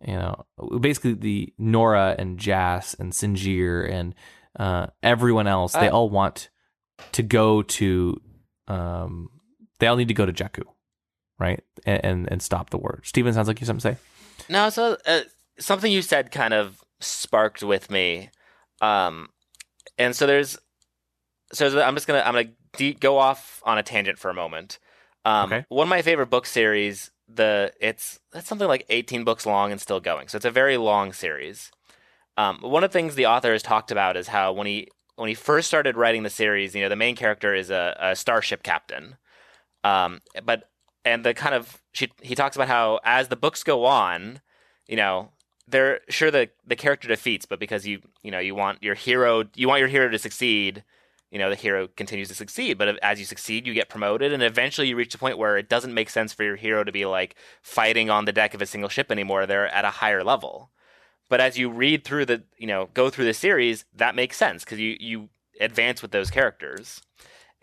[0.07, 0.45] you know,
[0.79, 4.15] basically the Norra and Jas and Sinjir and
[4.59, 5.73] uh, everyone else.
[5.73, 6.49] They Uh, all want
[7.13, 8.21] to go to,
[8.67, 9.29] um,
[9.79, 10.63] they all need to go to Jakku,
[11.39, 13.01] right, and and, and stop the war.
[13.03, 14.43] Steven, sounds like you have something to say.
[14.49, 15.21] No, so uh,
[15.59, 18.29] something you said kind of sparked with me,
[18.81, 19.29] um,
[19.97, 20.57] and so there's,
[21.51, 24.79] so I'm just gonna I'm gonna de- go off on a tangent for a moment.
[25.25, 25.65] Um, Okay.
[25.69, 29.81] One of my favorite book series, the it's that's something like 18 books long and
[29.81, 31.71] still going, so it's a very long series.
[32.37, 35.29] Um, one of the things the author has talked about is how when he when
[35.29, 38.63] he first started writing the series, you know, the main character is a, a starship
[38.63, 39.17] captain,
[39.83, 40.69] um, but
[41.05, 44.41] and the kind of she he talks about how as the books go on,
[44.87, 45.29] you know,
[45.67, 49.43] they're sure the the character defeats, but because you you know you want your hero
[49.55, 50.83] you want your hero to succeed,
[51.33, 52.77] you know the hero continues to succeed.
[52.77, 55.67] But as you succeed, you get promoted, and eventually you reach a point where it
[55.67, 58.67] doesn't make sense for your hero to be like fighting on the deck of a
[58.67, 59.47] single ship anymore.
[59.47, 60.69] They're at a higher level.
[61.29, 64.63] But as you read through the you know go through the series, that makes sense
[64.63, 65.29] because you you
[65.59, 67.01] advance with those characters.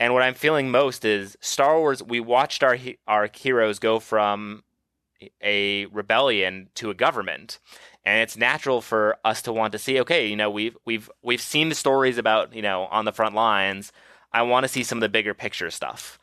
[0.00, 2.02] And what I'm feeling most is Star Wars.
[2.02, 2.76] We watched our
[3.06, 4.64] our heroes go from
[5.40, 7.60] a rebellion to a government,
[8.04, 10.00] and it's natural for us to want to see.
[10.00, 13.34] Okay, you know, we've we've we've seen the stories about you know on the front
[13.34, 13.92] lines.
[14.32, 16.18] I want to see some of the bigger picture stuff,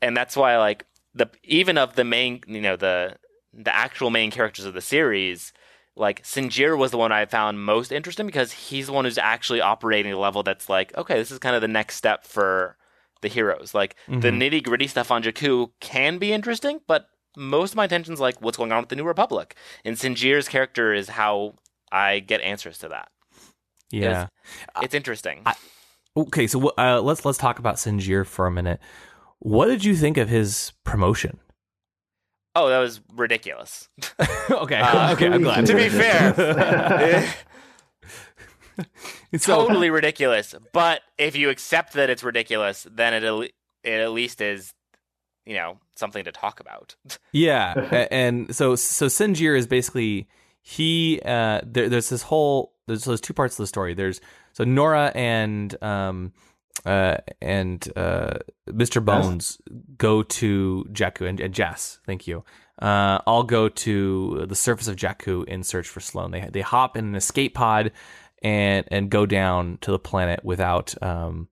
[0.00, 3.16] and that's why like the even of the main you know the
[3.52, 5.52] the actual main characters of the series.
[5.96, 9.60] Like Sinjir was the one I found most interesting because he's the one who's actually
[9.60, 12.76] operating a level that's like, okay, this is kind of the next step for
[13.20, 13.74] the heroes.
[13.74, 14.38] Like the Mhm.
[14.38, 18.56] nitty gritty stuff on Jakku can be interesting, but most of my attention's like what's
[18.56, 19.54] going on with the New Republic.
[19.84, 21.54] And Sinjir's character is how
[21.92, 23.08] I get answers to that.
[23.90, 24.28] Yeah.
[24.82, 25.42] It's interesting.
[25.46, 25.54] I-
[26.16, 28.80] Okay, so uh, let's let's talk about Sinjir for a minute.
[29.38, 31.38] What did you think of his promotion?
[32.56, 33.88] oh, that was ridiculous.
[34.50, 35.66] okay, Uh, okay, I'm glad.
[35.66, 36.32] to be fair,
[39.38, 40.54] So- totally ridiculous.
[40.72, 43.52] But if you accept that it's ridiculous, then it
[43.84, 44.72] it at least is,
[45.46, 46.96] you know, something to talk about.
[47.32, 50.28] Yeah, and so so Sinjir is basically
[50.62, 51.20] he.
[51.24, 53.94] Uh, there, there's this whole there's those two parts of the story.
[53.94, 54.20] There's
[54.52, 56.32] so Norra and um
[56.84, 58.38] uh and uh
[58.68, 59.04] Mr.
[59.04, 59.58] Bones
[59.96, 62.00] go to Jakku and, and Jess.
[62.04, 62.44] Thank you.
[62.80, 66.30] Uh, all go to the surface of Jakku in search for Sloane.
[66.32, 67.92] They they hop in an escape pod
[68.42, 71.48] and and go down to the planet without um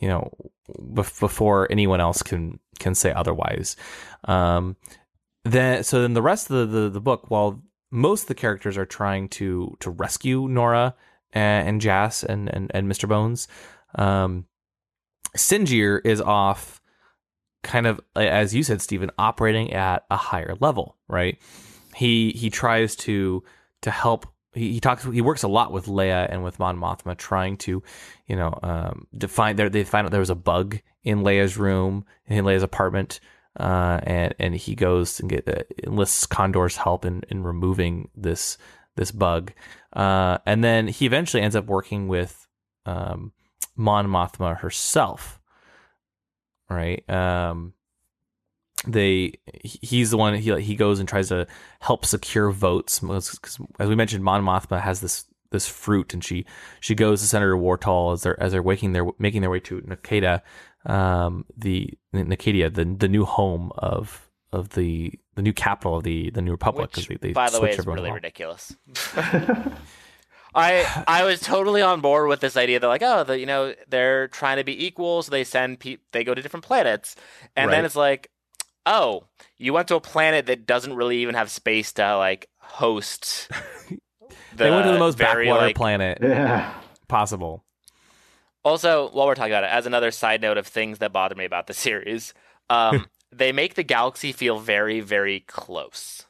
[0.00, 0.30] you know
[0.68, 3.76] bef- before anyone else can can say otherwise.
[4.24, 4.76] Um,
[5.44, 8.76] then so then the rest of the, the, the book, while most of the characters
[8.76, 10.94] are trying to to rescue Norra
[11.32, 13.08] and, and Jas and, and and Mr.
[13.08, 13.46] Bones,
[13.94, 14.46] um,
[15.36, 16.80] Sinjir is off,
[17.62, 20.96] kind of as you said, Stephen, operating at a higher level.
[21.08, 21.38] Right?
[21.94, 23.42] He he tries to
[23.82, 24.26] to help.
[24.54, 25.04] He, talks.
[25.04, 27.82] He works a lot with Leia and with Mon Mothma, trying to,
[28.26, 29.56] you know, um, define.
[29.56, 33.20] There, they find out there was a bug in Leia's room, in Leia's apartment,
[33.58, 38.58] uh, and and he goes and get uh, enlists Conder's help in, in removing this
[38.96, 39.52] this bug,
[39.92, 42.46] uh, and then he eventually ends up working with
[42.86, 43.32] um,
[43.76, 45.40] Mon Mothma herself,
[46.70, 47.08] right?
[47.10, 47.74] Um,
[48.86, 51.46] they he's the one he he goes and tries to
[51.80, 56.44] help secure votes because as we mentioned, Mon Mothma has this this fruit, and she
[56.80, 59.80] she goes to Senator Wartol as they're as they're waking their making their way to
[59.82, 60.42] Nakadia,
[60.84, 66.30] um, the Nakadia, the the new home of of the the new capital of the
[66.30, 66.90] the new republic.
[66.90, 68.14] Because they, they by the way, is really home.
[68.14, 68.76] ridiculous.
[70.54, 72.78] I I was totally on board with this idea.
[72.78, 75.98] They're like, oh, the, you know, they're trying to be equal, so they send pe-
[76.12, 77.16] they go to different planets,
[77.56, 78.30] and then it's like,
[78.86, 79.24] oh,
[79.56, 83.48] you went to a planet that doesn't really even have space to like host.
[84.52, 86.74] they went to the most very, backwater like, planet Yeah.
[87.08, 87.64] possible.
[88.64, 91.44] Also, while we're talking about it, as another side note of things that bother me
[91.44, 92.32] about the series,
[92.70, 96.24] um, they make the galaxy feel very, very close.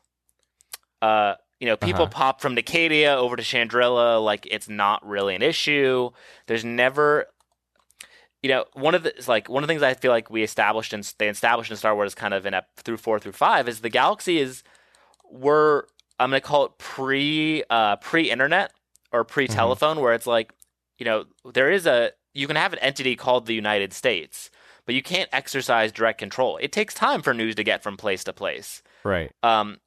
[1.03, 2.11] Uh, you know, people Uh-huh.
[2.11, 6.11] pop from Nakadia over to Chandrila like it's not really an issue.
[6.47, 7.27] There's never,
[8.45, 10.43] you know, one of the it's like one of the things I feel like we
[10.43, 13.71] established and they established in Star Wars kind of in ep- through four through five
[13.71, 14.63] is the galaxy is
[15.31, 15.85] we're
[16.21, 18.73] I'm gonna call it pre uh, pre internet
[19.13, 20.53] or pre telephone where it's like
[20.99, 24.51] you know there is a you can have an entity called the United States,
[24.85, 26.59] but you can't exercise direct control.
[26.59, 28.83] It takes time for news to get from place to place.
[29.05, 29.33] Right.
[29.43, 29.79] Um,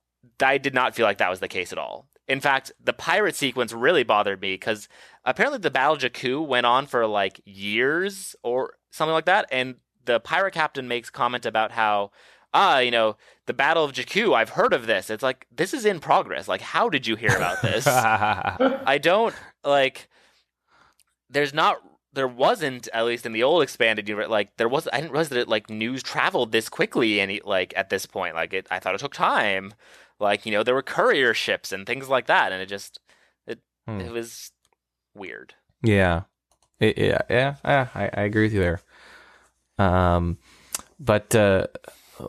[0.41, 2.07] I did not feel like that was the case at all.
[2.27, 4.89] In fact, the pirate sequence really bothered me because
[5.23, 9.75] apparently the Battle of Jakku went on for like years or something like that, and
[10.05, 12.11] the pirate captain makes comment about how
[12.53, 15.09] ah, you know, the Battle of Jakku, I've heard of this.
[15.09, 16.47] It's like, this is in progress.
[16.47, 17.85] Like, how did you hear about this?
[17.87, 20.09] I don't, like,
[21.29, 21.77] there's not,
[22.13, 25.29] there wasn't, at least in the old expanded universe, like, there was, I didn't realize
[25.29, 28.79] that, it, like, news traveled this quickly, and like, at this point, like, it, I
[28.79, 29.73] thought it took time.
[30.19, 32.99] Like, you know, there were courier ships and things like that, and it just,
[33.45, 34.01] it, Hmm.
[34.01, 34.51] it was
[35.15, 35.53] weird.
[35.83, 36.23] Yeah,
[36.79, 37.87] It- yeah, yeah, yeah.
[37.93, 38.81] I, I agree with you there.
[39.77, 40.37] Um,
[40.99, 41.67] but uh,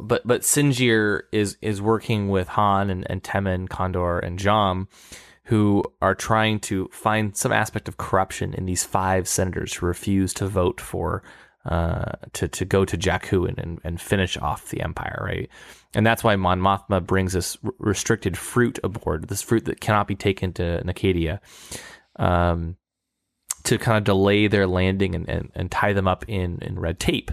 [0.00, 4.86] but but Sinjir is is working with Han and, and Temmin, Conder, and Jom,
[5.44, 10.34] who are trying to find some aspect of corruption in these five senators who refuse
[10.34, 11.22] to vote for
[11.68, 15.48] uh to to go to Jakku and, and and finish off the empire, right?
[15.94, 20.06] And that's why Mon Mothma brings this r- restricted fruit aboard, this fruit that cannot
[20.06, 21.40] be taken to Nakadia.
[22.16, 22.76] Um,
[23.64, 26.98] to kind of delay their landing and, and, and tie them up in, in red
[26.98, 27.30] tape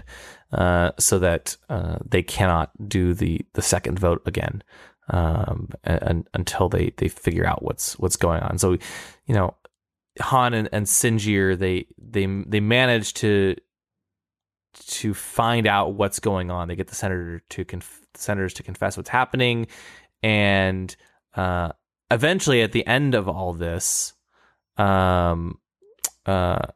[0.52, 4.62] uh, so that uh, they cannot do the, the second vote again
[5.08, 8.58] um, and, until they, they figure out what's what's going on.
[8.58, 8.72] So,
[9.26, 9.54] you know,
[10.20, 13.56] Han and, and Sinjir they they they manage to
[14.86, 16.68] to find out what's going on.
[16.68, 19.66] They get the senator to conf- senators to confess what's happening,
[20.22, 20.94] and
[21.34, 21.72] uh,
[22.10, 24.14] eventually, at the end of all this,
[24.76, 25.58] um,
[26.24, 26.66] uh,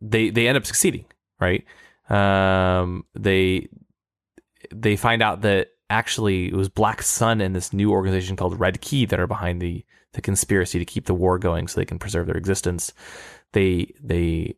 [0.00, 1.06] they they end up succeeding,
[1.40, 1.64] right?
[2.08, 3.68] Um, they
[4.72, 8.80] they find out that actually it was Black Sun and this new organization called Red
[8.80, 11.98] Key that are behind the the conspiracy to keep the war going so they can
[11.98, 12.92] preserve their existence.
[13.52, 14.56] They they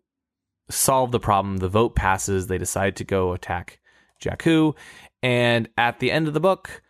[0.71, 1.59] solve the problem.
[1.59, 2.47] The vote passes.
[2.47, 3.81] They decide to go attack
[4.23, 4.75] Jakku,
[5.23, 6.83] and at the end of the book,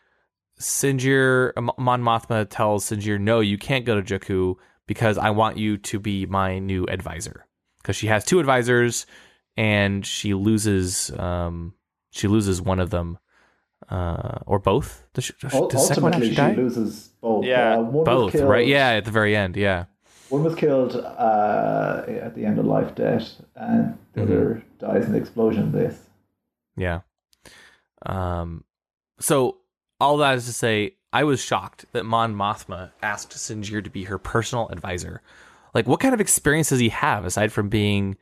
[0.60, 4.56] Sinjir Mon Mothma tells Sinjir, "No, you can't go to Jakku
[4.86, 7.46] because I want you to be my new advisor."
[7.82, 9.06] Because she has two advisors,
[9.56, 11.74] and she loses um,
[12.10, 13.18] she loses one of them,
[13.88, 15.04] uh, or both.
[15.14, 16.54] Does, she, does the second one Ultimately, actually she die?
[16.54, 17.44] loses both.
[17.44, 18.66] Yeah, Uh, Both, right?
[18.66, 19.56] Yeah, at the very end.
[19.56, 19.86] Yeah.
[20.34, 24.32] One was killed uh, at the end of life debt, and the Mm-hmm.
[24.32, 25.72] other dies in the explosion.
[25.72, 25.98] This.
[26.76, 27.00] Yeah.
[28.06, 28.64] Um,
[29.20, 29.58] so
[30.00, 34.04] all that is to say, I was shocked that Mon Mothma asked Sinjir to be
[34.04, 35.22] her personal advisor.
[35.72, 38.16] Like, what kind of experience does he have aside from being,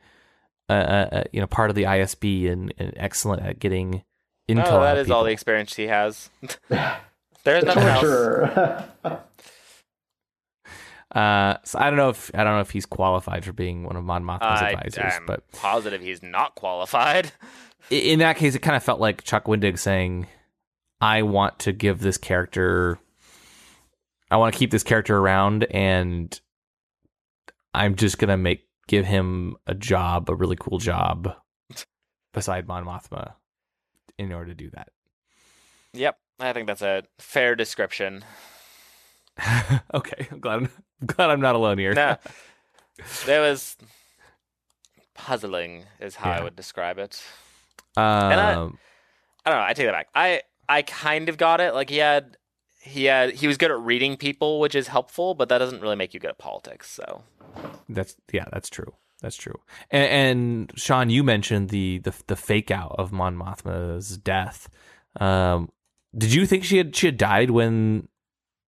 [0.69, 4.03] uh, uh, uh, you know, part of the ISB and, and excellent at getting
[4.47, 4.65] intel?
[4.67, 6.29] Oh, out that of is all the experience he has.
[7.43, 8.83] There's The nothing else.
[11.13, 13.95] Uh, so I don't know if I don't know if he's qualified for being one
[13.95, 17.31] of Mon Mothma's I advisors, am but positive he's not qualified.
[17.91, 20.27] in that case, it kind of felt like Chuck Wendig saying,
[20.99, 22.97] "I want to give this character,
[24.31, 26.39] I want to keep this character around, and
[27.75, 31.35] I'm just gonna make give him a job, a really cool job,
[32.33, 33.33] beside Mon Mothma,
[34.17, 34.89] in order to do that."
[35.93, 38.25] Yep, I think that's a fair description.
[39.93, 40.69] okay, I'm glad I'm,
[41.01, 41.93] I'm glad I'm not alone here.
[41.93, 42.17] No,
[43.25, 43.75] there was
[45.15, 46.39] puzzling, is how Yeah.
[46.39, 47.21] I would describe it.
[47.97, 48.51] um, I-
[49.45, 49.65] I don't know.
[49.65, 50.07] I take that back.
[50.15, 51.73] I I kind of got it.
[51.73, 52.37] Like he had
[52.79, 55.97] he had he was good at reading people, which is helpful, but that doesn't really
[55.97, 56.89] make you good at politics.
[56.89, 57.23] So
[57.89, 58.93] That's yeah, that's true.
[59.21, 59.55] That's true.
[59.91, 60.09] And,
[60.69, 64.69] and Sean, you mentioned the the the fake out of Mon Mothma's death.
[65.19, 65.69] Um,
[66.17, 68.07] did you think she had she had died when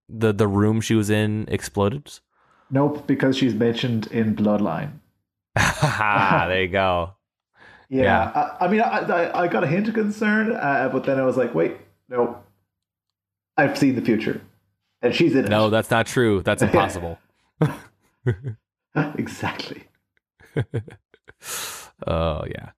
[0.10, 2.20] the the room she was in exploded?
[2.70, 5.00] nope, because she's mentioned in Bloodline.
[5.56, 7.14] there you go.
[7.90, 8.56] Yeah, Yeah.
[8.60, 11.24] I, I mean, I, I, I got a hint of concern, uh, but then I
[11.24, 11.78] was like, wait,
[12.10, 12.40] no,
[13.58, 14.42] I've seen the future,
[15.02, 15.50] and she's in it.
[15.50, 16.42] No, that's not true.
[16.42, 17.20] That's impossible.
[18.96, 19.84] exactly.
[22.08, 22.72] oh yeah,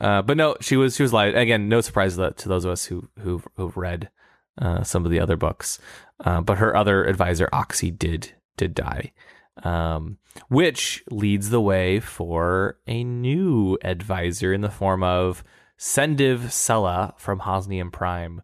[0.00, 1.68] uh, but no, she was she was live again.
[1.68, 4.10] No surprise to, to those of us who who who've read
[4.60, 5.78] uh, some of the other books.
[6.24, 9.12] Uh, but her other advisor, Auxi, did did die,
[9.62, 10.18] um,
[10.48, 15.42] which leads the way for a new advisor in the form of
[15.78, 18.42] Sondiv Sella from Hosnian Prime.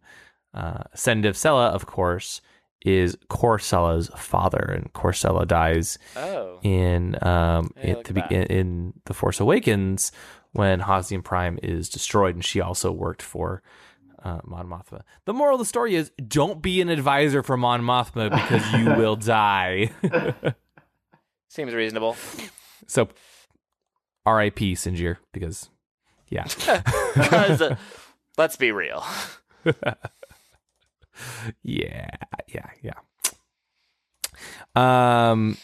[0.53, 2.41] Uh, Sondiv Sella, of course,
[2.85, 8.93] is Korr Sella's father, and Corsella dies oh in um at the be- in, in
[9.05, 10.11] the Force Awakens
[10.51, 13.63] when Hosnian Prime is destroyed, and she also worked for
[14.23, 15.01] uh, Mon Mothma.
[15.25, 18.85] The moral of the story is: don't be an advisor for Mon Mothma because you
[18.97, 19.91] will die.
[21.49, 22.15] seems reasonable.
[22.87, 23.09] so,
[24.25, 24.73] R.I.P.
[24.73, 25.69] Sinjir because
[26.29, 26.45] Yeah.
[27.13, 27.75] Because uh,
[28.37, 29.05] let's be real.
[31.63, 32.09] yeah,
[32.47, 32.93] yeah, yeah.
[34.75, 35.57] Um,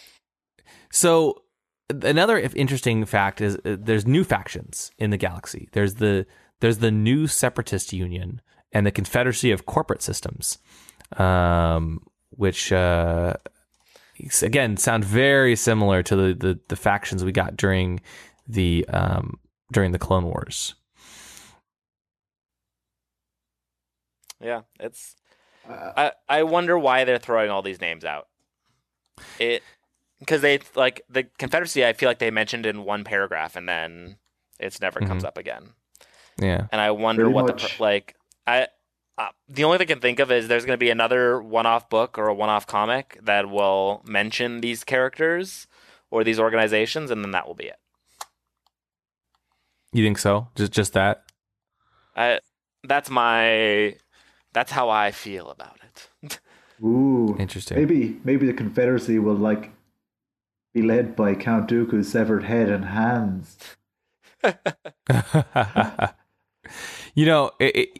[0.91, 1.41] so
[1.89, 5.69] another interesting fact is uh, there's new factions in the galaxy.
[5.71, 6.25] There's the
[6.59, 10.57] there's the new Separatist Union and the Confederacy of Corporate Systems,
[11.17, 13.33] um, which uh,
[14.41, 18.01] again sound very similar to the, the the factions we got during
[18.47, 19.39] the um
[19.71, 20.75] during the Clone Wars.
[24.41, 25.15] Yeah, it's.
[25.69, 28.27] I I wonder why they're throwing all these names out.
[29.39, 29.63] It
[30.19, 31.85] because they like the Confederacy.
[31.85, 34.17] I feel like they mentioned in one paragraph and then
[34.59, 35.73] it's never comes up again.
[36.39, 36.67] Yeah.
[36.71, 37.77] And I wonder Pretty what the much.
[37.77, 38.15] per- like
[38.45, 38.67] I.
[39.19, 41.89] Uh, the only thing I can think of is there's going to be another one-off
[41.89, 45.65] book or a one-off comic that will mention these characters
[46.11, 47.77] or these organizations, and then that will be it.
[49.91, 50.49] You think so?
[50.55, 51.23] Just just that?
[52.15, 52.39] I
[52.83, 53.95] that's my
[54.53, 55.79] that's how I feel about
[56.21, 56.39] it.
[56.83, 57.77] Ooh, Interesting.
[57.79, 59.71] maybe maybe the Confederacy will like
[60.75, 63.57] be led by Count Dooku's severed head and hands.
[67.17, 67.99] you know, it, it,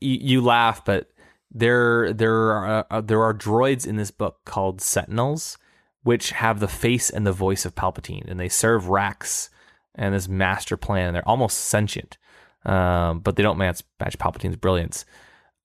[0.00, 1.10] you, you laugh, but
[1.50, 5.58] there there are uh, there are droids in this book called Sentinels,
[6.04, 9.50] which have the face and the voice of Palpatine, and they serve Rax
[9.96, 11.08] and this master plan.
[11.08, 12.16] And they're almost sentient,
[12.64, 15.04] um, but they don't match, match Palpatine's brilliance.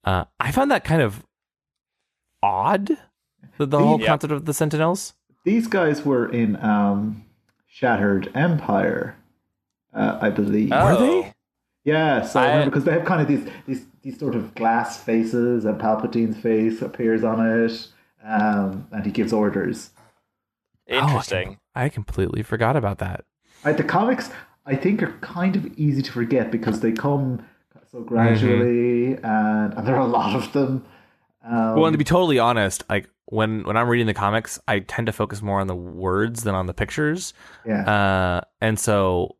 [0.04, 1.24] Uh, I found that kind of
[2.42, 2.90] odd.
[3.58, 4.08] The, the whole Yeah.
[4.08, 5.14] concept of the Sentinels.
[5.44, 7.24] These guys were in um,
[7.68, 9.16] Shattered Empire,
[9.94, 10.72] uh, I believe.
[10.74, 10.86] Oh.
[10.86, 11.34] Were they?
[11.88, 15.64] Yeah, so I- because they have kind of these these these sort of glass faces,
[15.66, 17.88] and Palpatine's face appears on it,
[18.26, 19.92] um, and he gives orders.
[20.90, 21.46] Oh, I Interesting.
[21.48, 23.24] com- I completely forgot about that.
[23.64, 24.30] Uh, the comics,
[24.66, 27.46] I think, are kind of easy to forget because they come
[27.92, 30.86] so gradually, and, and there are a lot of them.
[31.46, 34.80] Um, Well, and to be totally honest, like when when I'm reading the comics, I
[34.80, 37.34] tend to focus more on the words than on the pictures.
[37.66, 39.38] yeah, Uh, and so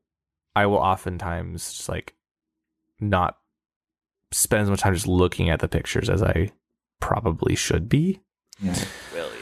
[0.56, 2.14] I will oftentimes just like
[3.00, 3.38] not
[4.32, 6.52] spend as much time just looking at the pictures as I
[7.00, 8.22] probably should be.
[8.60, 8.76] yeah.
[9.14, 9.34] William.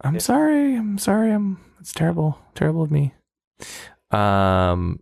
[0.00, 0.74] I'm sorry.
[0.74, 1.30] I'm sorry.
[1.30, 1.58] I'm.
[1.80, 2.38] It's terrible.
[2.54, 3.14] Terrible of me.
[4.10, 5.00] Um.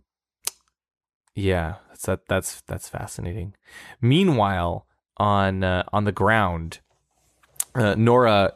[1.33, 2.27] Yeah, that's that.
[2.27, 3.55] That's that's fascinating.
[4.01, 4.85] Meanwhile,
[5.17, 6.79] on uh, on the ground,
[7.75, 8.51] uh, Norra,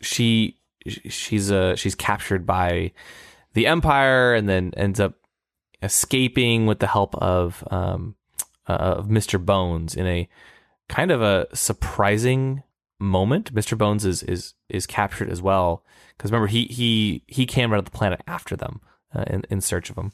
[0.00, 2.92] she she's uh she's captured by
[3.54, 5.14] the Empire and then ends up
[5.82, 8.14] escaping with the help of um
[8.68, 9.44] uh, of Mr.
[9.44, 10.28] Bones in a
[10.88, 12.62] kind of a surprising
[13.00, 13.52] moment.
[13.54, 13.76] Mr.
[13.76, 15.84] Bones is is is captured as well
[16.16, 18.80] because remember he he he came out of the planet after them
[19.14, 20.12] uh, in in search of them,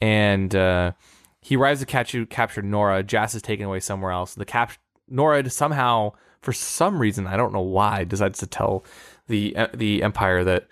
[0.00, 0.92] and uh,
[1.40, 3.06] he arrives to catch you captured Norra.
[3.06, 4.34] Jas is taken away somewhere else.
[4.34, 4.72] The cap
[5.10, 8.84] Norra somehow for some reason I don't know why decides to tell
[9.28, 10.68] the uh, the Empire that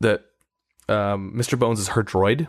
[0.00, 0.24] that
[0.88, 1.58] um, Mr.
[1.58, 2.46] Bones is her droid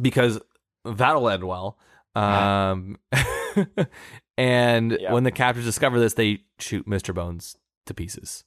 [0.00, 0.40] because
[0.84, 1.78] that'll end well.
[2.14, 2.96] Um,
[4.38, 5.12] and Yeah.
[5.12, 7.14] when the captors discover this, they shoot Mr.
[7.14, 8.44] Bones to pieces.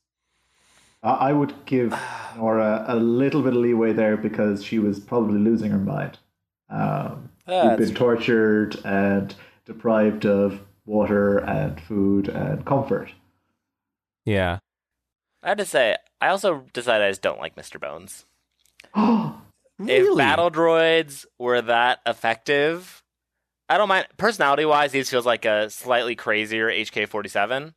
[1.04, 1.92] I I would give
[2.36, 6.18] Norra a little bit of leeway there because she was probably losing her mind.
[6.70, 9.34] Um, Ah, she'd been tortured and
[9.66, 13.12] deprived of water and food and comfort.
[14.26, 14.60] Yeah.
[15.42, 17.80] I have to say, I also decided I just don't like Mr.
[17.80, 18.26] Bones.
[19.80, 23.02] Oh, If battle droids were that effective,
[23.70, 24.08] I don't mind.
[24.18, 27.74] Personality wise, these feels like a slightly crazier HK 47.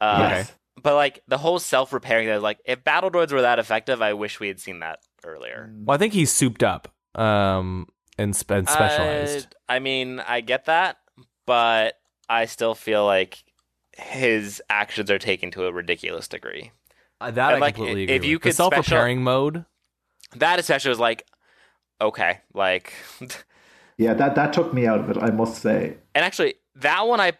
[0.00, 0.52] Uh, yes.
[0.82, 4.12] But like the whole self repairing, that like if battle droids were that effective, I
[4.14, 5.70] wish we had seen that earlier.
[5.84, 7.86] Well, I think he's souped up um,
[8.18, 9.54] and, and specialized.
[9.54, 10.98] Uh, I mean, I get that,
[11.46, 11.94] but
[12.28, 13.42] I still feel like
[13.96, 16.72] his actions are taken to a ridiculous degree.
[17.20, 18.42] Uh, that and, I like, completely if agree you with.
[18.42, 19.64] the could special- self-repairing mode.
[20.34, 21.24] That especially was like,
[22.00, 22.92] okay, like,
[23.98, 25.96] Yeah, that, that took me out of it, I must say.
[26.14, 27.32] and actually that one I,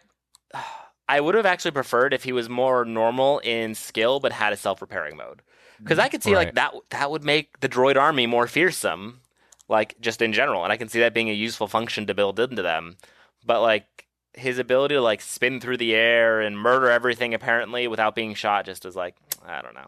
[1.09, 4.57] I would have actually preferred if he was more normal in skill but had a
[4.57, 5.41] self repairing mode,
[5.79, 9.21] because I could see like that that would make the droid army more fearsome,
[9.69, 12.39] like just in general, and I can see that being a useful function to build
[12.39, 12.97] into them,
[13.45, 18.13] but like his ability to like spin through the air and murder everything apparently without
[18.13, 19.15] being shot just is like
[19.45, 19.87] I don't know.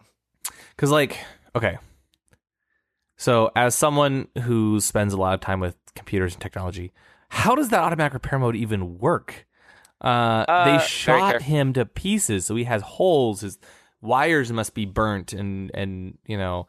[0.75, 1.17] Because, like,
[1.55, 1.77] okay.
[3.21, 6.93] So, as someone who spends a lot of time with computers and technology,
[7.27, 9.45] how does that automatic repair mode even work?
[10.01, 13.41] Uh, Uh, they shot him to pieces, so he has holes.
[13.41, 13.59] His
[14.01, 16.67] wires must be burnt, and and you know,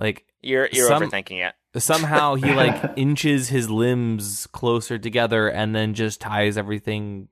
[0.00, 1.54] like You're you're Some- overthinking it.
[1.82, 7.28] somehow he like inches his limbs closer together and then just ties everything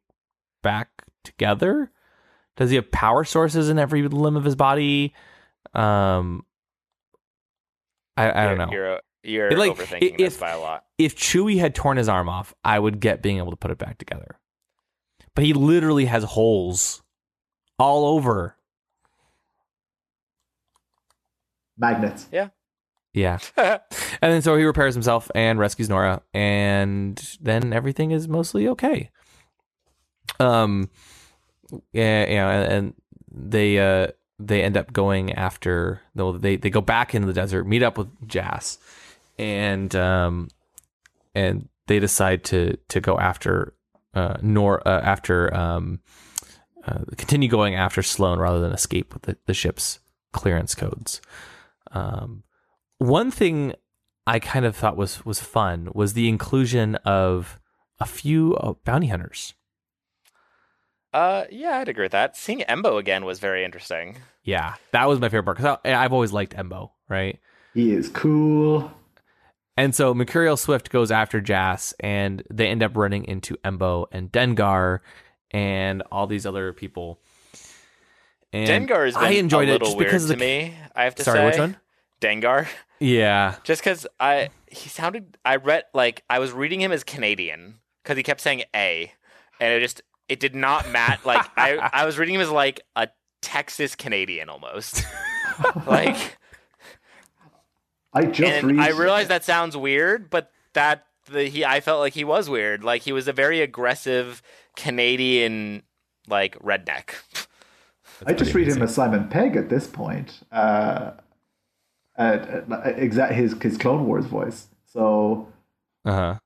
[0.62, 0.90] back
[1.24, 1.90] together?
[2.56, 5.14] Does he have power sources in every limb of his body?
[5.74, 6.44] Um,
[8.18, 8.70] I, I don't know.
[8.72, 10.84] You're you're like, overthinking i- this if- by a lot.
[10.98, 13.78] if Chewie had torn his arm off, I would get being able to put it
[13.78, 14.38] back together.
[15.34, 17.02] But he literally has holes
[17.78, 18.56] all over.
[21.76, 22.26] Magnets.
[22.32, 22.48] Yeah.
[23.14, 23.38] Yeah.
[23.56, 23.80] and
[24.20, 29.10] then so he repairs himself and rescues Norra, and then everything is mostly okay.
[30.40, 30.90] Um,
[31.92, 32.94] yeah, you know, and, and
[33.30, 34.08] they uh
[34.38, 38.08] they end up going after they they go back into the desert, meet up with
[38.28, 38.78] Jas,
[39.38, 40.48] and um
[41.34, 43.74] and they decide to to go after
[44.14, 46.00] uh Nor uh, after um
[46.84, 49.98] uh, continue going after Sloane rather than escape with the, the ship's
[50.32, 51.20] clearance codes.
[51.90, 52.44] Um,
[52.98, 53.74] one thing
[54.26, 57.58] I kind of thought was was fun was the inclusion of
[58.00, 59.54] a few uh, bounty hunters.
[61.18, 62.36] Uh, yeah, I'd agree with that.
[62.36, 64.18] Seeing Embo again was very interesting.
[64.44, 67.40] Yeah, that was my favorite part because I've always liked Embo, right?
[67.74, 68.92] He is cool.
[69.76, 74.30] And so Mercurial Swift goes after Jas, and they end up running into Embo and
[74.30, 75.00] Dengar
[75.50, 77.18] and all these other people.
[78.52, 80.44] And Dengar has been I enjoyed a it little just weird because of to the
[80.44, 80.74] me.
[80.94, 81.46] I have to Sorry, say.
[81.46, 81.76] which one?
[82.20, 82.68] Dengar.
[83.00, 87.80] Yeah, Just because I he sounded I read like I was reading him as Canadian
[88.02, 89.12] because he kept saying a,
[89.60, 91.24] and it just it did not match.
[91.24, 93.08] Like I I was reading him as like a
[93.42, 95.04] Texas Canadian almost.
[95.86, 96.38] like
[98.12, 98.80] I just and.
[98.80, 102.84] I realize that sounds weird, but that the he I felt like he was weird.
[102.84, 104.42] Like he was a very aggressive
[104.76, 105.82] Canadian
[106.26, 107.10] like redneck.
[108.26, 110.40] I just read him as Simon Pegg at this point.
[110.50, 111.12] Uh,
[112.16, 114.66] at, at exact his his Clone Wars voice.
[114.86, 115.48] So
[116.04, 116.38] uh huh.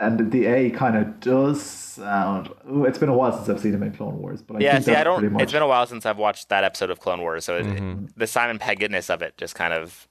[0.00, 2.50] And the A kind of does sound.
[2.70, 4.72] Ooh, it's been a while since I've seen him in Clone Wars, but I yeah,
[4.72, 5.32] think see, that's I don't.
[5.32, 5.42] much.
[5.42, 8.08] It's been a while since I've watched that episode of Clone Wars, so it, Mhm.
[8.16, 10.08] the Simon Peggness of it just kind of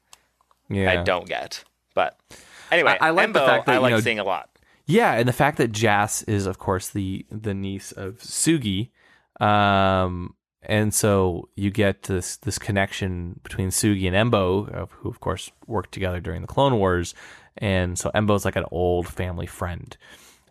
[0.70, 1.64] Yeah, I don't get.
[1.94, 2.18] But
[2.72, 4.50] anyway, I- I like the Embo, fact that, I you like know, seeing a lot.
[4.86, 8.90] Yeah, and the fact that Jas is, of course, the the niece of Sugi,
[9.40, 15.52] um, and so you get this this connection between Sugi and Embo, who of course
[15.68, 17.14] worked together during the Clone Wars,
[17.58, 19.96] and so Embo's like an old family friend,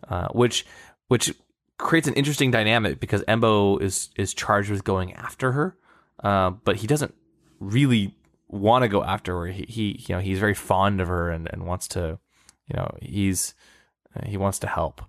[0.07, 0.65] uh, which
[1.07, 1.33] which
[1.77, 5.77] creates an interesting dynamic because Embo is is charged with going after her,
[6.23, 7.13] uh, but he doesn't
[7.59, 8.15] really
[8.47, 9.47] want to go after her.
[9.47, 12.19] He, he you know he's very fond of her and, and wants to,
[12.67, 13.53] you know, he's
[14.15, 15.01] uh, he wants to help.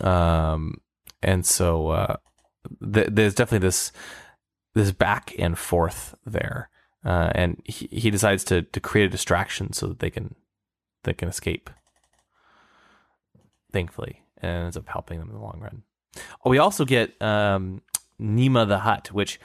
[0.00, 0.80] Um,
[1.22, 2.16] and so uh,
[2.92, 3.92] th- there's definitely this
[4.74, 6.70] this back and forth there,
[7.08, 10.34] uh, and he, he decides to to create a distraction so that they can
[11.04, 11.70] they can escape.
[13.72, 15.82] Thankfully, and ends up helping them in the long run.
[16.44, 17.80] Oh, we also get um,
[18.20, 19.40] Niima the Hutt, which,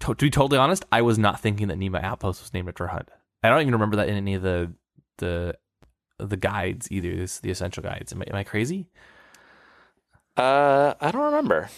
[0.00, 2.84] to, to be totally honest, I was not thinking that Niima Outpost was named after
[2.86, 3.08] a Hutt.
[3.42, 4.72] I don't even remember that in any of the
[5.18, 5.56] the
[6.18, 7.14] the guides either.
[7.14, 8.12] This the essential guides.
[8.12, 8.88] Am I, am I crazy?
[10.34, 11.64] Uh, I don't remember.
[11.64, 11.68] I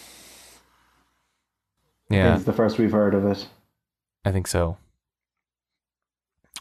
[2.09, 3.49] think Yeah, it's the first we've heard of it.
[4.25, 4.77] I think so.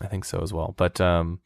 [0.01, 0.73] I think so as well.
[0.77, 1.39] But um,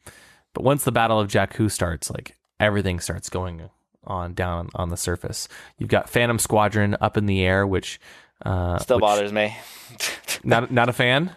[0.54, 3.68] but once the Battle of Jakku starts, like everything starts going
[4.04, 5.48] on down on the surface.
[5.76, 8.00] You've got Phantom Squadron up in the air, which
[8.44, 9.56] uh, Still which- bothers me.
[10.44, 11.32] Not not a fan.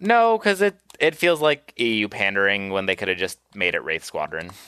[0.00, 3.82] no, because it it feels like EU pandering when they could have just made it
[3.84, 4.50] Wraith Squadron.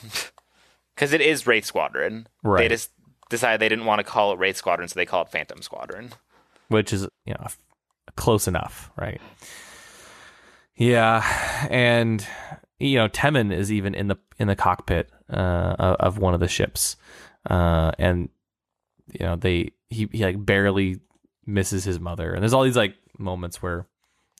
[0.95, 2.27] Because it is Wraith Squadron.
[2.43, 2.91] They just
[3.29, 6.09] decided they didn't want to call it Wraith Squadron, so they call it Phantom Squadron.
[6.67, 7.47] which is you know
[8.17, 9.21] close enough, right?
[10.79, 12.25] Yeah, and
[12.79, 16.47] you know Temmin is even in the in the cockpit uh, of one of the
[16.47, 16.95] ships,
[17.49, 18.29] uh, and
[19.11, 21.01] you know they he, he like barely
[21.45, 23.87] misses his mother, and there's all these like moments where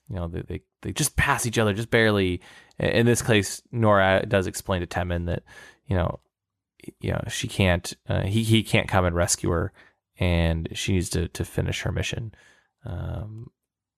[0.07, 2.39] you know they they, they just pass each other just barely.
[2.79, 5.43] In this case, Norra does explain to Temmin that
[5.87, 6.21] you know
[7.01, 9.73] you know she can't uh, he he can't come and rescue her
[10.17, 12.33] and she needs to to finish her mission
[12.85, 13.51] um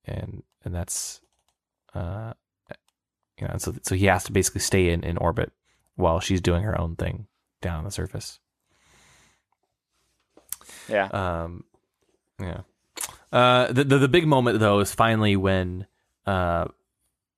[0.06, 1.22] and and that's
[1.94, 2.34] uh
[3.40, 5.52] you know so so he has to basically stay in in orbit
[5.96, 7.28] while she's doing her own thing
[7.62, 8.40] down on the surface.
[10.88, 11.08] Yeah.
[11.08, 11.64] um
[12.40, 12.62] yeah.
[13.32, 15.88] Uh the the, the big moment though is finally when
[16.26, 16.66] uh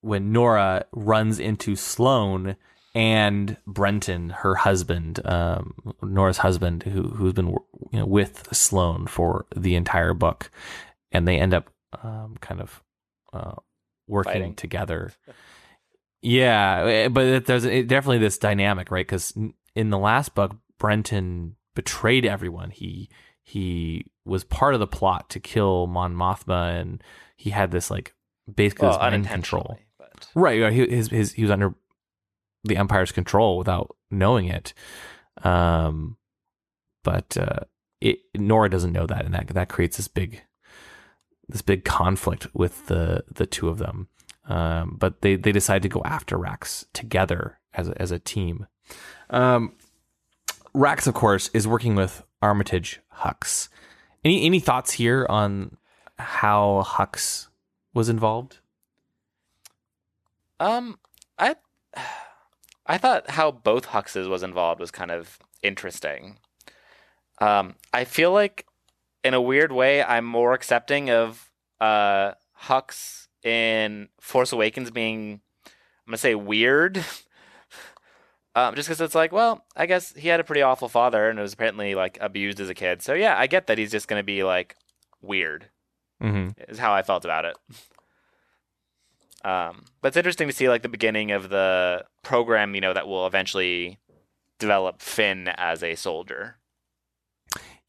[0.01, 2.57] when Norra runs into Sloane
[2.93, 7.47] and Brentin, her husband, um, Norra's husband, who who's been
[7.91, 10.51] you know with Sloane for the entire book,
[11.11, 11.71] and they end up
[12.03, 12.83] um, kind of
[13.31, 13.55] uh,
[14.07, 14.55] working Fighting.
[14.55, 15.11] together.
[16.21, 19.05] Yeah, eh, but it, there's it, definitely this dynamic, right?
[19.05, 19.33] Because
[19.75, 22.69] in the last book, Brentin betrayed everyone.
[22.69, 23.09] He
[23.43, 27.03] he was part of the plot to kill Mon Mothma, and
[27.35, 28.13] he had this like
[28.53, 29.79] basically Well, this mind control.
[29.97, 30.73] but Right, right.
[30.73, 31.75] He, his, his, he was under
[32.63, 34.73] the Empire's control without knowing it.
[35.43, 36.17] Um,
[37.03, 37.61] but uh,
[37.99, 40.41] it, Norra doesn't know that, and that that creates this big,
[41.53, 44.09] this big conflict with the the two of them.
[44.45, 48.67] Um, but they they decide to go after Rax together as a, as a team.
[49.29, 49.73] Um,
[50.73, 53.69] Rax, of course, is working with Armitage Hux.
[54.25, 55.77] Any any thoughts here on
[56.17, 57.47] how Hux
[57.93, 58.59] was involved?
[60.59, 60.97] Um,
[61.37, 61.55] I
[62.85, 66.39] I thought how both Huxes was involved was kind of interesting.
[67.39, 68.65] Um, I feel like
[69.23, 72.33] in a weird way, I'm more accepting of uh
[72.63, 77.03] Hux in Force Awakens being I'm gonna say weird.
[78.55, 81.39] Um, just because it's like, well, I guess he had a pretty awful father and
[81.39, 83.01] was apparently like abused as a kid.
[83.01, 84.75] So yeah, I get that he's just gonna be like
[85.23, 85.69] weird.
[86.21, 86.71] Mm-hmm.
[86.71, 87.57] is how I felt about it.
[89.45, 93.07] Um, but it's interesting to see like the beginning of the program, you know, that
[93.07, 93.99] will eventually
[94.57, 96.55] develop Finn as a soldier.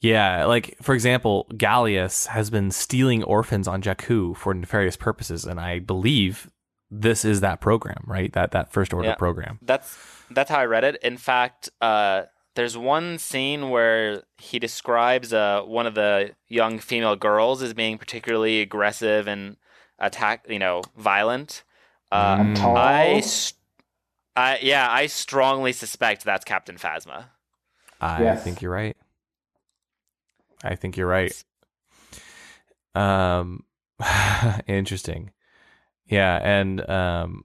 [0.04, 5.58] Yeah, like for example, Gallius has been stealing orphans on Jakku for nefarious purposes, and
[5.58, 6.50] I believe
[6.90, 8.32] this is that program, right?
[8.34, 9.14] That that first order Yeah.
[9.14, 9.58] program.
[9.62, 9.96] That's
[10.30, 10.96] that's how I read it.
[11.02, 12.24] In fact, uh,
[12.54, 17.98] there's one scene where he describes uh, one of the young female girls as being
[17.98, 19.56] particularly aggressive and
[19.98, 21.62] attack, you know, violent.
[22.12, 22.76] Uh, And tall.
[22.76, 23.22] I,
[24.36, 27.26] I, yeah, I strongly suspect that's Captain Phasma.
[28.00, 28.44] I Yes.
[28.44, 28.96] think you're right.
[30.64, 31.44] I think you're right.
[32.94, 33.64] Um,
[34.66, 35.30] interesting.
[36.06, 37.44] Yeah, and um,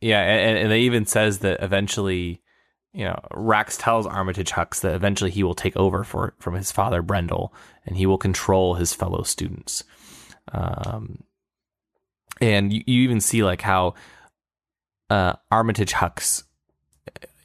[0.00, 2.42] yeah, and, and it even says that eventually,
[2.92, 6.72] you know, Rax tells Armitage Hux that eventually he will take over for from his
[6.72, 7.50] father Brendol,
[7.86, 9.84] and he will control his fellow students.
[10.52, 11.22] Um,
[12.40, 13.94] and you, you even see like how
[15.10, 16.44] uh, Armitage Hux,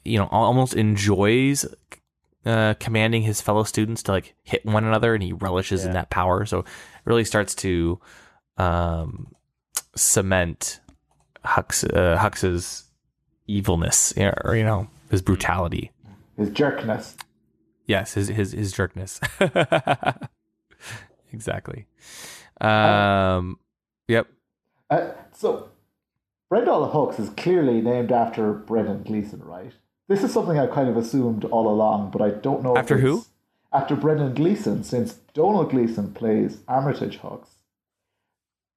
[0.04, 1.64] you know, almost enjoys
[2.48, 6.08] uh, commanding his fellow students to like hit one another, and he relishes in that
[6.08, 6.46] power.
[6.46, 6.66] So it
[7.04, 8.00] really starts to
[8.56, 9.34] um,
[9.94, 10.80] cement
[11.44, 12.84] Hux uh, Hux's
[13.46, 15.92] evilness, or you know, his brutality.
[16.38, 17.16] His jerkness.
[17.84, 19.20] Yes, his his his jerkness.
[21.32, 21.86] exactly.
[22.62, 23.58] Um.
[24.08, 24.26] Yep.
[24.88, 25.68] Uh, so,
[26.50, 29.74] Brendol Hux is clearly named after Brendan Gleeson, right?
[30.08, 32.72] This is something I've kind of assumed all along, but I don't know.
[32.72, 33.24] if After who?
[33.72, 37.46] After Brendan Gleeson, since Domhnall Gleeson plays Armitage Hux.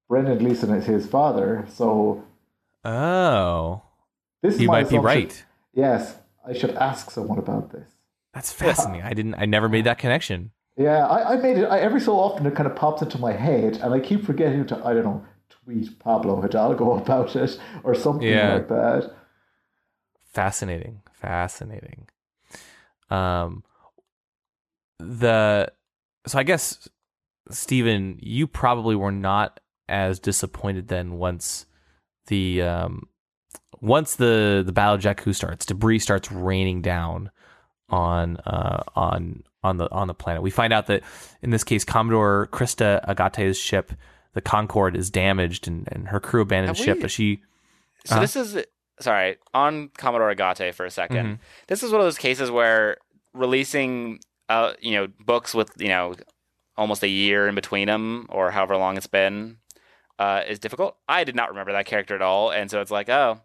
[0.08, 2.22] Brendan Gleeson is his father, so
[2.84, 3.82] Oh,
[4.42, 5.42] this is you might be right.
[5.72, 7.88] Yes, I should ask someone about this.
[8.34, 9.02] That's fascinating.
[9.06, 9.36] I didn't.
[9.36, 10.50] I never made that connection.
[10.76, 11.64] Yeah, I, I made it.
[11.66, 14.66] I, every so often, it kind of pops into my head, and I keep forgetting
[14.66, 18.54] to, I don't know, tweet Pablo Hidalgo about it or something Yeah.
[18.54, 19.14] like that.
[20.32, 21.02] Fascinating.
[21.22, 22.08] Fascinating.
[23.10, 23.62] Um.
[24.98, 25.72] The
[26.26, 26.88] so I guess
[27.50, 29.58] Stephen, you probably were not
[29.88, 31.66] as disappointed then once
[32.28, 33.08] the um
[33.80, 37.30] once the the battle of Jakku starts, debris starts raining down
[37.88, 40.42] on uh on on the on the planet.
[40.42, 41.02] We find out that
[41.42, 43.92] in this case, Commodore Kyrsta Agate's ship,
[44.34, 47.42] the Concord, is damaged and, and her crew abandoned Have ship, we- but she
[48.04, 48.20] So Uh-huh.
[48.20, 48.64] this is
[49.00, 51.38] sorry on Commodore Agate for a 2nd Mhm.
[51.68, 52.96] This is one of those cases where
[53.34, 56.14] releasing, uh, you know, books with you know
[56.76, 59.58] almost a year in between them or however long it's been
[60.18, 60.96] uh, is difficult.
[61.08, 63.40] I did not remember that character at all, and so it's like, oh,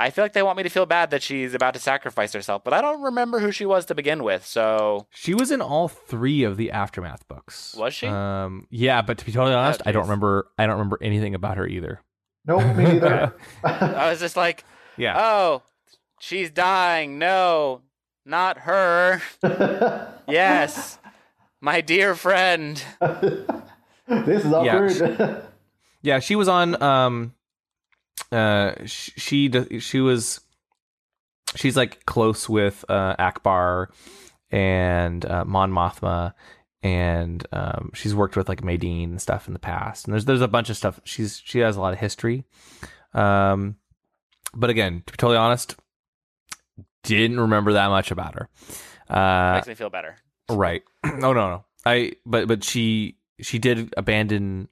[0.00, 2.62] I feel like they want me to feel bad that she's about to sacrifice herself,
[2.64, 4.44] but I don't remember who she was to begin with.
[4.46, 7.74] So She was in all three of the aftermath books.
[7.78, 8.06] Was she?
[8.06, 10.48] Um, yeah, but to be totally honest, I don't remember.
[10.58, 12.00] I don't remember anything about her either.
[12.46, 13.34] No, me neither.
[13.64, 14.64] I was just like,
[14.98, 15.62] Yeah, oh,
[16.20, 17.18] she's dying.
[17.18, 17.82] No,
[18.24, 19.22] not her.
[20.28, 20.98] Yes,
[21.60, 22.82] my dear friend.
[23.00, 25.42] this is awkward.
[26.02, 26.18] yeah.
[26.18, 26.80] She was on.
[26.82, 27.34] Um,
[28.30, 29.50] uh, sh- she
[29.80, 30.40] she was.
[31.56, 33.86] She's like close with uh, Ackbar
[34.50, 36.34] and uh, Mon Mothma,
[36.82, 40.04] and um, she's worked with like Madine and stuff in the past.
[40.06, 41.00] And there's there's a bunch of stuff.
[41.04, 42.44] She's she has a lot of history.
[43.14, 43.76] Um,
[44.54, 45.76] but again, to be totally honest,
[47.02, 48.48] didn't remember that much about her.
[49.08, 50.16] Uh, Makes me feel better.
[50.50, 50.82] Right.
[51.04, 51.64] oh no, no.
[51.86, 54.68] I but but she she did abandon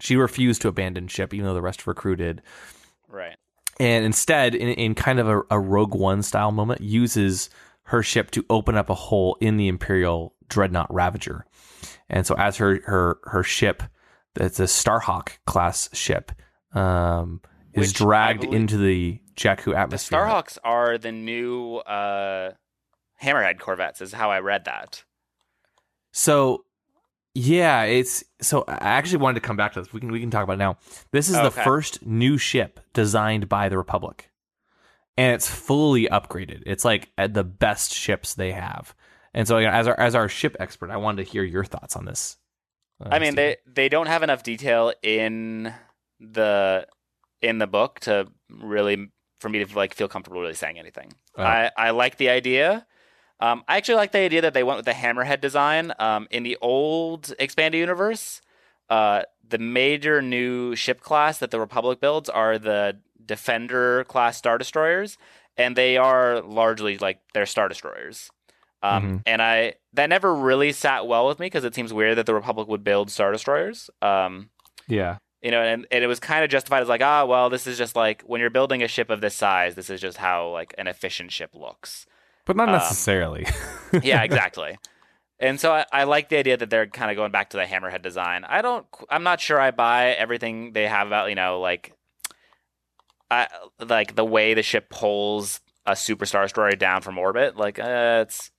[0.00, 2.42] she refused to abandon ship even though the rest of her crew did.
[3.08, 3.36] Right.
[3.80, 7.50] and instead, in, in kind of a, a Rogue One style moment, uses
[7.84, 11.44] her ship to open up a hole in the Imperial dreadnought Ravager.
[12.08, 13.82] And so, as her her her ship,
[14.34, 16.30] that's a Starhawk class ship,
[16.72, 17.40] um,
[17.74, 20.18] is dragged into the Jakku atmosphere.
[20.18, 20.24] The.
[20.24, 22.52] Starhawks are the new uh,
[23.22, 25.04] Hammerhead corvettes, is how I read that.
[26.12, 26.64] So,
[27.34, 28.64] yeah, it's so.
[28.66, 29.92] I actually wanted to come back to this.
[29.92, 30.78] We can we can talk about it now.
[31.12, 34.30] This is the first new ship designed by the Republic,
[35.16, 36.62] and it's fully upgraded.
[36.66, 38.94] It's like uh, the best ships they have.
[39.32, 41.94] And so, yeah, as our as our ship expert, I wanted to hear your thoughts
[41.94, 42.36] on this.
[43.00, 43.36] uh, I mean, Steve.
[43.36, 45.72] they they don't have enough detail in
[46.18, 46.86] the
[47.42, 51.12] in the book to really for me to like feel comfortable really saying anything.
[51.36, 51.42] Oh.
[51.42, 52.86] I I like the idea.
[53.40, 55.92] Um, I actually like the idea that they went with the hammerhead design.
[55.98, 58.42] Um, in the old expanded universe,
[58.90, 64.58] uh, the major new ship class that the Republic builds are the Defender class star
[64.58, 65.16] destroyers,
[65.56, 68.30] and they are largely like they're star destroyers.
[68.82, 69.22] Um, Mhm.
[69.26, 72.34] And I that never really sat well with me because it seems weird that the
[72.34, 73.88] Republic would build star destroyers.
[74.02, 74.50] Um,
[74.88, 77.66] yeah, you know, and, and it was kind of justified as like, ah, well, this
[77.66, 80.50] is just like when you're building a ship of this size, this is just how
[80.50, 82.06] like an efficient ship looks.
[82.44, 83.46] but not um, necessarily.
[84.02, 84.78] Yeah, exactly.
[85.40, 87.64] and so I, I like the idea that they're kind of going back to the
[87.64, 88.44] hammerhead design.
[88.44, 91.92] I don't, I'm not sure I buy everything they have about, you know, like,
[93.30, 93.48] I
[93.78, 97.56] like the way the ship pulls a superstar destroyer down from orbit.
[97.56, 98.50] Like, uh, it's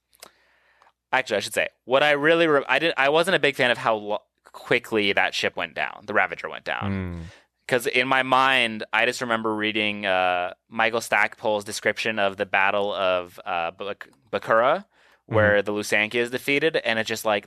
[1.12, 3.70] actually I should say what I really re- I didn't, I wasn't a big fan
[3.70, 4.22] of how lo-
[4.52, 6.04] quickly that ship went down.
[6.06, 7.22] The Ravager went down Mm.
[7.66, 12.92] because in my mind, I just remember reading uh, Michael Stackpole's description of the Battle
[12.92, 14.84] of uh, Bak- Bakura,
[15.26, 17.46] where the Lusankya is defeated, and it's just like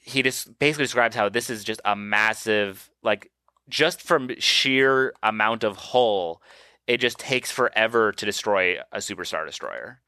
[0.00, 3.30] he just basically describes how this is just a massive, like,
[3.68, 6.42] just from sheer amount of hull,
[6.88, 10.00] it just takes forever to destroy a superstar destroyer.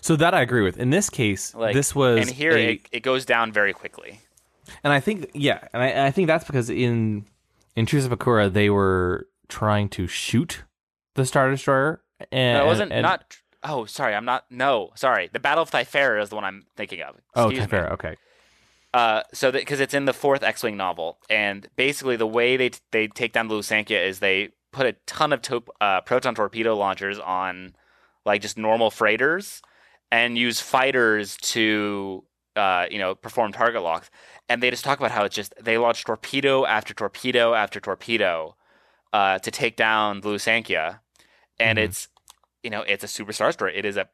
[0.00, 0.76] So that I agree with.
[0.76, 4.20] In this case, Like, this was and here a- it, it goes down very quickly.
[4.84, 7.26] And I think, yeah, and I, I think that's because in
[7.76, 10.64] in Truce of Bakura they were trying to shoot
[11.14, 13.36] the Star Destroyer, and No, it wasn't and- not.
[13.64, 14.44] Oh, sorry, I'm not.
[14.50, 15.30] No, sorry.
[15.32, 17.14] The Battle of Thyferra is the one I'm thinking of.
[17.36, 17.78] Oh, Excuse me.
[17.78, 18.16] Thyferra, okay.
[18.92, 23.06] Uh, so because it's in the fourth X-wing novel, and basically the way they they
[23.08, 27.18] take down the Lusankya is they put a ton of to- uh, proton torpedo launchers
[27.18, 27.74] on
[28.26, 29.62] like just normal freighters,
[30.10, 32.24] and use fighters to
[32.56, 34.10] uh, you know perform target locks.
[34.48, 38.56] And they just talk about how it's just they launch torpedo after torpedo after torpedo
[39.12, 41.00] uh, to take down the Lusankya,
[41.58, 41.84] and Mhm.
[41.84, 42.08] it's
[42.62, 43.76] you know it's a superstar story.
[43.76, 44.08] It is a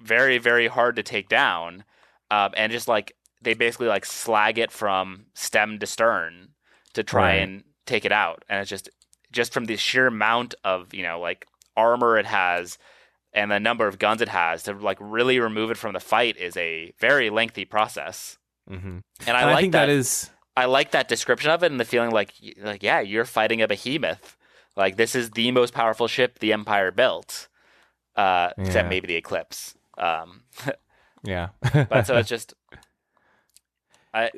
[0.00, 1.84] very very hard to take down,
[2.30, 6.48] um, and just like they basically like slag it from stem to stern
[6.94, 7.42] to try Right.
[7.42, 8.88] and take it out, and it's just
[9.32, 11.46] just from the sheer amount of you know like
[11.76, 12.78] armor it has
[13.38, 16.36] and the number of guns it has to like really remove it from the fight
[16.36, 18.38] is a very lengthy process.
[18.68, 19.86] hmm And I And I, like think that.
[19.86, 22.32] that is I like that description of it and the feeling like
[22.62, 24.36] like yeah, you're fighting a behemoth.
[24.76, 27.48] Like this is the most powerful ship the Empire built,
[28.16, 28.64] uh, Yeah.
[28.64, 29.76] except maybe the Eclipse.
[29.96, 30.42] Um,
[31.22, 31.48] yeah.
[31.88, 32.54] but so it's just
[34.12, 34.30] I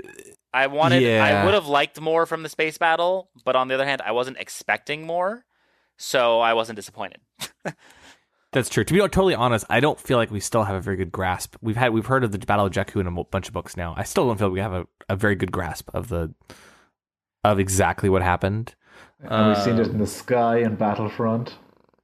[0.53, 3.87] I wanted I would have liked more from the space battle, but on the other
[3.87, 5.45] hand, I wasn't expecting more,
[5.97, 7.21] so I wasn't disappointed.
[8.53, 8.83] That's true.
[8.83, 11.55] To be totally honest, I don't feel like we still have a very good grasp.
[11.63, 13.95] We've had we've heard of the Battle of Jakku in a bunch of books now.
[13.97, 16.35] I still don't feel like we have a, a very good grasp of the
[17.45, 18.75] of exactly what happened.
[19.23, 21.55] And we've seen it Um, in the sky and Battlefront.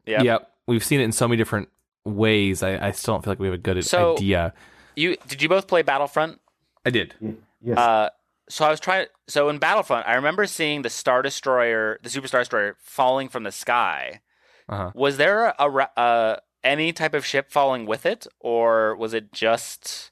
[0.07, 0.23] Yeah.
[0.23, 0.51] Yep.
[0.67, 1.69] We've seen it in so many different
[2.05, 2.63] ways.
[2.63, 4.53] I, I still don't feel like we have a good So- idea.
[4.95, 6.41] You did you both play Battlefront?
[6.85, 7.15] I did.
[7.21, 7.79] Y- Yes.
[7.79, 8.11] Uh,
[8.49, 9.07] so I was trying.
[9.27, 13.51] So in Battlefront, I remember seeing the Star Destroyer, the Superstar Destroyer, falling from the
[13.51, 14.21] sky.
[14.69, 14.91] Uh-huh.
[14.95, 19.33] Was there a, ra- uh, any type of ship falling with it, or was it
[19.33, 20.11] just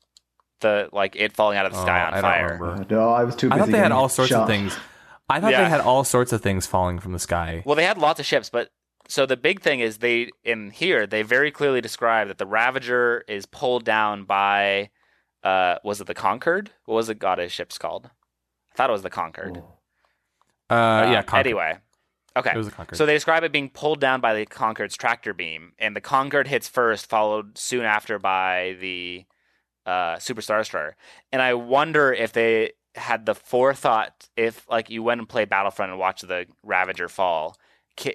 [0.60, 2.86] the like it falling out of the sky Oh, on I don't fire?
[2.90, 3.60] No, I was too busy.
[3.60, 4.42] I thought they had all sorts shot.
[4.42, 4.76] of things.
[5.28, 5.62] I thought Yeah.
[5.64, 7.62] they had all sorts of things falling from the sky.
[7.66, 8.70] Well, they had lots of ships, but
[9.08, 13.24] so the big thing is they in here they very clearly describe that the Ravager
[13.28, 14.90] is pulled down by
[15.42, 16.70] uh was it the Concord?
[16.84, 18.10] What was the goddess ship's called?
[18.72, 19.58] I thought it was the Concord.
[20.70, 21.22] Uh, Uh, yeah.
[21.22, 21.46] Concord.
[21.46, 21.78] Anyway,
[22.36, 22.52] okay.
[22.54, 22.96] it was a Concord.
[22.96, 26.48] So they describe it being pulled down by the Concord's tractor beam, and the Concord
[26.48, 29.24] hits first, followed soon after by the
[29.86, 30.96] uh, Superstar Destroyer.
[31.32, 35.90] And I wonder if they had the forethought, if like you went and played Battlefront
[35.90, 37.56] and watched the Ravager fall,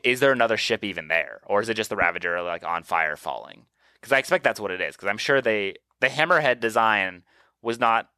[0.03, 3.15] is there another ship even there, or is it just the Ravager like on fire
[3.15, 3.65] falling?
[3.95, 4.95] Because I expect that's what it is.
[4.95, 7.23] Because I'm sure they the Hammerhead design
[7.61, 8.09] was not.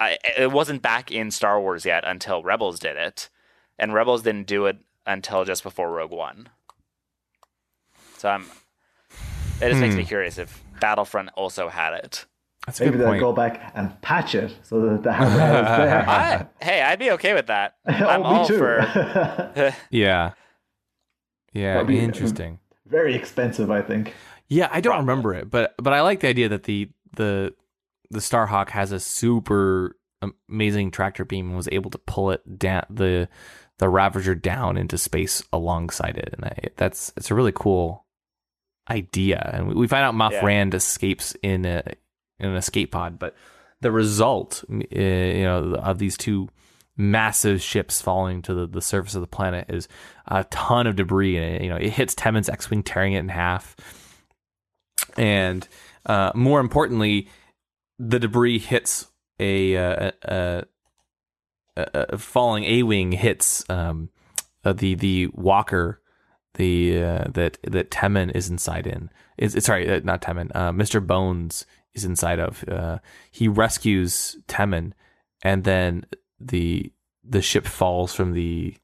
[0.00, 3.30] I, it wasn't back in Star Wars yet until Rebels did it,
[3.78, 6.48] and Rebels didn't do it until just before Rogue One.
[8.18, 8.46] So I'm.
[9.60, 10.08] It just makes me Hmm.
[10.08, 12.26] curious if Battlefront also had it.
[12.66, 13.20] That's Maybe they'll point.
[13.20, 16.08] go back and patch it so that the hammerhead is there.
[16.08, 17.74] I, hey, I'd be okay with that.
[17.86, 18.58] oh, I'm me all too.
[18.58, 19.74] for.
[19.90, 20.32] Yeah.
[21.54, 22.60] Yeah, That'd be- interesting.
[22.86, 24.14] Very expensive, I think.
[24.48, 27.52] Yeah, I don't remember it, but but I like the idea that the the
[28.10, 29.96] the Starhawk has a super
[30.48, 33.28] amazing tractor beam and was able to pull it down the
[33.82, 38.06] the Ravager down into space alongside it, and I, that's it's a really cool
[38.88, 39.50] idea.
[39.52, 40.44] And we, we find out Moff Yeah.
[40.44, 41.82] Rand escapes in a
[42.38, 43.34] in an escape pod, but
[43.80, 46.48] the result, uh, you know, of these two
[46.96, 49.88] massive ships falling to the, the surface of the planet is
[50.28, 53.30] a ton of debris and it, you know it hits Temmin's X-wing tearing it in
[53.30, 53.74] half
[55.16, 55.66] and
[56.04, 57.28] uh, more importantly
[57.98, 59.06] the debris hits
[59.40, 60.64] a, uh, a, a,
[61.76, 64.10] a falling A-wing hits um,
[64.64, 66.00] uh, the the walker
[66.54, 70.70] the uh, that that Temmin is inside in is it's sorry uh, not Temmin uh,
[70.70, 71.04] Mr.
[71.04, 72.98] Bones is inside of uh,
[73.30, 74.92] he rescues Temmin
[75.42, 76.04] and then
[76.38, 76.92] the
[77.24, 78.76] the ship falls from the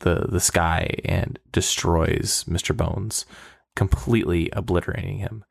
[0.00, 2.76] the the sky and destroys Mr.
[2.76, 3.24] Bones,
[3.74, 5.44] completely obliterating him.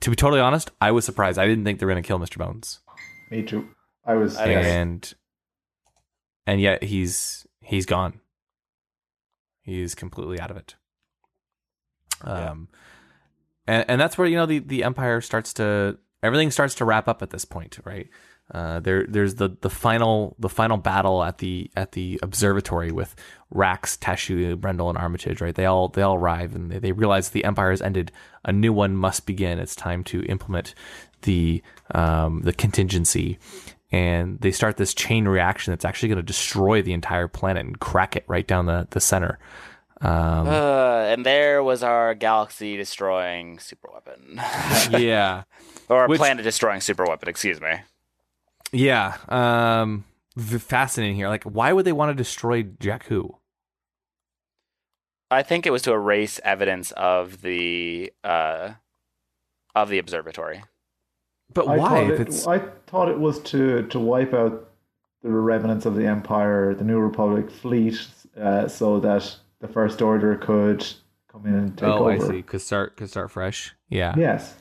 [0.00, 1.38] To be totally honest, I was surprised.
[1.38, 2.38] I didn't think they were going to kill Mr.
[2.38, 2.80] Bones,
[3.30, 3.68] Me too.
[4.04, 4.36] I was.
[4.36, 4.70] I agree.
[4.70, 5.14] and
[6.46, 8.20] and yet he's he's gone.
[9.62, 10.76] He's completely out of it.
[12.22, 12.68] Um,
[13.66, 17.08] and and that's where you know the the empire starts to everything starts to wrap
[17.08, 18.08] up at this point, right?
[18.52, 23.16] Uh, there there's the the final the final battle at the at the observatory with
[23.50, 25.54] Rax, Tashu, Brendol, and Armitage, right?
[25.54, 28.12] They all they all arrive and they, they realize the empire has ended.
[28.44, 29.58] A new one must begin.
[29.58, 30.74] It's time to implement
[31.22, 31.60] the
[31.92, 33.38] um, the contingency,
[33.92, 37.78] and they start this chain reaction that's actually going to destroy the entire planet and
[37.78, 39.38] crack it right down the the center.
[40.00, 44.40] Um, Uh, and there was our galaxy destroying super weapon.
[45.00, 45.44] yeah.
[45.88, 47.74] or Which- planet destroying super weapon, excuse me.
[48.72, 49.16] Yeah.
[49.28, 50.04] Um
[50.36, 51.28] v- fascinating here.
[51.28, 53.36] Like why would they want to destroy Jakku?
[55.30, 58.72] I think it was to erase evidence of the uh,
[59.74, 60.62] of the observatory.
[61.52, 61.88] But I why?
[61.88, 64.70] Thought If it, it's I thought it was to to wipe out
[65.22, 68.06] the remnants of the Empire, the New Republic fleet,
[68.40, 70.86] uh, so that the First Order could
[71.30, 72.10] come in and take Oh, over.
[72.10, 72.42] Oh, I see.
[72.42, 73.74] Could start could start fresh.
[73.88, 74.14] Yeah.
[74.16, 74.54] Yes.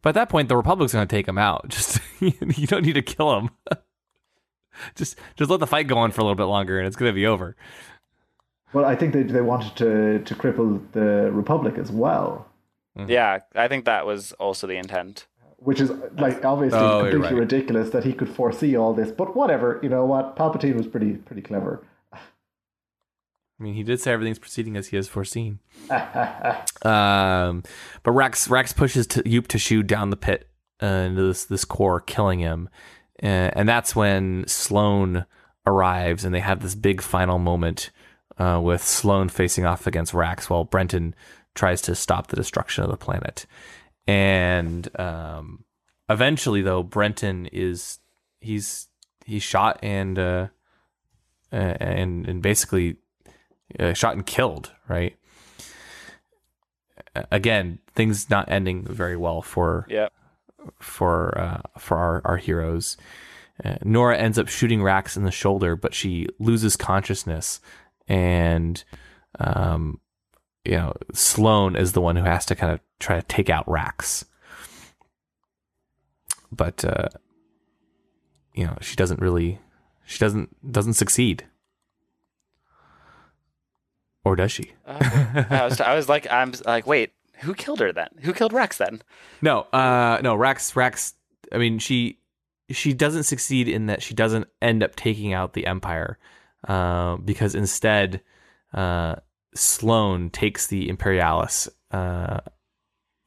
[0.00, 1.68] But at that point the Republic's going to take him out.
[1.68, 3.50] Just you don't need to kill him.
[4.94, 7.10] just just let the fight go on for a little bit longer and it's going
[7.10, 7.56] to be over.
[8.72, 12.46] Well, I think they they wanted to to cripple the Republic as well,
[12.96, 13.10] Mm-hmm.
[13.10, 15.26] Yeah, I think that was also the intent.
[15.60, 17.34] Which is like obviously Oh, completely right.
[17.34, 19.10] ridiculous that he could foresee all this.
[19.10, 20.36] But whatever, you know what?
[20.36, 21.84] Palpatine was pretty pretty clever.
[22.12, 25.58] I mean, he did say everything's proceeding as he has foreseen.
[26.82, 27.64] um,
[28.04, 30.48] but Rax Rax pushes to Yupe down the pit
[30.80, 32.68] uh, into this this core, killing him,
[33.20, 35.26] uh, and that's when Sloane
[35.66, 37.90] arrives, and they have this big final moment
[38.38, 41.14] uh, with Sloane facing off against Rax, while Brentin
[41.56, 43.44] tries to stop the destruction of the planet.
[44.08, 45.64] And um,
[46.08, 47.98] eventually, though, Brentin is
[48.40, 48.88] he's
[49.26, 50.46] he's shot and uh,
[51.52, 52.96] uh, and and basically
[53.78, 55.14] uh, shot and killed, right?
[57.30, 60.08] Again, things not ending very well for Yeah.
[60.80, 62.96] for uh, for our our heroes.
[63.64, 67.60] Uh, Norra ends up shooting Rax in the shoulder, but she loses consciousness,
[68.06, 68.84] and
[69.40, 70.00] um,
[70.68, 73.68] you know Sloane is the one who has to kind of try to take out
[73.68, 74.26] Rax,
[76.52, 77.08] but uh,
[78.54, 79.60] you know she doesn't really
[80.04, 81.46] she doesn't doesn't succeed,
[84.24, 84.72] or does she?
[84.86, 88.08] Uh, I was, I was like, I'm like, wait, who killed her then?
[88.20, 89.00] Who killed Rex then?
[89.40, 90.34] No, uh, no.
[90.34, 91.14] Rax, Rax.
[91.50, 92.18] I mean, she
[92.70, 96.18] she doesn't succeed in that she doesn't end up taking out the Empire,
[96.66, 98.20] uh, because instead,
[98.74, 99.16] uh,
[99.54, 102.40] Sloane takes the Imperialis uh,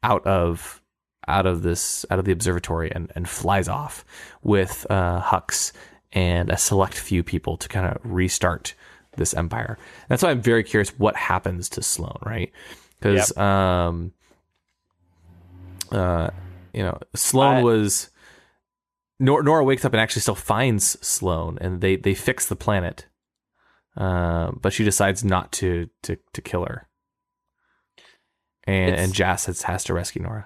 [0.04, 0.82] out of
[1.28, 4.04] out of this out of the observatory and and flies off
[4.44, 5.72] with uh, Hux
[6.12, 8.74] and a select few people to kind of restart
[9.18, 9.78] this empire.
[10.10, 12.52] That's why I'm very curious what happens to Sloane, right?
[13.00, 14.14] Because um,
[15.92, 16.30] uh,
[16.74, 18.10] you know, Sloane I- was
[19.20, 23.06] Nor- Norra wakes up and actually still finds Sloane, and they they fix the planet,
[23.98, 26.88] uh, but she decides not to to to kill her,
[28.66, 30.46] and It's- and Jas has, has to rescue Norra.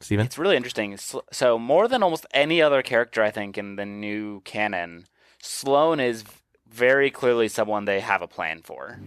[0.00, 0.26] Steven?
[0.26, 0.96] It's really interesting.
[1.32, 5.06] So more than almost any other character, I think, in the new canon,
[5.40, 6.22] Sloane is
[6.68, 8.98] very clearly someone they have a plan for.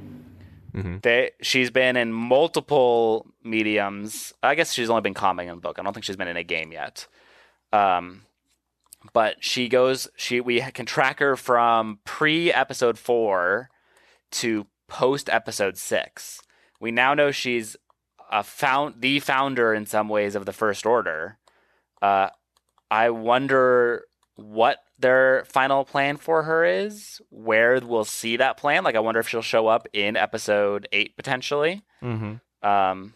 [0.73, 4.33] hmm They she's been in multiple mediums.
[4.41, 5.77] I guess she's only been comic in book.
[5.77, 7.05] I don't think she's been in a game yet.
[7.71, 8.23] Um,
[9.13, 10.07] but she goes.
[10.15, 13.69] She we can track her from pre episode four
[14.31, 16.41] to post episode six.
[16.79, 17.75] We now know she's
[18.31, 21.37] a found the founder in some ways of the First Order.
[22.01, 22.29] Uh,
[22.91, 24.03] I wonder
[24.35, 27.21] what their final plan for her is.
[27.29, 28.83] Where we'll see that plan.
[28.83, 31.81] Like, I wonder if she'll show up in episode eight potentially.
[32.01, 33.13] hmm Um,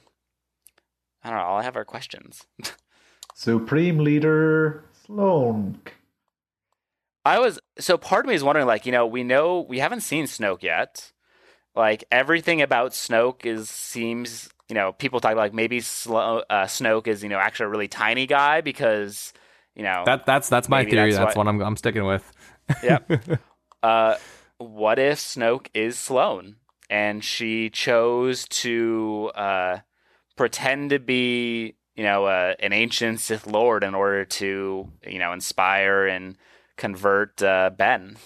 [1.26, 1.44] I don't know.
[1.46, 2.46] All I have are questions.
[3.36, 5.80] Supreme Leader Sloane.
[7.26, 10.02] I was so part of me is wondering, like, you know, we know we haven't
[10.02, 11.12] seen Snoke yet.
[11.76, 16.66] Like everything about Snoke is seems, you know, people talk about like maybe Slo- uh,
[16.66, 19.34] Snoke is, you know, actually a really tiny guy because,
[19.76, 21.12] you know, That that's that's my theory.
[21.12, 22.30] that's That's, what- what I'm I'm sticking with.
[22.84, 23.40] Yep.
[23.84, 24.16] uh,
[24.58, 26.56] what if Snoke is Sloane
[26.90, 29.80] and she chose to uh,
[30.38, 35.32] pretend to be, you know, uh, an ancient Sith Lord in order to, you know,
[35.34, 36.36] inspire and
[36.78, 38.18] convert uh, Ben?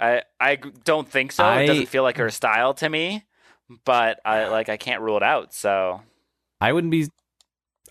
[0.00, 1.44] I don't think so.
[1.44, 3.24] I- It doesn't feel like her style to me,
[3.84, 5.54] but I like I can't rule it out.
[5.54, 6.00] So
[6.60, 7.08] I wouldn't be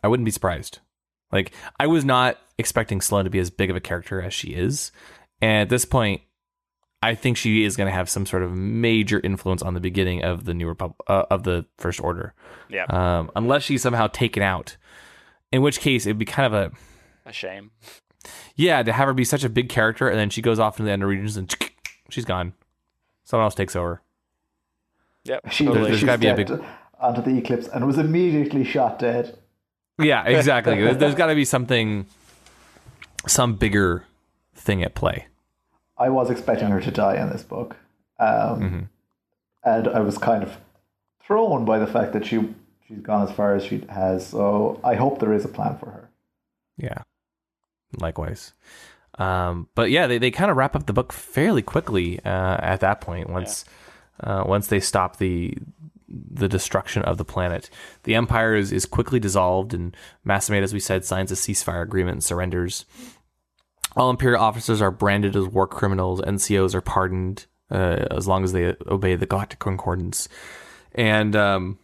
[0.03, 0.79] I wouldn't be surprised.
[1.31, 4.49] Like I was not expecting Sloane to be as big of a character as she
[4.49, 4.91] is.
[5.41, 6.21] And at this point,
[7.03, 10.23] I think she is going to have some sort of major influence on the beginning
[10.23, 12.33] of the new Repub- uh, of the First Order.
[12.69, 14.77] yeah, Um, unless she's somehow taken out.
[15.51, 16.71] In which case, it'd be kind of a
[17.25, 17.71] a shame.
[18.55, 20.85] yeah to have her be such a big character, and then she goes off into
[20.87, 21.53] the Ender regions and
[22.09, 22.53] she's gone.
[23.23, 24.01] Someone else takes over.
[25.25, 25.87] Yep, She, totally.
[25.89, 26.63] There's she gotta be a big-
[26.99, 29.37] onto the eclipse and was immediately shot dead.
[29.99, 30.75] Yeah, exactly.
[30.81, 32.05] there's there's got to be something,
[33.27, 34.05] some bigger
[34.55, 35.27] thing at play.
[36.01, 37.77] I was expecting her to die in this book.
[38.19, 38.79] Um, Mm-hmm.
[39.63, 40.57] And I was kind of
[41.23, 42.37] thrown by the fact that she,
[42.87, 44.25] she's gone as far as she has.
[44.25, 46.09] So I hope there is a plan for her.
[46.77, 47.03] Yeah.
[47.99, 48.53] Likewise.
[49.19, 52.79] Um, but yeah, they, they kind of wrap up the book fairly quickly uh, at
[52.79, 53.29] that point.
[53.29, 53.65] Once
[54.21, 55.55] uh, once they stop the
[56.07, 57.69] the destruction of the planet,
[58.03, 61.83] the empire is, is quickly dissolved, and Mas Amedda, as we said, signs a ceasefire
[61.83, 62.85] agreement and surrenders.
[63.95, 66.21] All Imperial officers are branded as war criminals.
[66.21, 70.29] NCOs are pardoned uh, as long as they obey the Galactic Concordance.
[70.95, 71.77] And um,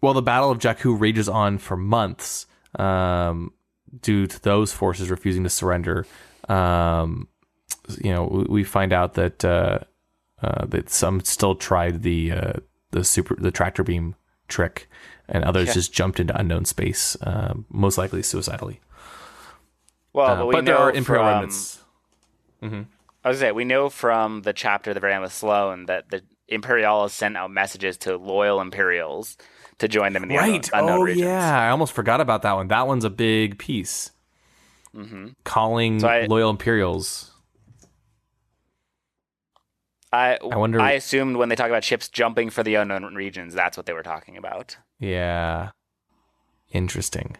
[0.00, 2.46] while the Battle of Jakku rages on for months,
[2.78, 3.52] um,
[4.00, 6.06] due to those forces refusing to surrender,
[6.48, 7.28] um,
[8.00, 9.78] you know, we, we find out that uh,
[10.42, 12.52] uh, that some still tried the uh,
[12.90, 14.14] the super the tractor beam
[14.48, 14.88] trick,
[15.28, 15.74] and others Yeah.
[15.74, 18.80] just jumped into unknown space, uh, most likely suicidally.
[20.12, 21.78] Well, Uh, but, we but there are Imperial from- remnants.
[23.24, 26.22] I was say we know from the chapter the very end with Sloane that the
[26.48, 29.36] Imperials sent out messages to loyal Imperials
[29.78, 30.68] to join them in the Right.
[30.72, 31.22] unknown, unknown oh regions.
[31.26, 32.68] yeah, I almost forgot about that one.
[32.68, 34.10] That one's a big piece.
[34.94, 37.30] hmm Calling So I- loyal Imperials.
[40.12, 43.54] I I wonder- I assumed when they talk about ships jumping for the unknown regions,
[43.54, 44.76] that's what they were talking about.
[44.98, 45.70] Yeah.
[46.70, 47.36] Interesting.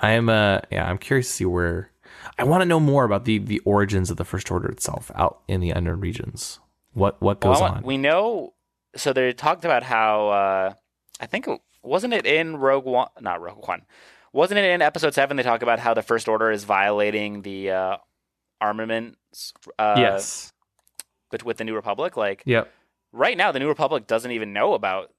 [0.00, 1.90] I am uh yeah, I'm curious to see where
[2.38, 5.40] I want to know more about the the origins of the first order itself out
[5.48, 6.58] in the unknown regions.
[6.92, 7.82] What what goes want- on?
[7.82, 8.52] We know.
[8.96, 10.74] So they talked about how uh,
[11.20, 11.46] I think
[11.82, 13.08] wasn't it in Rogue One?
[13.20, 13.82] Not Rogue One.
[14.32, 15.36] Wasn't it in Episode Seven?
[15.36, 17.96] They talk about how the First Order is violating the uh,
[18.60, 19.52] armaments.
[19.78, 20.52] Uh, yes.
[21.30, 22.72] But with the New Republic, like Yep.
[23.12, 25.12] right now, the New Republic doesn't even know about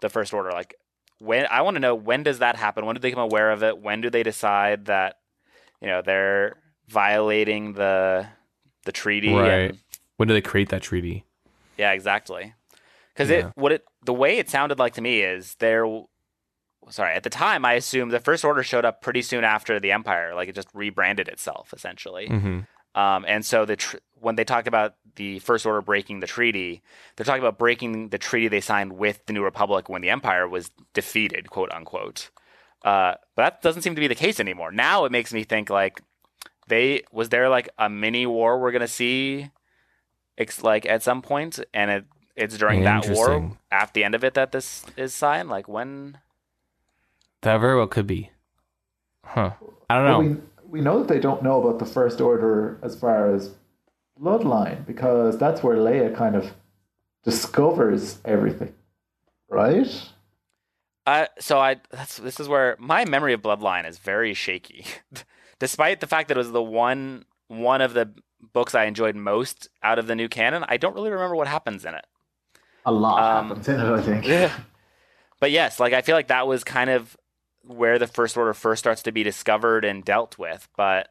[0.00, 0.50] the First Order.
[0.50, 0.74] Like
[1.20, 2.84] when I want to know when does that happen?
[2.84, 3.78] When do they become aware of it?
[3.78, 5.16] When do they decide that
[5.80, 6.56] you know they're
[6.88, 8.26] violating the
[8.84, 9.32] the treaty?
[9.32, 9.70] Right.
[9.70, 9.78] And,
[10.16, 11.24] When do they create that treaty?
[11.78, 12.54] yeah, exactly.
[13.14, 13.36] Because Yeah.
[13.48, 15.84] it what it the way it sounded like to me is there.
[16.88, 19.92] Sorry, at the time I assumed the First Order showed up pretty soon after the
[19.92, 20.34] Empire.
[20.34, 22.26] Like it just rebranded itself essentially.
[22.28, 22.60] Mm-hmm.
[22.94, 26.82] Um, and so the tr- when they talked about the First Order breaking the treaty,
[27.16, 30.48] they're talking about breaking the treaty they signed with the New Republic when the Empire
[30.48, 32.30] was defeated, quote unquote.
[32.84, 34.72] Uh, but that doesn't seem to be the case anymore.
[34.72, 36.00] Now it makes me think like
[36.68, 39.50] they was there like a mini war we're gonna see,
[40.38, 42.04] ex- like at some point, and it
[42.36, 43.58] it's during that war Interesting.
[43.70, 45.48] at the end of it that this is signed.
[45.50, 46.18] Like when?
[47.42, 48.30] That very well could be.
[49.24, 49.52] Huh.
[49.90, 50.20] I don't But know.
[50.20, 50.36] we,
[50.70, 53.54] we know that they don't know about the First Order as far as
[54.20, 56.52] bloodline because that's where Leia kind of
[57.24, 58.74] discovers everything,
[59.48, 59.86] right?
[61.06, 64.84] Uh, so I that's this is where my memory of Bloodline is very shaky,
[65.58, 68.12] despite the fact that it was the one one of the
[68.52, 70.64] books I enjoyed most out of the new canon.
[70.68, 72.06] I don't really remember what happens in it.
[72.86, 74.26] A lot Um, happens in it, I think.
[74.26, 74.52] Yeah.
[75.40, 77.16] But yes, like I feel like that was kind of
[77.64, 80.68] where the First Order first starts to be discovered and dealt with.
[80.76, 81.08] But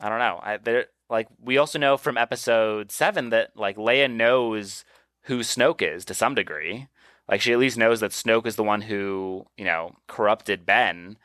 [0.00, 0.40] I don't know.
[0.42, 4.84] I there like we also know from episode seven that like Leia knows
[5.22, 6.88] who Snoke is to some degree.
[7.28, 11.18] Like she at least knows that Snoke is the one who you know corrupted Ben.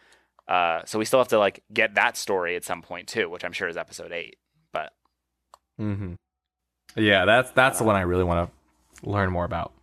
[0.48, 3.46] Uh, so we still have to like get that story at some point too, which
[3.46, 4.38] I'm sure is episode eight.
[4.72, 4.94] But
[5.80, 6.14] Mm-hmm.
[6.96, 9.74] Yeah, that's that's the one I really want to learn more about.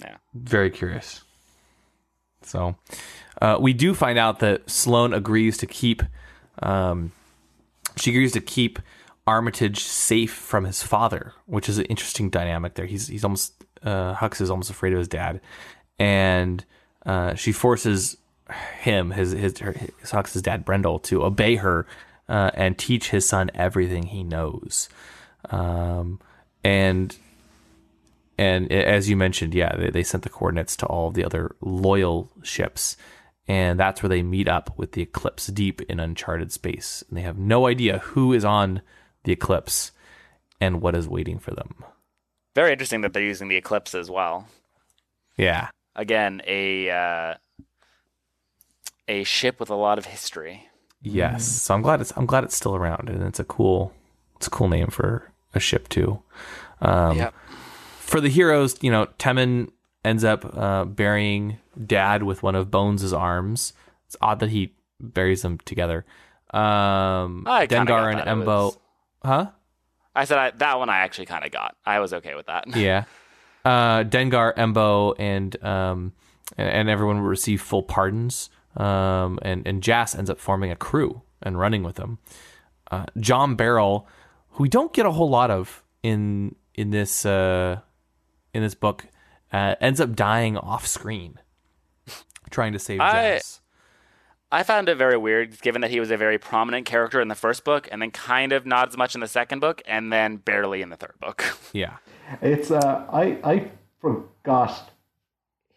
[0.00, 0.16] Yeah.
[0.34, 1.22] Very curious.
[2.50, 2.76] So,
[3.40, 6.02] uh, we do find out that Sloane agrees to keep,
[6.62, 7.12] um,
[7.96, 8.78] she agrees to keep
[9.26, 12.86] Armitage safe from his father, which is an interesting dynamic there.
[12.86, 13.52] He's he's almost
[13.82, 15.40] uh, Hux is almost afraid of his dad,
[15.98, 16.64] and
[17.06, 18.16] uh, she forces
[18.80, 21.86] him, his his, his Hux's dad, Brendol, to obey her
[22.28, 24.88] uh, and teach his son everything he knows.
[25.50, 26.18] Um,
[26.64, 27.16] and
[28.40, 31.54] and as you mentioned, yeah, they, they sent the coordinates to all of the other
[31.60, 32.96] loyal ships,
[33.46, 37.22] and that's where they meet up with the Eclipse deep in uncharted space, and they
[37.22, 38.80] have no idea who is on
[39.24, 39.92] the Eclipse
[40.60, 41.84] and what is waiting for them.
[42.54, 44.46] very interesting that they're using the Eclipse as well.
[45.36, 47.34] Yeah, Again, a uh,
[49.08, 50.68] a ship with a lot of history.
[51.02, 51.44] yes.
[51.46, 53.92] So I'm glad it's I'm glad it's still around, and it's a cool
[54.36, 56.22] it's a cool name for a ship too.
[56.80, 57.34] Um, Yep.
[58.10, 59.70] For the heroes, you know, Temmin
[60.04, 63.72] ends up uh, burying Dad with one of Bones' arms.
[64.06, 66.04] It's odd that he buries them together.
[66.52, 68.20] Um, I Dengar and.
[68.22, 68.78] Embo, was-
[69.24, 69.50] huh?
[70.16, 71.76] I said I, that one I actually kind of got.
[71.86, 72.76] I was okay with that.
[72.76, 73.04] Yeah.
[73.64, 76.12] Uh, Dengar, Embo, and um,
[76.58, 78.50] and, and everyone will receive full pardons.
[78.76, 82.18] Um, and and Jas ends up forming a crew and running with them.
[82.90, 84.08] Uh, Jom Barell,
[84.48, 87.78] who we don't get a whole lot of in in this uh,
[88.52, 89.06] in this book,
[89.52, 91.38] uh, ends up dying off screen,
[92.50, 93.60] trying to save I- Jas.
[94.52, 97.36] I found it very weird, given that he was a very prominent character in the
[97.36, 100.38] first book, and then kind of not as much in the second book, and then
[100.38, 101.44] barely in the third book.
[101.72, 101.98] Yeah.
[102.42, 103.70] It's uh, I I
[104.00, 104.90] forgot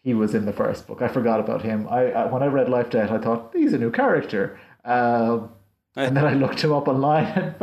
[0.02, 1.02] he was in the first book.
[1.02, 1.86] I forgot about him.
[1.88, 4.58] I, I when I read Life Debt, I thought he's a new character.
[4.84, 5.50] Um,
[5.94, 7.56] and then I looked him up online and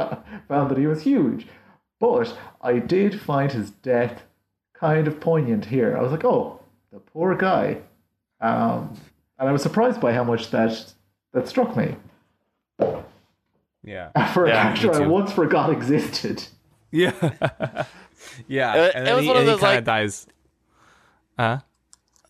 [0.47, 1.45] found that he was huge.
[1.99, 4.23] But I did find his death
[4.81, 5.95] kind of poignant here.
[5.97, 6.59] I was like, oh,
[6.91, 7.77] the poor guy.
[8.41, 8.95] Um,
[9.39, 10.93] and I was surprised by how much that
[11.33, 11.95] that struck me
[13.83, 14.09] Yeah.
[14.33, 16.43] for a Yeah, character I once forgot existed.
[16.93, 17.13] Yeah.
[18.49, 18.75] yeah.
[18.75, 20.27] It- and it then was he, one of and he those, kind like- of dies.
[21.39, 21.59] Huh?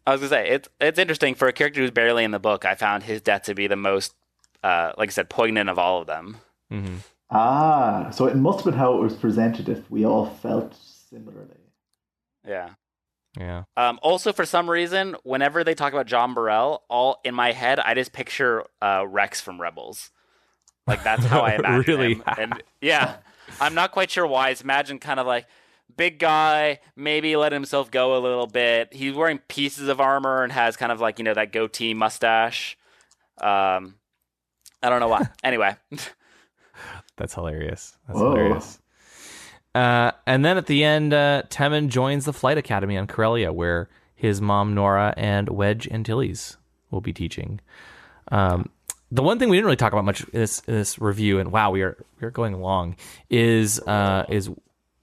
[0.06, 2.64] I was gonna say it's it's interesting for a character who's barely in the book.
[2.66, 4.14] I found his death to be the most,
[4.64, 6.38] uh, like I said, poignant of all of them.
[6.72, 6.96] Mm-hmm.
[7.32, 11.58] Ah, so it must have been how it was presented if we all felt similarly.
[12.48, 12.72] Yeah.
[13.40, 13.64] Yeah.
[13.78, 17.80] Um, also, for some reason, whenever they talk about Jom Barell, all in my head,
[17.80, 20.12] I just picture uh, Rex from Rebels.
[20.86, 22.14] Like that's how I imagine Really?
[22.16, 22.24] him.
[22.38, 23.18] And yeah,
[23.62, 24.50] I'm not quite sure why.
[24.50, 25.48] It's imagine kind of like
[25.96, 28.94] big guy, maybe let himself go a little bit.
[28.94, 32.78] He's wearing pieces of armor and has kind of like you know that goatee mustache.
[33.40, 33.96] Um,
[34.84, 35.28] I don't know why.
[35.44, 35.76] anyway,
[37.16, 37.96] That's hilarious.
[38.08, 38.32] That's Whoa.
[38.32, 38.80] hilarious.
[39.74, 43.90] Uh, and then at the end, uh, Temmin joins the flight academy on Corellia, where
[44.16, 46.58] his mom Norra and Wedge Antilles
[46.90, 47.60] will be teaching.
[48.32, 48.70] Um,
[49.12, 51.52] the one thing we didn't really talk about much in this in this review, and
[51.52, 52.96] wow, we are we are going long,
[53.30, 54.50] is uh, is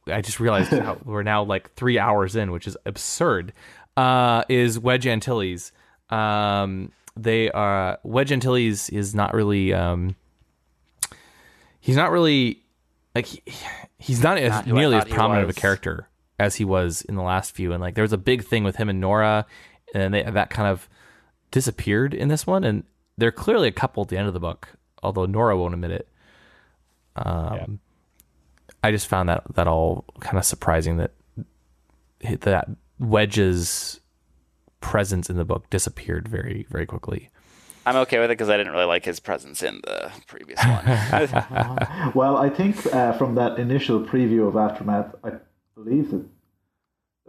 [0.06, 3.52] I just realized how we're now like three hours in, which is absurd.
[3.96, 5.72] Uh, is Wedge Antilles?
[6.10, 9.72] Um, they are Wedge Antilles is not really.
[9.72, 10.16] Um,
[11.80, 12.62] he's not really
[13.18, 13.42] like he,
[13.98, 16.08] he's not Not I nearly as prominent of a character
[16.38, 17.72] as he was in the last few.
[17.72, 19.44] And like there was a big thing with him and Norra
[19.92, 20.88] and they, that kind of
[21.50, 22.62] disappeared in this one.
[22.62, 22.84] And
[23.16, 24.68] they're clearly a couple at the end of the book
[25.02, 26.08] although Norra won't admit it.
[27.16, 27.80] Um
[28.84, 31.10] I just found that that all kind of surprising that
[32.20, 32.68] that
[33.00, 34.00] Wedge's
[34.80, 37.30] presence in the book disappeared very very quickly
[37.89, 42.12] I'm okay with it because I didn't really like his presence in the previous one.
[42.15, 45.32] Well, I think uh, from that initial preview of Aftermath, I
[45.74, 46.24] believe that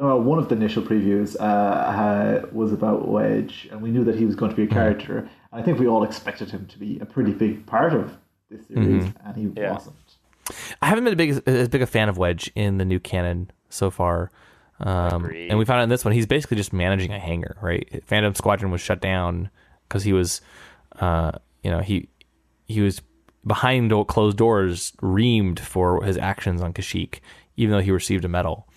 [0.02, 4.26] uh, one of the initial previews uh, was about Wedge, and we knew that he
[4.26, 5.30] was going to be a character.
[5.52, 8.18] I think we all expected him to be a pretty big part of
[8.50, 9.74] this series, and he Yeah.
[9.74, 9.96] wasn't.
[10.82, 13.52] I haven't been a big as big a fan of Wedge in the new canon
[13.70, 14.32] so far.
[14.80, 18.02] Um, and we found out in this one he's basically just managing a hangar, right?
[18.06, 19.50] Phantom Squadron was shut down
[19.90, 20.40] because he was,
[21.00, 21.32] uh,
[21.64, 22.08] you know, he
[22.66, 23.02] he was
[23.46, 27.20] behind closed doors, reamed for his actions on Kashyyyk,
[27.58, 28.68] even though he received a medal.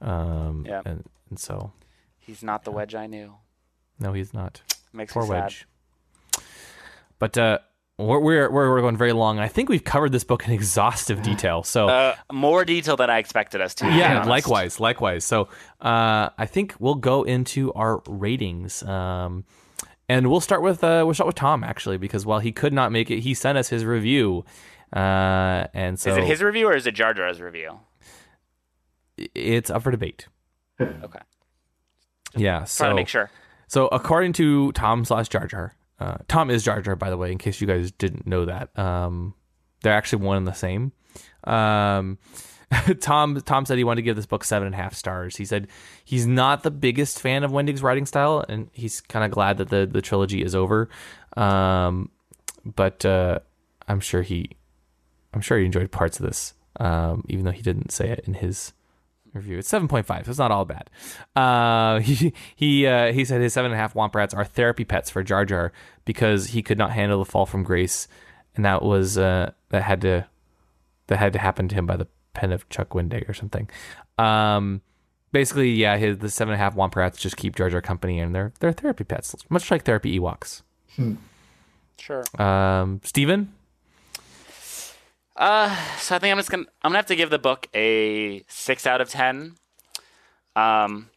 [0.00, 0.86] Um, Yep.
[0.86, 1.72] and, and so
[2.18, 3.34] He's not the wedge I knew.
[3.98, 4.62] no, he's not.
[4.92, 5.42] Makes Poor me sad.
[5.42, 5.66] Wedge.
[7.18, 7.58] But uh,
[7.98, 9.38] we're, we're we're going very long.
[9.38, 11.62] I think we've covered this book in exhaustive detail.
[11.62, 13.86] So Uh, more detail than I expected us to.
[13.86, 15.24] yeah, likewise, likewise.
[15.24, 15.48] So
[15.80, 18.82] uh, I think we'll go into our ratings.
[18.82, 19.44] Um,
[20.12, 22.92] and we'll start with uh, we'll start with Tom actually because while he could not
[22.92, 24.44] make it, he sent us his review.
[24.94, 27.80] Uh, and so Is it his review or is it Jar Jar's review?
[29.34, 30.26] it's up for debate.
[30.80, 31.20] Okay.
[32.34, 33.30] Yeah, so Trying to make sure.
[33.68, 37.30] So according to Tom slash Jar Jar, uh, Tom is Jar Jar, by the way,
[37.30, 38.76] in case you guys didn't know that.
[38.76, 39.34] Um,
[39.82, 40.92] they're actually one and the same.
[41.44, 42.18] Um,
[43.00, 45.36] Tom Tom said he wanted to give this book seven and a half stars.
[45.36, 45.68] He said
[46.04, 49.68] he's not the biggest fan of Wendig's writing style, and he's kind of glad that
[49.68, 50.88] the the trilogy is over.
[51.36, 52.10] Um,
[52.64, 53.40] but uh,
[53.88, 54.50] I'm sure he,
[55.34, 58.34] I'm sure he enjoyed parts of this, um, even though he didn't say it in
[58.34, 58.72] his
[59.34, 59.58] review.
[59.58, 60.88] It's seven point five, so it's not all bad.
[61.36, 64.84] Uh, he he uh, he said his seven and a half womp rats are therapy
[64.84, 65.72] pets for Jar Jar
[66.04, 68.08] because he could not handle the fall from grace,
[68.56, 70.26] and that was uh, that had to
[71.08, 73.68] that had to happen to him by the pen of Chuck Wendig or something.
[74.18, 74.80] Um,
[75.32, 78.20] basically, yeah, his the seven and a half womp rats just keep Jar Jar company,
[78.20, 80.62] and they're they're therapy pets, much like therapy Ewoks.
[81.98, 82.24] Sure.
[82.40, 83.52] Um, Steven?
[85.34, 88.42] Uh, so I think I'm just gonna I'm gonna have to give the book a
[88.48, 89.54] six out of ten.
[90.54, 91.08] Um,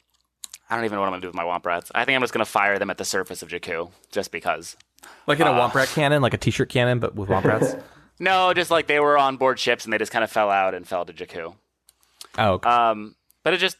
[0.70, 1.92] I don't even know what I'm gonna do with my Womp Rats.
[1.94, 4.78] I think I'm just gonna fire them at the surface of Jakku, just because.
[5.28, 7.76] like in a womp rat cannon, like a t-shirt cannon, but with womp rats.
[8.20, 10.74] No, just like they were on board ships and they just kind of fell out
[10.74, 11.56] and fell to Jakku.
[12.38, 12.70] oh, okay.
[12.70, 13.78] Um, but it just,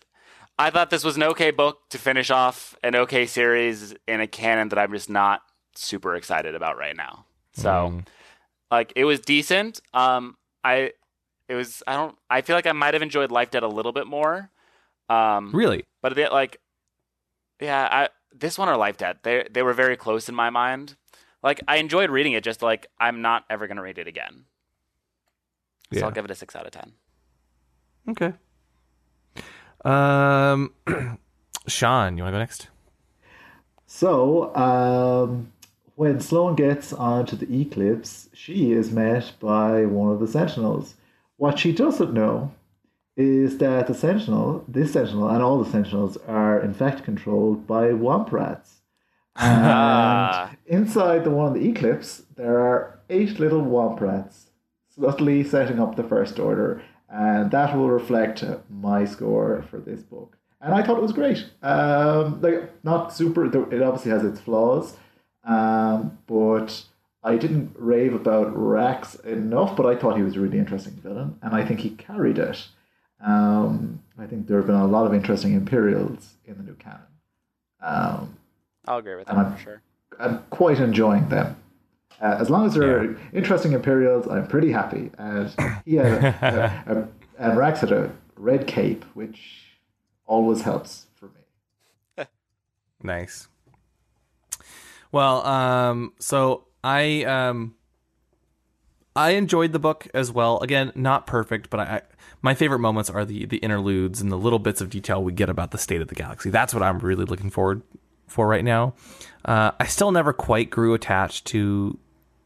[0.60, 4.28] I thought this was an okay book to finish off an okay series in a
[4.28, 5.41] canon that I'm just not
[5.74, 7.26] super excited about right now.
[7.53, 8.02] So,
[8.70, 9.80] like, it was decent.
[9.94, 10.91] Um, I,
[11.48, 13.91] it was, I don't, I feel like I might have enjoyed Life Debt a little
[13.94, 14.49] bit more.
[15.07, 15.86] Um, really?
[16.02, 16.60] but like,
[17.62, 20.95] yeah, I, this one or Life Debt, they they were very close in my mind.
[21.45, 24.45] Like, I enjoyed reading it, just like I'm not ever gonna read it again.
[25.93, 26.05] So Yeah.
[26.05, 26.93] I'll give it a six out of ten.
[28.09, 28.34] Okay.
[29.85, 30.73] Um,
[31.67, 32.69] Sean, you want to go next?
[33.85, 35.51] So, um,
[35.93, 40.95] when Sloane gets onto the Eclipse, she is met by one of the Sentinels.
[41.38, 42.51] What she doesn't know
[43.15, 47.89] is that the Sentinel, this Sentinel, and all the Sentinels are in fact controlled by
[47.89, 48.81] Womp Rats.
[49.36, 50.56] Ah.
[50.68, 54.48] And inside the one on the Eclipse, there are eight little Womp Rats
[54.90, 60.38] subtly setting up the First Order, and that will reflect my score for this book.
[60.62, 61.45] And I thought it was great.
[61.62, 63.45] Um, like not super.
[63.45, 64.95] It obviously has its flaws,
[65.44, 66.84] um, but
[67.24, 69.76] I didn't rave about Rax enough.
[69.76, 72.68] But I thought he was a really interesting villain, and I think he carried it.
[73.24, 77.02] Um, I think there have been a lot of interesting Imperials in the new canon.
[77.82, 78.38] Um,
[78.88, 79.82] I'll agree with that I'm- for sure.
[80.20, 81.57] I'm quite enjoying them.
[82.22, 85.12] Uh, as long as they're interesting Imperials, I'm pretty happy.
[85.18, 85.53] And
[85.84, 87.07] he had a, a, a,
[87.38, 89.78] and Rax had a red cape, which
[90.26, 91.26] always helps for
[92.18, 92.26] me.
[93.03, 93.49] Nice.
[95.12, 97.76] Well, um, so I um,
[99.16, 100.60] I enjoyed the book as well.
[100.60, 102.02] Again, not perfect, but I, I
[102.41, 105.49] my favorite moments are the the interludes and the little bits of detail we get
[105.49, 106.49] about the state of the galaxy.
[106.49, 107.82] That's what I'm really looking forward
[108.27, 108.93] for right now.
[109.43, 111.97] Uh, I still never quite grew attached to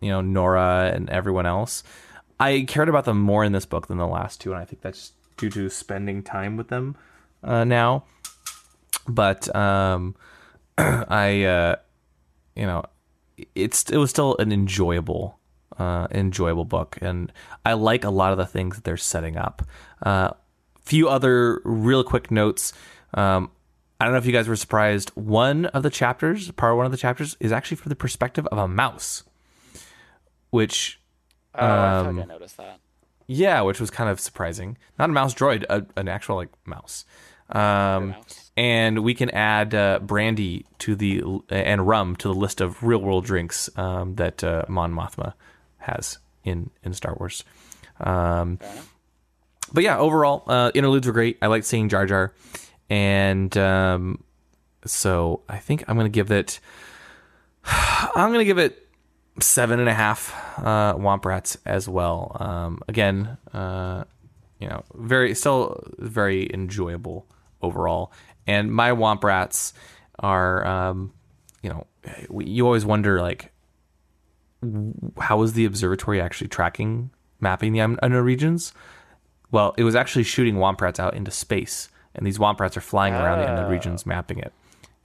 [0.02, 1.84] you know Norra and everyone else.
[2.40, 4.82] I cared about them more in this book than the last two, and I think
[4.82, 6.96] that's due to spending time with them
[7.44, 8.06] uh, now.
[9.08, 10.16] But um,
[10.78, 11.76] I, uh,
[12.56, 12.84] you know,
[13.56, 15.40] it's it was still an enjoyable,
[15.78, 17.32] uh, enjoyable book, and
[17.66, 19.64] I like a lot of the things that they're setting up.
[20.02, 20.32] Uh,
[20.82, 22.74] few other real quick notes.
[23.14, 23.52] Um,
[24.00, 25.10] I don't know if you guys were surprised.
[25.16, 28.58] One of the chapters, part one of the chapters, is actually from the perspective of
[28.58, 29.24] a mouse,
[30.50, 31.00] which
[31.56, 32.80] Oh, I Um, think I noticed that.
[33.28, 34.78] yeah, which was kind of surprising.
[34.98, 37.06] Not a mouse droid, a, an actual like mouse.
[37.52, 38.52] Um, mouse.
[38.56, 43.00] and we can add uh, brandy to the and rum to the list of real
[43.00, 45.34] world drinks um, that uh, Mon Mothma
[45.80, 47.44] has in in Star Wars.
[48.00, 48.60] Um,
[49.74, 51.40] but yeah, overall, uh, interludes were great.
[51.42, 52.34] I liked seeing Jar Jar,
[52.90, 54.24] and um,
[54.86, 56.60] so I think I'm gonna give it.
[57.66, 58.88] I'm gonna give it
[59.40, 62.36] seven and a half uh, Womp Rats as well.
[62.40, 64.04] Um, again, uh,
[64.60, 67.28] you know, very still very enjoyable
[67.62, 68.12] overall.
[68.48, 69.74] And my Womp Rats
[70.18, 71.14] are, um,
[71.62, 71.86] you know,
[72.32, 73.52] you always wonder like,
[75.20, 78.74] how is the observatory actually tracking mapping the unknown regions?
[79.52, 82.82] Well, it was actually shooting Womp Rats out into space and these Womp Rats are
[82.82, 83.70] flying around the end of Oh.
[83.70, 84.54] regions, mapping it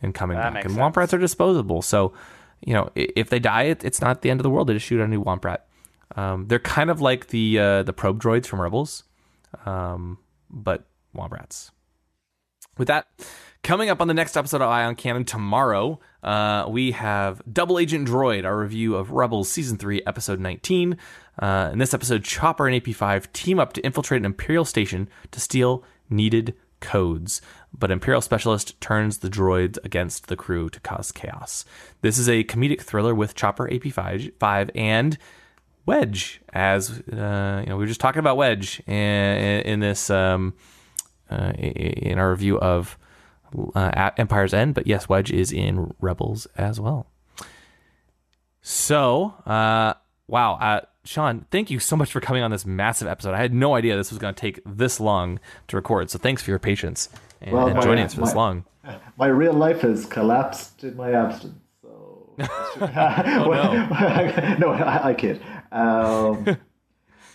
[0.02, 0.64] and coming That back.
[0.64, 2.12] And Womp Rats are disposable, so
[2.64, 4.68] you know if they die, it, it's not the end of the world.
[4.68, 5.66] They just shoot a new Womp Rat.
[6.16, 9.04] Um, they're kind of like the uh, the probe droids from Rebels,
[9.66, 10.18] um,
[10.50, 11.70] but Womp Rats.
[12.76, 13.06] With that,
[13.62, 18.08] coming up on the next episode of Ion Cannon tomorrow, uh, we have Double Agent
[18.08, 20.96] Droid, our review of Rebels Season 3, Episode 19.
[21.40, 25.38] Uh, in this episode, Chopper and AP5 team up to infiltrate an Imperial station to
[25.38, 26.54] steal needed
[26.84, 27.40] codes.
[27.76, 31.64] But Imperial Specialist turns the droids against the crew to cause chaos.
[32.02, 35.18] This is a comedic thriller with Chopper, AP5, and
[35.84, 36.40] Wedge.
[36.52, 40.54] As uh, you know, we were just talking about Wedge in, in this um,
[41.30, 42.96] uh, in our review of
[43.74, 44.74] uh, Empire's End.
[44.74, 47.06] But yes, Wedge is in Rebels as well.
[48.62, 49.94] So, uh,
[50.26, 53.34] wow, uh, Sean, thank you so much for coming on this massive episode.
[53.34, 56.10] I had no idea this was going to take this long to record.
[56.10, 57.08] So thanks for your patience
[57.40, 58.64] and, Well, and my- joining us for this long.
[59.16, 61.54] My real life has collapsed in my absence.
[61.80, 62.46] So no,
[64.58, 65.40] no, I, I kid.
[65.72, 66.46] Um,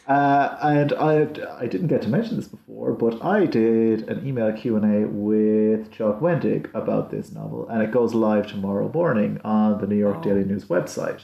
[0.08, 1.28] uh, and I,
[1.60, 5.08] I didn't get to mention this before, but I did an email Q and A
[5.08, 9.98] with Chuck Wendig about this novel, and it goes live tomorrow morning on the New
[9.98, 11.22] York Daily News website.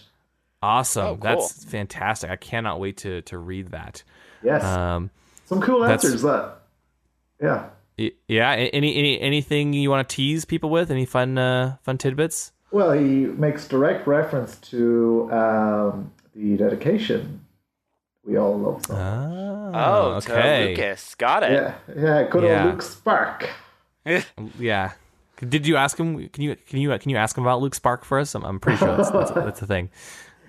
[0.66, 1.06] Awesome.
[1.06, 1.18] Oh, cool.
[1.18, 2.30] That's fantastic.
[2.32, 4.04] I cannot wait to, to read that.
[4.44, 5.12] Yes, Um,
[5.46, 6.22] some cool answers.
[6.24, 6.58] That
[7.42, 7.68] yeah.
[8.28, 8.52] yeah.
[8.52, 10.90] Any, any, anything you want to tease people with?
[10.90, 12.52] Any fun, uh, fun tidbits?
[12.72, 17.42] Well, he makes direct reference to um, the dedication
[18.26, 18.86] we all love.
[18.88, 19.02] So much.
[19.76, 21.16] Ah, Oh, to Lucas.
[21.16, 21.52] Got it.
[21.52, 22.64] Yeah, yeah, good Yeah.
[22.66, 23.50] old Luke Spark.
[24.60, 24.92] Yeah.
[25.48, 26.30] Did you ask him?
[26.30, 28.36] Can you can you can you ask him about Luke Spark for us?
[28.36, 29.90] I'm, I'm pretty sure that's that's, that's the thing.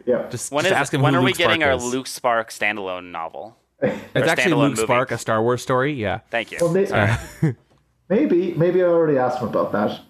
[0.07, 1.93] Yeah, Just, When just is ask him when who are we getting Spark our is.
[1.93, 3.57] Luke Spark standalone novel?
[3.83, 4.83] It's actually Luke movie?
[4.83, 5.93] Spark, a Star Wars story.
[5.93, 6.21] Yeah.
[6.31, 6.59] Thank you.
[6.61, 7.55] well, may-
[8.09, 10.01] maybe, maybe I already asked him about that.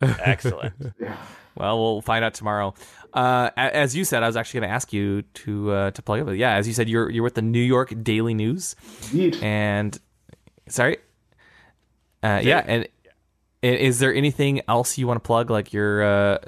[0.20, 0.72] Excellent.
[1.56, 2.72] Well, we'll find out tomorrow.
[3.12, 6.20] Uh, as you said, I was actually going to ask you to uh, to plug
[6.20, 6.24] it.
[6.24, 8.76] But yeah, as you said, you're you're with the New York Daily News,
[9.12, 9.36] Indeed.
[9.42, 9.98] and
[10.68, 10.98] sorry,
[12.22, 12.88] uh, yeah, and i-
[13.62, 16.38] is there anything else you want to plug, like your uh,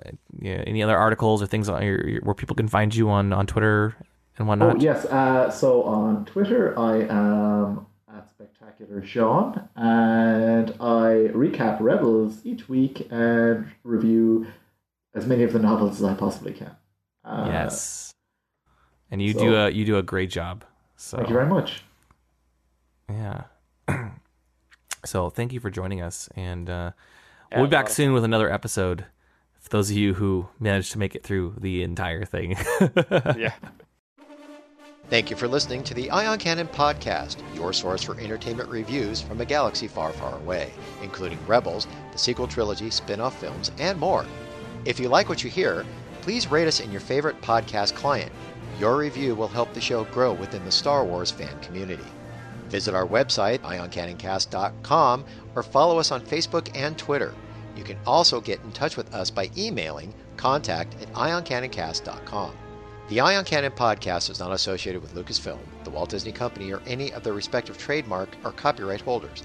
[0.40, 3.46] yeah, any other articles or things on your, where people can find you on on
[3.46, 3.94] Twitter
[4.38, 4.80] and Oh whatnot?
[4.80, 5.04] yes.
[5.06, 13.06] Uh, so on Twitter, I am at Spectacular Sean, and I recap Rebels each week
[13.10, 14.46] and review
[15.14, 16.74] as many of the novels as I possibly can.
[17.24, 18.12] Uh, Yes,
[19.10, 20.64] and you so- do a you do a great job.
[20.96, 21.82] So Thank you very much.
[23.10, 23.42] Yeah.
[25.04, 26.92] so thank you for joining us, and uh,
[27.50, 29.06] Yeah, we'll be back well- soon with another episode.
[29.60, 32.56] For those of you who managed to make it through the entire thing.
[33.36, 33.52] yeah.
[35.08, 39.40] Thank you for listening to the Ion Cannon Podcast, your source for entertainment reviews from
[39.40, 40.72] a galaxy far, far away,
[41.02, 44.24] including Rebels, the sequel trilogy, spin off films, and more.
[44.84, 45.84] If you like what you hear,
[46.22, 48.32] please rate us in your favorite podcast client.
[48.80, 52.02] Your review will help the show grow within the Star Wars fan community.
[52.72, 55.24] Visit our website, ioncanoncast.com,
[55.54, 57.34] or follow us on Facebook and Twitter.
[57.76, 62.56] You can also get in touch with us by emailing contact at ioncanoncast.com.
[63.08, 67.12] The Ion Cannon podcast is not associated with Lucasfilm, the Walt Disney Company, or any
[67.12, 69.42] of their respective trademark or copyright holders.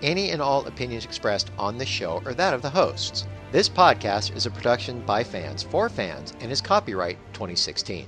[0.00, 3.26] Any and all opinions expressed on this show are that of the hosts.
[3.50, 8.06] This podcast is a production by fans for fans and is copyright 2016.